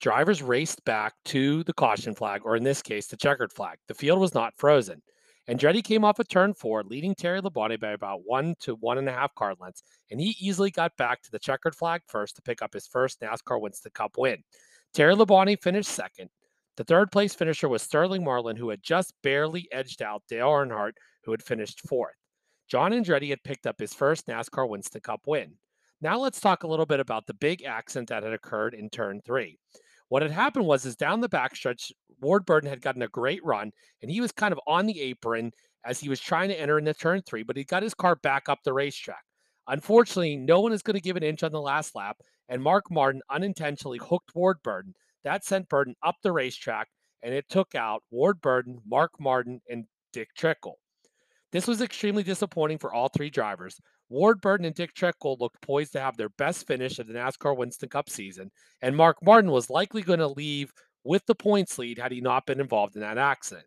drivers 0.00 0.42
raced 0.42 0.84
back 0.84 1.14
to 1.26 1.62
the 1.64 1.72
caution 1.72 2.14
flag, 2.14 2.42
or 2.44 2.56
in 2.56 2.64
this 2.64 2.82
case, 2.82 3.06
the 3.06 3.16
checkered 3.16 3.52
flag. 3.52 3.78
The 3.88 3.94
field 3.94 4.20
was 4.20 4.34
not 4.34 4.54
frozen. 4.56 5.02
Andretti 5.48 5.82
came 5.82 6.04
off 6.04 6.18
a 6.18 6.22
of 6.22 6.28
turn 6.28 6.54
four, 6.54 6.84
leading 6.84 7.14
Terry 7.14 7.40
Labonte 7.40 7.80
by 7.80 7.90
about 7.90 8.20
one 8.24 8.54
to 8.60 8.74
one 8.76 8.98
and 8.98 9.08
a 9.08 9.12
half 9.12 9.34
car 9.34 9.54
lengths, 9.60 9.82
and 10.10 10.20
he 10.20 10.36
easily 10.38 10.70
got 10.70 10.96
back 10.96 11.22
to 11.22 11.30
the 11.30 11.38
checkered 11.38 11.74
flag 11.74 12.02
first 12.06 12.36
to 12.36 12.42
pick 12.42 12.62
up 12.62 12.72
his 12.72 12.86
first 12.86 13.20
NASCAR 13.20 13.60
Winston 13.60 13.90
Cup 13.94 14.16
win. 14.16 14.42
Terry 14.94 15.14
Labonte 15.14 15.60
finished 15.60 15.90
second. 15.90 16.30
The 16.76 16.84
third 16.84 17.10
place 17.10 17.34
finisher 17.34 17.68
was 17.68 17.82
Sterling 17.82 18.22
Marlin, 18.22 18.56
who 18.56 18.70
had 18.70 18.82
just 18.82 19.12
barely 19.22 19.68
edged 19.72 20.02
out 20.02 20.22
Dale 20.28 20.48
Earnhardt, 20.48 20.92
who 21.24 21.32
had 21.32 21.42
finished 21.42 21.86
fourth. 21.88 22.14
John 22.70 22.92
Andretti 22.92 23.30
had 23.30 23.42
picked 23.42 23.66
up 23.66 23.80
his 23.80 23.92
first 23.92 24.28
NASCAR 24.28 24.68
Winston 24.68 25.00
Cup 25.00 25.22
win. 25.26 25.54
Now 26.00 26.18
let's 26.18 26.40
talk 26.40 26.62
a 26.62 26.68
little 26.68 26.86
bit 26.86 27.00
about 27.00 27.26
the 27.26 27.34
big 27.34 27.64
accident 27.64 28.08
that 28.10 28.22
had 28.22 28.32
occurred 28.32 28.74
in 28.74 28.88
turn 28.88 29.20
three. 29.26 29.58
What 30.08 30.22
had 30.22 30.30
happened 30.30 30.66
was 30.66 30.86
is 30.86 30.94
down 30.94 31.20
the 31.20 31.28
backstretch, 31.28 31.90
Ward 32.20 32.46
Burton 32.46 32.70
had 32.70 32.80
gotten 32.80 33.02
a 33.02 33.08
great 33.08 33.44
run, 33.44 33.72
and 34.02 34.10
he 34.10 34.20
was 34.20 34.30
kind 34.30 34.52
of 34.52 34.60
on 34.68 34.86
the 34.86 35.00
apron 35.00 35.50
as 35.84 35.98
he 35.98 36.08
was 36.08 36.20
trying 36.20 36.48
to 36.48 36.60
enter 36.60 36.78
into 36.78 36.94
turn 36.94 37.22
three, 37.22 37.42
but 37.42 37.56
he 37.56 37.64
got 37.64 37.82
his 37.82 37.94
car 37.94 38.14
back 38.14 38.48
up 38.48 38.60
the 38.64 38.72
racetrack. 38.72 39.24
Unfortunately, 39.66 40.36
no 40.36 40.60
one 40.60 40.72
is 40.72 40.82
going 40.82 40.94
to 40.94 41.00
give 41.00 41.16
an 41.16 41.22
inch 41.24 41.42
on 41.42 41.50
the 41.52 41.60
last 41.60 41.96
lap, 41.96 42.18
and 42.48 42.62
Mark 42.62 42.84
Martin 42.88 43.22
unintentionally 43.30 43.98
hooked 43.98 44.34
Ward 44.34 44.58
Burton. 44.62 44.94
That 45.24 45.44
sent 45.44 45.68
Burton 45.68 45.96
up 46.04 46.16
the 46.22 46.32
racetrack, 46.32 46.86
and 47.22 47.34
it 47.34 47.48
took 47.48 47.74
out 47.74 48.04
Ward 48.10 48.40
Burton, 48.40 48.78
Mark 48.86 49.12
Martin, 49.18 49.60
and 49.68 49.86
Dick 50.12 50.28
Trickle. 50.36 50.78
This 51.52 51.66
was 51.66 51.80
extremely 51.80 52.22
disappointing 52.22 52.78
for 52.78 52.92
all 52.92 53.08
three 53.08 53.30
drivers. 53.30 53.80
Ward 54.08 54.40
Burton 54.40 54.66
and 54.66 54.74
Dick 54.74 54.94
Trickle 54.94 55.36
looked 55.40 55.60
poised 55.62 55.92
to 55.92 56.00
have 56.00 56.16
their 56.16 56.28
best 56.30 56.66
finish 56.66 56.98
of 56.98 57.06
the 57.06 57.14
NASCAR 57.14 57.56
Winston 57.56 57.88
Cup 57.88 58.08
season, 58.08 58.50
and 58.82 58.96
Mark 58.96 59.18
Martin 59.22 59.50
was 59.50 59.70
likely 59.70 60.02
going 60.02 60.20
to 60.20 60.28
leave 60.28 60.72
with 61.04 61.24
the 61.26 61.34
points 61.34 61.78
lead 61.78 61.98
had 61.98 62.12
he 62.12 62.20
not 62.20 62.46
been 62.46 62.60
involved 62.60 62.94
in 62.94 63.02
that 63.02 63.18
accident. 63.18 63.66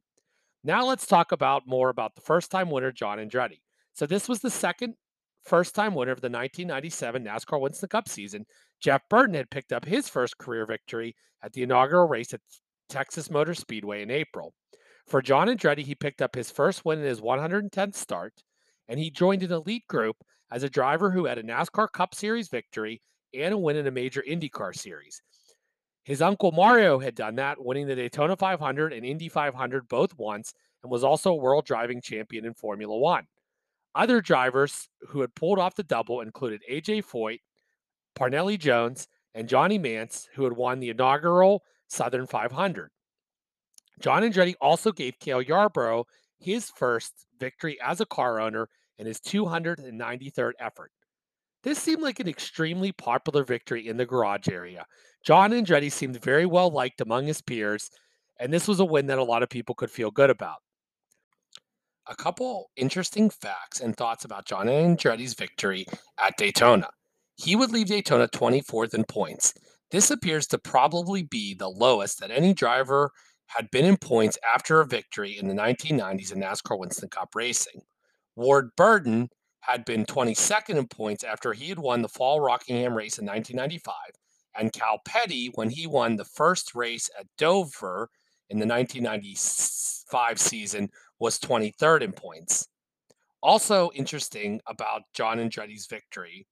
Now 0.63 0.85
let's 0.85 1.05
talk 1.05 1.31
about 1.31 1.67
more 1.67 1.89
about 1.89 2.15
the 2.15 2.21
first 2.21 2.51
time 2.51 2.69
winner, 2.69 2.91
John 2.91 3.17
Andretti. 3.17 3.59
So 3.93 4.05
this 4.05 4.29
was 4.29 4.39
the 4.39 4.49
second 4.49 4.95
first 5.43 5.75
time 5.75 5.93
winner 5.93 6.11
of 6.11 6.21
the 6.21 6.29
1997 6.29 7.25
NASCAR 7.25 7.59
Winston 7.59 7.89
Cup 7.89 8.07
season. 8.07 8.45
Jeff 8.81 9.01
Burton 9.09 9.35
had 9.35 9.49
picked 9.49 9.73
up 9.73 9.85
his 9.85 10.07
first 10.07 10.37
career 10.37 10.65
victory 10.65 11.15
at 11.43 11.51
the 11.53 11.63
inaugural 11.63 12.07
race 12.07 12.33
at 12.33 12.41
Texas 12.89 13.29
Motor 13.29 13.53
Speedway 13.53 14.03
in 14.03 14.11
April. 14.11 14.53
For 15.07 15.21
John 15.21 15.47
Andretti, 15.47 15.83
he 15.83 15.95
picked 15.95 16.21
up 16.21 16.35
his 16.35 16.49
first 16.49 16.85
win 16.85 16.99
in 16.99 17.05
his 17.05 17.21
110th 17.21 17.95
start, 17.95 18.43
and 18.87 18.99
he 18.99 19.11
joined 19.11 19.43
an 19.43 19.51
elite 19.51 19.87
group 19.87 20.17
as 20.51 20.63
a 20.63 20.69
driver 20.69 21.11
who 21.11 21.25
had 21.25 21.37
a 21.37 21.43
NASCAR 21.43 21.91
Cup 21.91 22.15
Series 22.15 22.47
victory 22.47 23.01
and 23.33 23.53
a 23.53 23.57
win 23.57 23.75
in 23.75 23.87
a 23.87 23.91
major 23.91 24.23
IndyCar 24.27 24.75
series. 24.75 25.21
His 26.03 26.21
uncle 26.21 26.51
Mario 26.51 26.99
had 26.99 27.15
done 27.15 27.35
that, 27.35 27.63
winning 27.63 27.87
the 27.87 27.95
Daytona 27.95 28.35
500 28.35 28.93
and 28.93 29.05
Indy 29.05 29.29
500 29.29 29.87
both 29.87 30.17
once, 30.17 30.53
and 30.83 30.91
was 30.91 31.03
also 31.03 31.31
a 31.31 31.35
world 31.35 31.65
driving 31.65 32.01
champion 32.01 32.45
in 32.45 32.53
Formula 32.53 32.95
One. 32.97 33.25
Other 33.95 34.21
drivers 34.21 34.89
who 35.09 35.21
had 35.21 35.35
pulled 35.35 35.59
off 35.59 35.75
the 35.75 35.83
double 35.83 36.21
included 36.21 36.61
AJ 36.69 37.05
Foyt, 37.05 37.39
Parnelli 38.17 38.57
Jones, 38.59 39.07
and 39.33 39.47
Johnny 39.47 39.79
Mantz, 39.79 40.27
who 40.33 40.43
had 40.43 40.53
won 40.53 40.79
the 40.79 40.89
inaugural 40.89 41.63
Southern 41.87 42.27
500. 42.27 42.89
John 43.99 44.23
Andretti 44.23 44.55
also 44.59 44.91
gave 44.91 45.19
Cale 45.19 45.41
Yarborough 45.41 46.05
his 46.39 46.69
first 46.69 47.25
victory 47.39 47.77
as 47.81 48.01
a 48.01 48.05
car 48.05 48.39
owner 48.39 48.67
in 48.97 49.05
his 49.05 49.19
293rd 49.19 50.51
effort. 50.59 50.91
This 51.63 51.79
seemed 51.79 52.01
like 52.01 52.19
an 52.19 52.27
extremely 52.27 52.91
popular 52.91 53.43
victory 53.43 53.87
in 53.87 53.95
the 53.95 54.05
garage 54.05 54.49
area. 54.49 54.85
John 55.23 55.51
Andretti 55.51 55.91
seemed 55.91 56.21
very 56.21 56.45
well 56.45 56.69
liked 56.69 56.99
among 56.99 57.27
his 57.27 57.41
peers, 57.41 57.89
and 58.39 58.51
this 58.51 58.67
was 58.67 58.81
a 58.81 58.85
win 58.85 59.07
that 59.07 59.17
a 59.17 59.23
lot 59.23 59.43
of 59.43 59.49
people 59.49 59.73
could 59.73 59.89
feel 59.89 60.11
good 60.11 60.29
about. 60.29 60.57
A 62.07 62.15
couple 62.15 62.69
interesting 62.75 63.29
facts 63.29 63.79
and 63.79 63.95
thoughts 63.95 64.25
about 64.25 64.45
John 64.45 64.67
Andretti's 64.67 65.35
victory 65.35 65.85
at 66.21 66.35
Daytona. 66.35 66.89
He 67.37 67.55
would 67.55 67.71
leave 67.71 67.87
Daytona 67.87 68.27
24th 68.27 68.93
in 68.93 69.05
points. 69.05 69.53
This 69.89 70.11
appears 70.11 70.45
to 70.47 70.57
probably 70.57 71.23
be 71.23 71.53
the 71.53 71.69
lowest 71.69 72.19
that 72.19 72.31
any 72.31 72.53
driver 72.53 73.11
had 73.47 73.69
been 73.71 73.85
in 73.85 73.97
points 73.97 74.37
after 74.53 74.79
a 74.79 74.85
victory 74.85 75.37
in 75.37 75.47
the 75.47 75.53
1990s 75.53 76.31
in 76.31 76.41
NASCAR 76.41 76.79
Winston 76.79 77.09
Cup 77.09 77.35
racing. 77.35 77.81
Ward 78.35 78.71
Burton 78.75 79.29
had 79.61 79.85
been 79.85 80.05
22nd 80.05 80.75
in 80.77 80.87
points 80.87 81.23
after 81.23 81.53
he 81.53 81.69
had 81.69 81.79
won 81.79 82.01
the 82.01 82.09
Fall 82.09 82.41
Rockingham 82.41 82.95
race 82.95 83.17
in 83.17 83.25
1995, 83.25 83.93
and 84.55 84.73
Kyle 84.73 84.99
Petty, 85.05 85.51
when 85.55 85.69
he 85.69 85.87
won 85.87 86.15
the 86.15 86.25
first 86.25 86.75
race 86.75 87.09
at 87.17 87.27
Dover 87.37 88.09
in 88.49 88.59
the 88.59 88.65
1995 88.65 90.39
season, 90.39 90.89
was 91.19 91.39
23rd 91.39 92.01
in 92.01 92.11
points. 92.11 92.67
Also 93.41 93.91
interesting 93.93 94.61
about 94.67 95.03
John 95.13 95.37
Andretti's 95.37 95.87
victory 95.87 96.47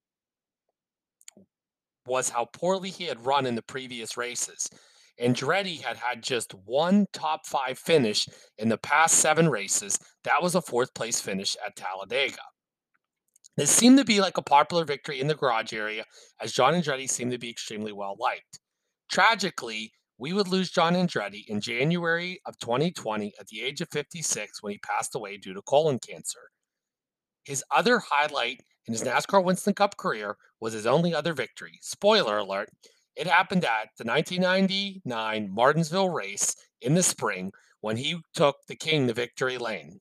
was 2.05 2.29
how 2.29 2.45
poorly 2.45 2.89
he 2.89 3.05
had 3.05 3.25
run 3.25 3.45
in 3.45 3.55
the 3.55 3.61
previous 3.61 4.17
races. 4.17 4.69
Andretti 5.21 5.81
had 5.81 5.97
had 5.97 6.23
just 6.23 6.53
one 6.65 7.05
top 7.13 7.45
five 7.45 7.77
finish 7.77 8.27
in 8.57 8.69
the 8.69 8.77
past 8.77 9.15
seven 9.15 9.49
races. 9.49 9.97
That 10.23 10.41
was 10.41 10.55
a 10.55 10.61
fourth 10.61 10.93
place 10.93 11.21
finish 11.21 11.55
at 11.65 11.75
Talladega. 11.75 12.41
This 13.57 13.69
seemed 13.69 13.97
to 13.97 14.05
be 14.05 14.21
like 14.21 14.37
a 14.37 14.41
popular 14.41 14.85
victory 14.85 15.19
in 15.19 15.27
the 15.27 15.35
garage 15.35 15.73
area, 15.73 16.05
as 16.41 16.53
John 16.53 16.73
Andretti 16.73 17.09
seemed 17.09 17.31
to 17.31 17.37
be 17.37 17.49
extremely 17.49 17.91
well 17.91 18.15
liked. 18.19 18.59
Tragically, 19.11 19.91
we 20.17 20.33
would 20.33 20.47
lose 20.47 20.71
John 20.71 20.93
Andretti 20.93 21.43
in 21.47 21.61
January 21.61 22.39
of 22.45 22.57
2020 22.59 23.33
at 23.39 23.47
the 23.47 23.61
age 23.61 23.81
of 23.81 23.89
56 23.91 24.63
when 24.63 24.73
he 24.73 24.79
passed 24.79 25.15
away 25.15 25.37
due 25.37 25.53
to 25.53 25.61
colon 25.63 25.99
cancer. 25.99 26.51
His 27.43 27.63
other 27.71 27.99
highlight 27.99 28.61
in 28.87 28.93
his 28.93 29.03
NASCAR 29.03 29.43
Winston 29.43 29.73
Cup 29.73 29.97
career 29.97 30.37
was 30.59 30.73
his 30.73 30.85
only 30.85 31.13
other 31.13 31.33
victory. 31.33 31.79
Spoiler 31.81 32.37
alert, 32.37 32.69
it 33.15 33.27
happened 33.27 33.65
at 33.65 33.89
the 33.97 34.05
1999 34.05 35.49
Martinsville 35.53 36.09
race 36.09 36.55
in 36.81 36.93
the 36.93 37.03
spring 37.03 37.51
when 37.81 37.97
he 37.97 38.19
took 38.33 38.55
the 38.67 38.75
King 38.75 39.07
to 39.07 39.13
victory 39.13 39.57
lane. 39.57 39.99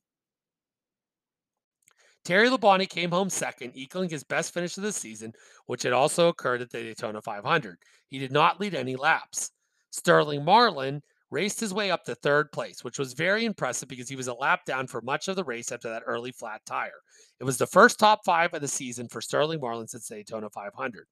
Terry 2.23 2.49
Labonte 2.49 2.87
came 2.87 3.09
home 3.09 3.31
second, 3.31 3.71
equaling 3.75 4.09
his 4.09 4.23
best 4.23 4.53
finish 4.53 4.77
of 4.77 4.83
the 4.83 4.91
season, 4.91 5.33
which 5.65 5.81
had 5.83 5.93
also 5.93 6.27
occurred 6.27 6.61
at 6.61 6.69
the 6.69 6.83
Daytona 6.83 7.21
500. 7.21 7.77
He 8.07 8.19
did 8.19 8.31
not 8.31 8.59
lead 8.59 8.75
any 8.75 8.95
laps. 8.95 9.51
Sterling 9.89 10.45
Marlin 10.45 11.01
raced 11.31 11.59
his 11.59 11.73
way 11.73 11.89
up 11.89 12.03
to 12.03 12.13
third 12.13 12.51
place, 12.51 12.83
which 12.83 12.99
was 12.99 13.13
very 13.13 13.45
impressive 13.45 13.89
because 13.89 14.09
he 14.09 14.15
was 14.15 14.27
a 14.27 14.33
lap 14.33 14.65
down 14.65 14.85
for 14.85 15.01
much 15.01 15.27
of 15.27 15.35
the 15.35 15.43
race 15.43 15.71
after 15.71 15.89
that 15.89 16.03
early 16.05 16.31
flat 16.31 16.61
tire. 16.65 17.01
It 17.39 17.45
was 17.45 17.57
the 17.57 17.65
first 17.65 17.97
top 17.97 18.19
five 18.23 18.53
of 18.53 18.61
the 18.61 18.67
season 18.67 19.07
for 19.07 19.21
Sterling 19.21 19.61
Marlin 19.61 19.87
since 19.87 20.07
Daytona 20.07 20.49
500. 20.49 21.07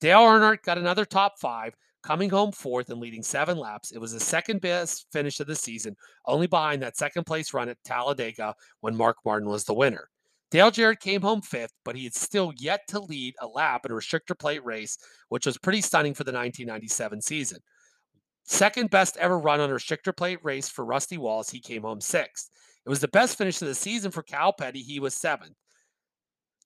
Dale 0.00 0.20
Earnhardt 0.20 0.62
got 0.62 0.78
another 0.78 1.04
top 1.04 1.38
five, 1.38 1.74
coming 2.02 2.30
home 2.30 2.52
fourth 2.52 2.88
and 2.88 3.00
leading 3.00 3.22
seven 3.22 3.58
laps. 3.58 3.92
It 3.92 3.98
was 3.98 4.12
the 4.12 4.20
second 4.20 4.60
best 4.60 5.06
finish 5.12 5.40
of 5.40 5.46
the 5.46 5.54
season, 5.54 5.96
only 6.26 6.46
behind 6.46 6.82
that 6.82 6.96
second 6.96 7.24
place 7.24 7.52
run 7.52 7.68
at 7.68 7.82
Talladega 7.84 8.54
when 8.80 8.96
Mark 8.96 9.18
Martin 9.24 9.48
was 9.48 9.64
the 9.64 9.74
winner. 9.74 10.08
Dale 10.50 10.70
Jarrett 10.70 11.00
came 11.00 11.20
home 11.20 11.42
fifth, 11.42 11.74
but 11.84 11.94
he 11.94 12.04
had 12.04 12.14
still 12.14 12.52
yet 12.56 12.80
to 12.88 12.98
lead 12.98 13.34
a 13.40 13.46
lap 13.46 13.86
in 13.86 13.92
a 13.92 13.94
restrictor 13.94 14.36
plate 14.36 14.64
race, 14.64 14.98
which 15.28 15.46
was 15.46 15.58
pretty 15.58 15.80
stunning 15.80 16.14
for 16.14 16.24
the 16.24 16.32
1997 16.32 17.20
season. 17.20 17.58
Second 18.44 18.90
best 18.90 19.16
ever 19.18 19.38
run 19.38 19.60
on 19.60 19.70
a 19.70 19.74
restrictor 19.74 20.16
plate 20.16 20.40
race 20.42 20.68
for 20.68 20.84
Rusty 20.84 21.18
Wallace, 21.18 21.50
he 21.50 21.60
came 21.60 21.82
home 21.82 22.00
sixth. 22.00 22.50
It 22.84 22.88
was 22.88 23.00
the 23.00 23.08
best 23.08 23.38
finish 23.38 23.60
of 23.62 23.68
the 23.68 23.74
season 23.74 24.10
for 24.10 24.22
Kyle 24.24 24.52
Petty, 24.52 24.80
he 24.80 24.98
was 24.98 25.14
seventh. 25.14 25.54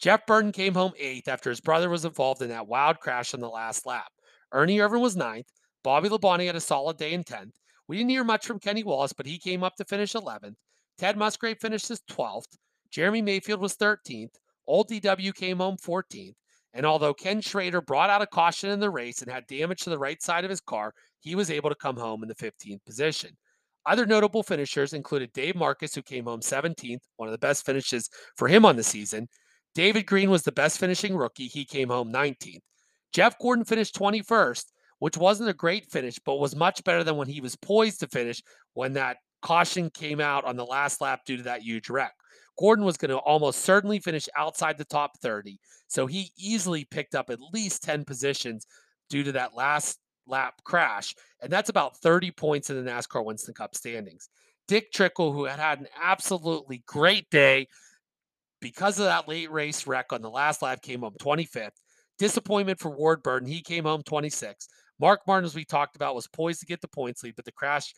Jeff 0.01 0.27
Burton 0.27 0.53
came 0.53 0.75
home 0.75 0.93
eighth 0.99 1.29
after 1.29 1.51
his 1.51 1.61
brother 1.61 1.89
was 1.89 2.05
involved 2.05 2.43
in 2.43 2.49
that 2.49 2.67
wild 2.67 3.01
crash 3.01 3.35
on 3.35 3.41
the 3.41 3.49
last 3.49 3.87
lap. 3.87 4.11
Ernie 4.53 4.79
Irvan 4.79 5.01
was 5.01 5.17
ninth. 5.17 5.47
Bobby 5.83 6.09
Labonte 6.09 6.47
had 6.47 6.57
a 6.57 6.61
solid 6.61 6.97
day 6.97 7.13
in 7.13 7.25
10th. 7.25 7.53
We 7.89 7.97
didn't 7.97 8.11
hear 8.11 8.25
much 8.25 8.47
from 8.47 8.59
Kenny 8.59 8.83
Wallace, 8.83 9.13
but 9.13 9.27
he 9.27 9.39
came 9.39 9.63
up 9.63 9.77
to 9.77 9.85
finish 9.85 10.15
11th. 10.15 10.55
Ted 10.99 11.17
Musgrave 11.17 11.59
finished 11.61 11.91
as 11.91 12.01
12th. 12.11 12.57
Jeremy 12.91 13.23
Mayfield 13.23 13.61
was 13.61 13.77
13th. 13.77 14.35
Old 14.67 14.89
DW 14.89 15.35
came 15.35 15.59
home 15.59 15.77
14th. 15.77 16.35
And 16.73 16.85
although 16.85 17.15
Ken 17.15 17.41
Schrader 17.41 17.81
brought 17.81 18.11
out 18.11 18.23
a 18.23 18.27
caution 18.27 18.71
in 18.71 18.81
the 18.81 18.91
race 18.91 19.23
and 19.23 19.31
had 19.31 19.47
damage 19.47 19.83
to 19.83 19.91
the 19.91 19.99
right 19.99 20.21
side 20.23 20.45
of 20.45 20.51
his 20.51 20.61
car, 20.61 20.93
he 21.21 21.35
was 21.35 21.51
able 21.51 21.71
to 21.71 21.77
come 21.77 21.97
home 21.97 22.23
in 22.23 22.29
the 22.29 22.35
15th 22.35 22.85
position. 22.85 23.31
Other 23.87 24.07
notable 24.07 24.43
finishers 24.43 24.93
included 24.93 25.33
Dave 25.33 25.55
Marcis, 25.55 25.95
who 25.95 26.03
came 26.03 26.25
home 26.25 26.41
17th, 26.41 27.01
one 27.17 27.29
of 27.29 27.33
the 27.33 27.39
best 27.39 27.67
finishes 27.67 28.09
for 28.37 28.49
him 28.49 28.65
on 28.65 28.77
the 28.77 28.83
season. 28.83 29.29
David 29.75 30.07
Green 30.07 30.31
was 30.31 30.43
the 30.43 30.53
best 30.53 30.79
finishing 30.79 31.17
rookie. 31.17 31.49
He 31.49 31.65
came 31.65 31.89
home 31.89 32.13
19th. 32.13 32.61
Jeff 33.13 33.39
Gordon 33.39 33.65
finished 33.65 33.95
21st, 33.97 34.65
which 34.99 35.17
wasn't 35.17 35.51
a 35.51 35.55
great 35.55 35.91
finish, 35.91 36.19
but 36.25 36.37
was 36.37 36.57
much 36.57 36.83
better 36.85 37.05
than 37.05 37.17
when 37.17 37.29
he 37.29 37.41
was 37.41 37.57
poised 37.57 38.01
to 38.01 38.09
finish 38.09 38.43
when 38.75 38.93
that 38.95 39.19
caution 39.43 39.91
came 39.91 40.21
out 40.21 40.45
on 40.45 40.57
the 40.57 40.65
last 40.65 41.01
lap 41.01 41.21
due 41.27 41.37
to 41.37 41.43
that 41.43 41.63
huge 41.63 41.91
wreck. 41.91 42.15
Gordon 42.59 42.85
was 42.85 42.97
going 42.97 43.11
to 43.11 43.19
almost 43.19 43.61
certainly 43.61 43.99
finish 43.99 44.29
outside 44.37 44.79
the 44.79 44.85
top 44.85 45.19
30. 45.21 45.59
So 45.89 46.07
he 46.07 46.31
easily 46.39 46.85
picked 46.85 47.15
up 47.15 47.31
at 47.31 47.41
least 47.53 47.83
10 47.83 48.05
positions 48.05 48.67
due 49.11 49.25
to 49.25 49.33
that 49.33 49.55
last 49.55 49.99
lap 50.27 50.55
crash. 50.65 51.15
And 51.43 51.53
that's 51.53 51.69
about 51.69 51.97
30 51.99 52.31
points 52.31 52.71
in 52.71 52.83
the 52.83 52.91
NASCAR 52.91 53.25
Winston 53.25 53.55
Cup 53.55 53.75
standings. 53.75 54.29
Dick 54.67 54.93
Trickle, 54.93 55.33
who 55.33 55.45
had 55.45 55.59
had 55.59 55.81
an 55.81 55.89
absolutely 56.03 56.83
great 56.87 57.29
day 57.31 57.69
because 58.65 58.99
of 58.99 59.05
that 59.05 59.29
late 59.29 59.51
race 59.51 59.87
wreck 59.87 60.11
on 60.11 60.23
the 60.23 60.31
last 60.31 60.63
lap, 60.63 60.81
came 60.81 61.01
home 61.01 61.15
25th. 61.21 61.77
Disappointment 62.19 62.81
for 62.81 62.91
Ward 62.91 63.23
Burton. 63.23 63.47
He 63.47 63.61
came 63.61 63.85
home 63.85 64.03
26th. 64.03 64.69
Mark 64.99 65.21
Martin, 65.27 65.45
as 65.45 65.55
we 65.55 65.67
talked 65.67 65.97
about, 65.97 66.15
was 66.15 66.29
poised 66.29 66.61
to 66.61 66.67
get 66.67 66.81
the 66.81 66.89
points 66.89 67.23
lead, 67.23 67.37
but 67.37 67.45
the 67.45 67.53
crash 67.53 67.93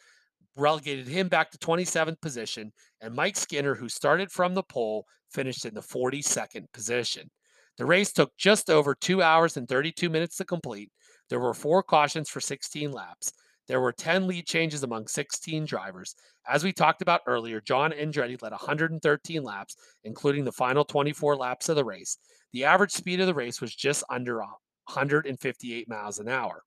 relegated 0.56 1.06
him 1.06 1.28
back 1.28 1.52
to 1.52 1.58
27th 1.58 2.20
position, 2.20 2.72
and 3.00 3.14
Mike 3.14 3.36
Skinner, 3.36 3.76
who 3.76 3.88
started 3.88 4.32
from 4.32 4.54
the 4.54 4.62
pole, 4.64 5.06
finished 5.30 5.64
in 5.66 5.74
the 5.74 5.80
42nd 5.80 6.64
position. 6.72 7.30
The 7.78 7.86
race 7.86 8.12
took 8.12 8.36
just 8.36 8.68
over 8.68 8.96
two 8.96 9.22
hours 9.22 9.56
and 9.56 9.68
32 9.68 10.10
minutes 10.10 10.36
to 10.38 10.44
complete. 10.44 10.90
There 11.30 11.38
were 11.38 11.54
four 11.54 11.84
cautions 11.84 12.28
for 12.28 12.40
16 12.40 12.90
laps. 12.90 13.32
There 13.68 13.80
were 13.80 13.92
10 13.92 14.26
lead 14.26 14.46
changes 14.46 14.82
among 14.82 15.08
16 15.08 15.64
drivers. 15.64 16.14
As 16.48 16.62
we 16.62 16.72
talked 16.72 17.02
about 17.02 17.22
earlier, 17.26 17.60
John 17.60 17.92
Andretti 17.92 18.40
led 18.40 18.52
113 18.52 19.42
laps, 19.42 19.76
including 20.04 20.44
the 20.44 20.52
final 20.52 20.84
24 20.84 21.36
laps 21.36 21.68
of 21.68 21.76
the 21.76 21.84
race. 21.84 22.18
The 22.52 22.64
average 22.64 22.92
speed 22.92 23.20
of 23.20 23.26
the 23.26 23.34
race 23.34 23.60
was 23.60 23.74
just 23.74 24.04
under 24.08 24.38
158 24.38 25.88
miles 25.88 26.18
an 26.18 26.28
hour. 26.28 26.62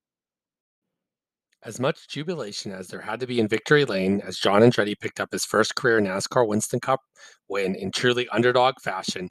As 1.64 1.80
much 1.80 2.08
jubilation 2.08 2.72
as 2.72 2.88
there 2.88 3.02
had 3.02 3.20
to 3.20 3.28
be 3.28 3.40
in 3.40 3.48
victory 3.48 3.84
lane 3.84 4.22
as 4.22 4.38
John 4.38 4.62
Andretti 4.62 4.98
picked 4.98 5.20
up 5.20 5.32
his 5.32 5.46
first 5.46 5.76
career 5.76 6.00
NASCAR 6.00 6.48
Winston 6.48 6.80
Cup 6.80 7.02
win 7.50 7.76
in 7.76 7.92
truly 7.92 8.30
underdog 8.30 8.76
fashion, 8.82 9.30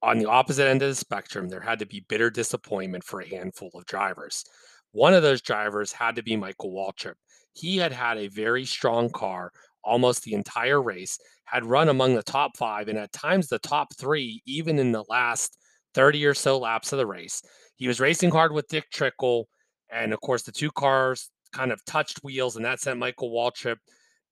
on 0.00 0.18
the 0.18 0.26
opposite 0.26 0.68
end 0.68 0.82
of 0.82 0.88
the 0.88 0.94
spectrum, 0.94 1.48
there 1.48 1.60
had 1.60 1.80
to 1.80 1.86
be 1.86 2.04
bitter 2.08 2.30
disappointment 2.30 3.02
for 3.02 3.20
a 3.20 3.28
handful 3.28 3.70
of 3.74 3.84
drivers. 3.86 4.44
One 4.92 5.14
of 5.14 5.22
those 5.22 5.42
drivers 5.42 5.92
had 5.92 6.16
to 6.16 6.22
be 6.22 6.36
Michael 6.36 6.72
Waltrip. 6.72 7.14
He 7.52 7.76
had 7.76 7.92
had 7.92 8.18
a 8.18 8.28
very 8.28 8.64
strong 8.64 9.10
car 9.10 9.52
almost 9.84 10.22
the 10.22 10.34
entire 10.34 10.82
race, 10.82 11.18
had 11.44 11.64
run 11.64 11.88
among 11.88 12.14
the 12.14 12.22
top 12.22 12.56
five 12.56 12.88
and 12.88 12.98
at 12.98 13.12
times 13.12 13.48
the 13.48 13.58
top 13.58 13.88
three, 13.96 14.42
even 14.44 14.78
in 14.78 14.92
the 14.92 15.04
last 15.08 15.56
30 15.94 16.26
or 16.26 16.34
so 16.34 16.58
laps 16.58 16.92
of 16.92 16.98
the 16.98 17.06
race. 17.06 17.40
He 17.76 17.88
was 17.88 18.00
racing 18.00 18.30
hard 18.30 18.52
with 18.52 18.68
Dick 18.68 18.90
Trickle 18.90 19.48
and 19.90 20.12
of 20.12 20.20
course, 20.20 20.42
the 20.42 20.52
two 20.52 20.70
cars 20.70 21.30
kind 21.52 21.72
of 21.72 21.84
touched 21.84 22.22
wheels, 22.22 22.56
and 22.56 22.64
that 22.64 22.80
sent 22.80 22.98
Michael 22.98 23.30
Waltrip 23.30 23.78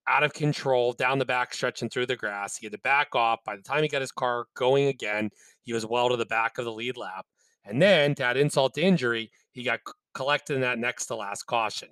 out 0.08 0.22
of 0.22 0.32
control 0.32 0.92
down 0.92 1.18
the 1.18 1.24
back 1.24 1.52
stretch 1.52 1.82
and 1.82 1.90
through 1.90 2.06
the 2.06 2.16
grass. 2.16 2.56
He 2.56 2.66
had 2.66 2.72
to 2.72 2.78
back 2.78 3.14
off. 3.14 3.40
By 3.44 3.56
the 3.56 3.62
time 3.62 3.82
he 3.82 3.88
got 3.88 4.02
his 4.02 4.12
car 4.12 4.46
going 4.54 4.86
again, 4.86 5.30
he 5.62 5.72
was 5.72 5.86
well 5.86 6.08
to 6.10 6.16
the 6.16 6.26
back 6.26 6.58
of 6.58 6.64
the 6.64 6.72
lead 6.72 6.96
lap. 6.96 7.26
And 7.64 7.82
then 7.82 8.14
to 8.16 8.24
add 8.24 8.36
insult 8.36 8.74
to 8.74 8.82
injury, 8.82 9.32
he 9.50 9.64
got 9.64 9.80
collected 10.16 10.54
in 10.54 10.62
that 10.62 10.78
next 10.78 11.06
to 11.06 11.14
last 11.14 11.44
caution. 11.44 11.88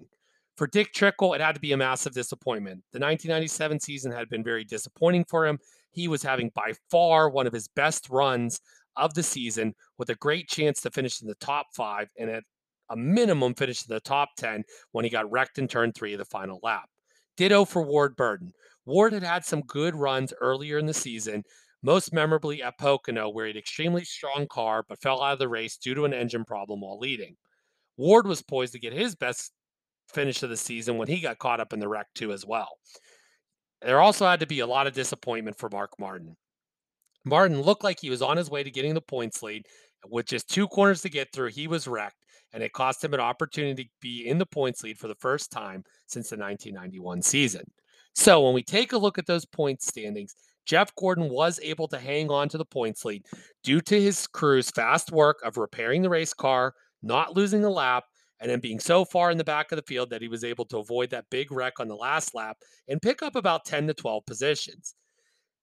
For 0.57 0.67
Dick 0.67 0.93
Trickle, 0.93 1.35
it 1.35 1.41
had 1.41 1.55
to 1.55 1.61
be 1.61 1.73
a 1.73 1.77
massive 1.77 2.15
disappointment. 2.15 2.83
The 2.93 3.01
1997 3.01 3.81
season 3.81 4.13
had 4.13 4.29
been 4.31 4.43
very 4.43 4.65
disappointing 4.65 5.27
for 5.29 5.47
him. 5.47 5.59
He 5.91 6.09
was 6.09 6.23
having 6.23 6.51
by 6.55 6.73
far 6.91 7.29
one 7.29 7.47
of 7.47 7.53
his 7.53 7.69
best 7.69 8.09
runs 8.09 8.61
of 8.97 9.15
the 9.15 9.23
season 9.23 9.75
with 9.99 10.11
a 10.11 10.15
great 10.15 10.49
chance 10.49 10.81
to 10.81 10.91
finish 10.91 11.21
in 11.21 11.29
the 11.29 11.35
top 11.37 11.67
five. 11.75 12.09
And 12.19 12.31
at 12.31 12.45
a 12.91 12.97
minimum 12.97 13.55
finish 13.55 13.87
in 13.87 13.93
the 13.95 14.01
top 14.01 14.31
10 14.39 14.63
when 14.93 15.05
he 15.05 15.11
got 15.11 15.31
wrecked 15.31 15.59
in 15.59 15.69
turn 15.69 15.93
three 15.93 16.13
of 16.13 16.19
the 16.19 16.25
final 16.25 16.61
lap. 16.63 16.89
Ditto 17.37 17.65
for 17.65 17.83
Ward 17.83 18.17
Burton. 18.17 18.53
Ward 18.87 19.13
had 19.13 19.23
had 19.23 19.45
some 19.45 19.63
good 19.63 19.97
runs 19.97 20.33
earlier 20.41 20.79
in 20.79 20.87
the 20.87 20.95
season, 20.95 21.43
most 21.83 22.13
memorably 22.13 22.63
at 22.63 22.79
Pocono, 22.79 23.29
where 23.29 23.47
he 23.47 23.51
had 23.51 23.57
extremely 23.57 24.05
strong 24.05 24.47
car 24.49 24.85
but 24.89 25.01
fell 25.01 25.23
out 25.23 25.35
of 25.35 25.39
the 25.39 25.49
race 25.49 25.77
due 25.77 25.95
to 25.95 26.05
an 26.05 26.15
engine 26.15 26.45
problem 26.45 26.83
while 26.83 26.99
leading. 26.99 27.37
Ward 27.97 28.27
was 28.27 28.43
poised 28.43 28.73
to 28.73 28.79
get 28.79 28.93
his 28.93 29.15
best 29.15 29.53
finish 30.13 30.43
of 30.43 30.51
the 30.51 30.57
season 30.57 30.99
when 30.99 31.09
he 31.09 31.21
got 31.21 31.39
caught 31.39 31.61
up 31.61 31.73
in 31.73 31.81
the 31.81 31.89
wreck, 31.89 32.07
too, 32.15 32.33
as 32.33 32.45
well. 32.45 32.69
There 33.83 34.01
also 34.01 34.27
had 34.27 34.41
to 34.41 34.47
be 34.47 34.61
a 34.61 34.67
lot 34.67 34.87
of 34.87 34.95
disappointment 34.95 35.59
for 35.59 35.69
Mark 35.69 35.91
Martin. 35.99 36.37
Martin 37.25 37.63
looked 37.63 37.85
like 37.85 38.01
he 38.01 38.11
was 38.11 38.23
on 38.23 38.37
his 38.37 38.51
way 38.51 38.63
to 38.63 38.71
getting 38.71 38.95
the 38.95 39.01
points 39.01 39.43
lead. 39.43 39.67
With 40.11 40.27
just 40.27 40.49
two 40.49 40.69
corners 40.69 41.03
to 41.03 41.09
get 41.09 41.33
through, 41.33 41.51
he 41.51 41.67
was 41.67 41.89
wrecked 41.89 42.25
and 42.55 42.63
it 42.63 42.73
cost 42.73 43.05
him 43.05 43.13
an 43.13 43.21
opportunity 43.21 43.85
to 43.85 43.91
be 44.01 44.29
in 44.29 44.39
the 44.39 44.47
points 44.47 44.83
lead 44.83 44.97
for 44.97 45.09
the 45.09 45.17
first 45.17 45.51
time 45.51 45.83
since 46.07 46.31
the 46.31 46.37
1991 46.37 47.21
season. 47.21 47.65
So 48.15 48.43
when 48.43 48.55
we 48.55 48.63
take 48.63 48.93
a 48.93 48.99
look 48.99 49.19
at 49.19 49.27
those 49.27 49.45
point 49.45 49.83
standings, 49.83 50.37
Jeff 50.65 50.95
Gordon 50.95 51.29
was 51.29 51.59
able 51.63 51.89
to 51.89 51.99
hang 51.99 52.31
on 52.31 52.49
to 52.51 52.59
the 52.59 52.65
points 52.65 53.05
lead 53.05 53.25
due 53.65 53.81
to 53.83 54.01
his 54.01 54.27
crew's 54.29 54.71
fast 54.71 55.11
work 55.11 55.41
of 55.45 55.57
repairing 55.57 56.03
the 56.03 56.09
race 56.09 56.33
car, 56.33 56.75
not 57.05 57.37
losing 57.37 57.65
a 57.65 57.71
lap, 57.71 58.05
and 58.41 58.51
then 58.51 58.61
being 58.61 58.81
so 58.81 59.05
far 59.05 59.31
in 59.31 59.39
the 59.39 59.45
back 59.45 59.71
of 59.73 59.77
the 59.77 59.83
field 59.83 60.11
that 60.11 60.23
he 60.23 60.29
was 60.29 60.45
able 60.45 60.65
to 60.67 60.79
avoid 60.79 61.11
that 61.11 61.31
big 61.31 61.53
wreck 61.53 61.81
on 61.81 61.89
the 61.89 61.95
last 61.95 62.35
lap 62.35 62.59
and 62.89 63.01
pick 63.01 63.23
up 63.23 63.37
about 63.37 63.65
10 63.65 63.87
to 63.87 63.95
12 63.95 64.27
positions. 64.27 64.95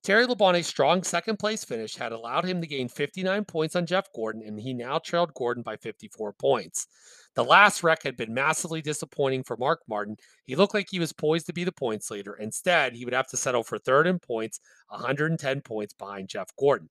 Terry 0.04 0.26
Labonte's 0.26 0.66
strong 0.66 1.04
second 1.04 1.38
place 1.38 1.64
finish 1.64 1.96
had 1.96 2.12
allowed 2.12 2.44
him 2.44 2.60
to 2.60 2.66
gain 2.66 2.90
59 2.90 3.46
points 3.46 3.76
on 3.76 3.86
Jeff 3.86 4.08
Gordon, 4.16 4.42
and 4.44 4.60
he 4.60 4.74
now 4.74 4.98
trailed 4.98 5.32
Gordon 5.36 5.62
by 5.62 5.76
54 5.76 6.34
points. 6.34 6.88
The 7.36 7.44
last 7.44 7.84
wreck 7.84 8.02
had 8.02 8.18
been 8.18 8.34
massively 8.34 8.82
disappointing 8.82 9.44
for 9.44 9.58
Mark 9.58 9.82
Martin. 9.88 10.18
He 10.46 10.56
looked 10.56 10.74
like 10.74 10.88
he 10.90 11.00
was 11.00 11.14
poised 11.14 11.46
to 11.48 11.54
be 11.54 11.64
the 11.64 11.72
points 11.72 12.10
leader. 12.10 12.34
Instead, 12.34 12.96
he 12.96 13.06
would 13.06 13.14
have 13.14 13.28
to 13.28 13.38
settle 13.38 13.64
for 13.64 13.78
third 13.78 14.08
in 14.08 14.18
points, 14.18 14.60
110 14.88 15.62
points 15.62 15.94
behind 15.94 16.30
Jeff 16.30 16.50
Gordon. 16.60 16.90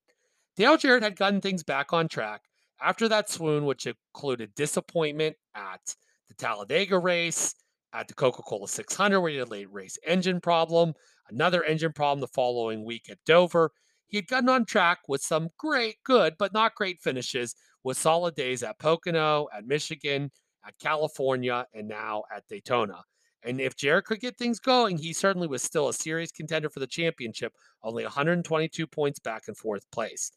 Dale 0.56 0.76
Jarrett 0.76 1.02
had 1.02 1.16
gotten 1.16 1.40
things 1.40 1.64
back 1.64 1.92
on 1.92 2.06
track 2.06 2.42
after 2.82 3.08
that 3.08 3.28
swoon, 3.28 3.64
which 3.64 3.86
included 3.86 4.54
disappointment 4.54 5.36
at 5.54 5.94
the 6.28 6.34
Talladega 6.34 6.98
race, 6.98 7.54
at 7.92 8.08
the 8.08 8.14
Coca 8.14 8.42
Cola 8.42 8.68
600, 8.68 9.20
where 9.20 9.30
he 9.30 9.38
had 9.38 9.48
a 9.48 9.50
late 9.50 9.72
race 9.72 9.98
engine 10.06 10.40
problem, 10.40 10.94
another 11.28 11.62
engine 11.64 11.92
problem 11.92 12.20
the 12.20 12.28
following 12.28 12.84
week 12.84 13.08
at 13.10 13.18
Dover. 13.26 13.72
He 14.06 14.16
had 14.16 14.26
gotten 14.26 14.48
on 14.48 14.64
track 14.64 14.98
with 15.08 15.22
some 15.22 15.50
great, 15.58 15.96
good, 16.04 16.34
but 16.38 16.52
not 16.52 16.74
great 16.74 17.00
finishes 17.00 17.54
with 17.82 17.96
solid 17.96 18.34
days 18.34 18.62
at 18.62 18.78
Pocono, 18.78 19.48
at 19.54 19.66
Michigan, 19.66 20.30
at 20.66 20.78
California, 20.78 21.66
and 21.74 21.88
now 21.88 22.24
at 22.34 22.46
Daytona. 22.48 23.02
And 23.42 23.60
if 23.60 23.76
Jarrett 23.76 24.04
could 24.04 24.20
get 24.20 24.36
things 24.36 24.60
going, 24.60 24.98
he 24.98 25.12
certainly 25.12 25.48
was 25.48 25.62
still 25.62 25.88
a 25.88 25.94
serious 25.94 26.30
contender 26.30 26.68
for 26.68 26.80
the 26.80 26.86
championship, 26.86 27.54
only 27.82 28.02
122 28.02 28.86
points 28.86 29.18
back 29.18 29.44
in 29.48 29.54
fourth 29.54 29.90
place. 29.90 30.30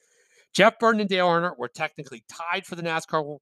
Jeff 0.54 0.78
Burton 0.80 1.02
and 1.02 1.10
Dale 1.10 1.28
Earnhardt 1.28 1.58
were 1.58 1.68
technically 1.68 2.24
tied 2.30 2.66
for 2.66 2.76
the 2.76 2.84
NASCAR 2.84 3.40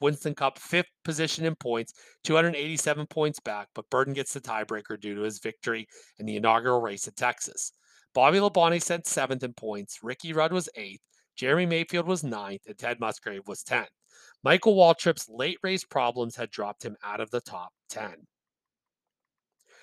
Winston 0.00 0.34
Cup, 0.34 0.58
fifth 0.58 0.90
position 1.04 1.44
in 1.44 1.54
points, 1.56 1.92
287 2.24 3.06
points 3.06 3.40
back, 3.40 3.68
but 3.74 3.88
Burton 3.90 4.14
gets 4.14 4.32
the 4.32 4.40
tiebreaker 4.40 4.98
due 4.98 5.14
to 5.14 5.22
his 5.22 5.38
victory 5.38 5.86
in 6.18 6.26
the 6.26 6.36
inaugural 6.36 6.80
race 6.80 7.06
at 7.06 7.16
Texas. 7.16 7.72
Bobby 8.14 8.38
Labonte 8.38 8.82
sent 8.82 9.06
seventh 9.06 9.44
in 9.44 9.52
points, 9.52 10.00
Ricky 10.02 10.32
Rudd 10.32 10.52
was 10.52 10.68
eighth, 10.74 11.02
Jeremy 11.36 11.66
Mayfield 11.66 12.06
was 12.06 12.24
ninth, 12.24 12.62
and 12.66 12.76
Ted 12.76 12.98
Musgrave 13.00 13.46
was 13.46 13.62
10th. 13.62 13.86
Michael 14.42 14.74
Waltrip's 14.74 15.28
late 15.28 15.58
race 15.62 15.84
problems 15.84 16.36
had 16.36 16.50
dropped 16.50 16.84
him 16.84 16.96
out 17.04 17.20
of 17.20 17.30
the 17.30 17.40
top 17.40 17.70
10. 17.90 18.14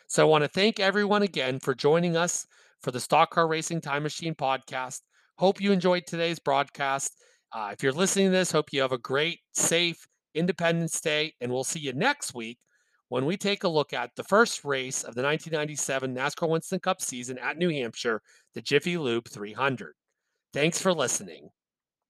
So 0.08 0.24
I 0.24 0.30
want 0.30 0.44
to 0.44 0.50
thank 0.50 0.80
everyone 0.80 1.24
again 1.24 1.60
for 1.60 1.74
joining 1.74 2.16
us 2.18 2.46
for 2.82 2.92
the 2.92 3.00
Stock 3.00 3.32
Car 3.32 3.48
Racing 3.48 3.82
Time 3.82 4.04
Machine 4.04 4.36
podcast. 4.36 5.02
Hope 5.38 5.62
you 5.62 5.72
enjoyed 5.72 6.08
today's 6.08 6.40
broadcast. 6.40 7.16
Uh, 7.54 7.70
if 7.72 7.84
you're 7.84 7.92
listening 7.92 8.28
to 8.28 8.32
this, 8.32 8.52
hope 8.52 8.74
you 8.74 8.82
have 8.82 8.92
a 8.92 8.98
great, 8.98 9.40
safe 9.54 10.08
Independence 10.34 11.00
Day, 11.00 11.34
and 11.40 11.52
we'll 11.52 11.64
see 11.64 11.80
you 11.80 11.94
next 11.94 12.34
week 12.34 12.58
when 13.10 13.26
we 13.26 13.38
take 13.38 13.64
a 13.64 13.70
look 13.70 13.94
at 13.94 14.10
the 14.16 14.24
first 14.24 14.66
race 14.66 15.04
of 15.04 15.14
the 15.14 15.22
1997 15.22 16.16
NASCAR 16.16 16.50
Winston 16.50 16.80
Cup 16.80 17.02
season 17.02 17.38
at 17.38 17.58
New 17.58 17.70
Hampshire, 17.70 18.22
the 18.56 18.62
Jiffy 18.62 18.98
Lube 18.98 19.28
300. 19.30 19.94
Thanks 20.54 20.82
for 20.82 20.92
listening. 20.92 21.50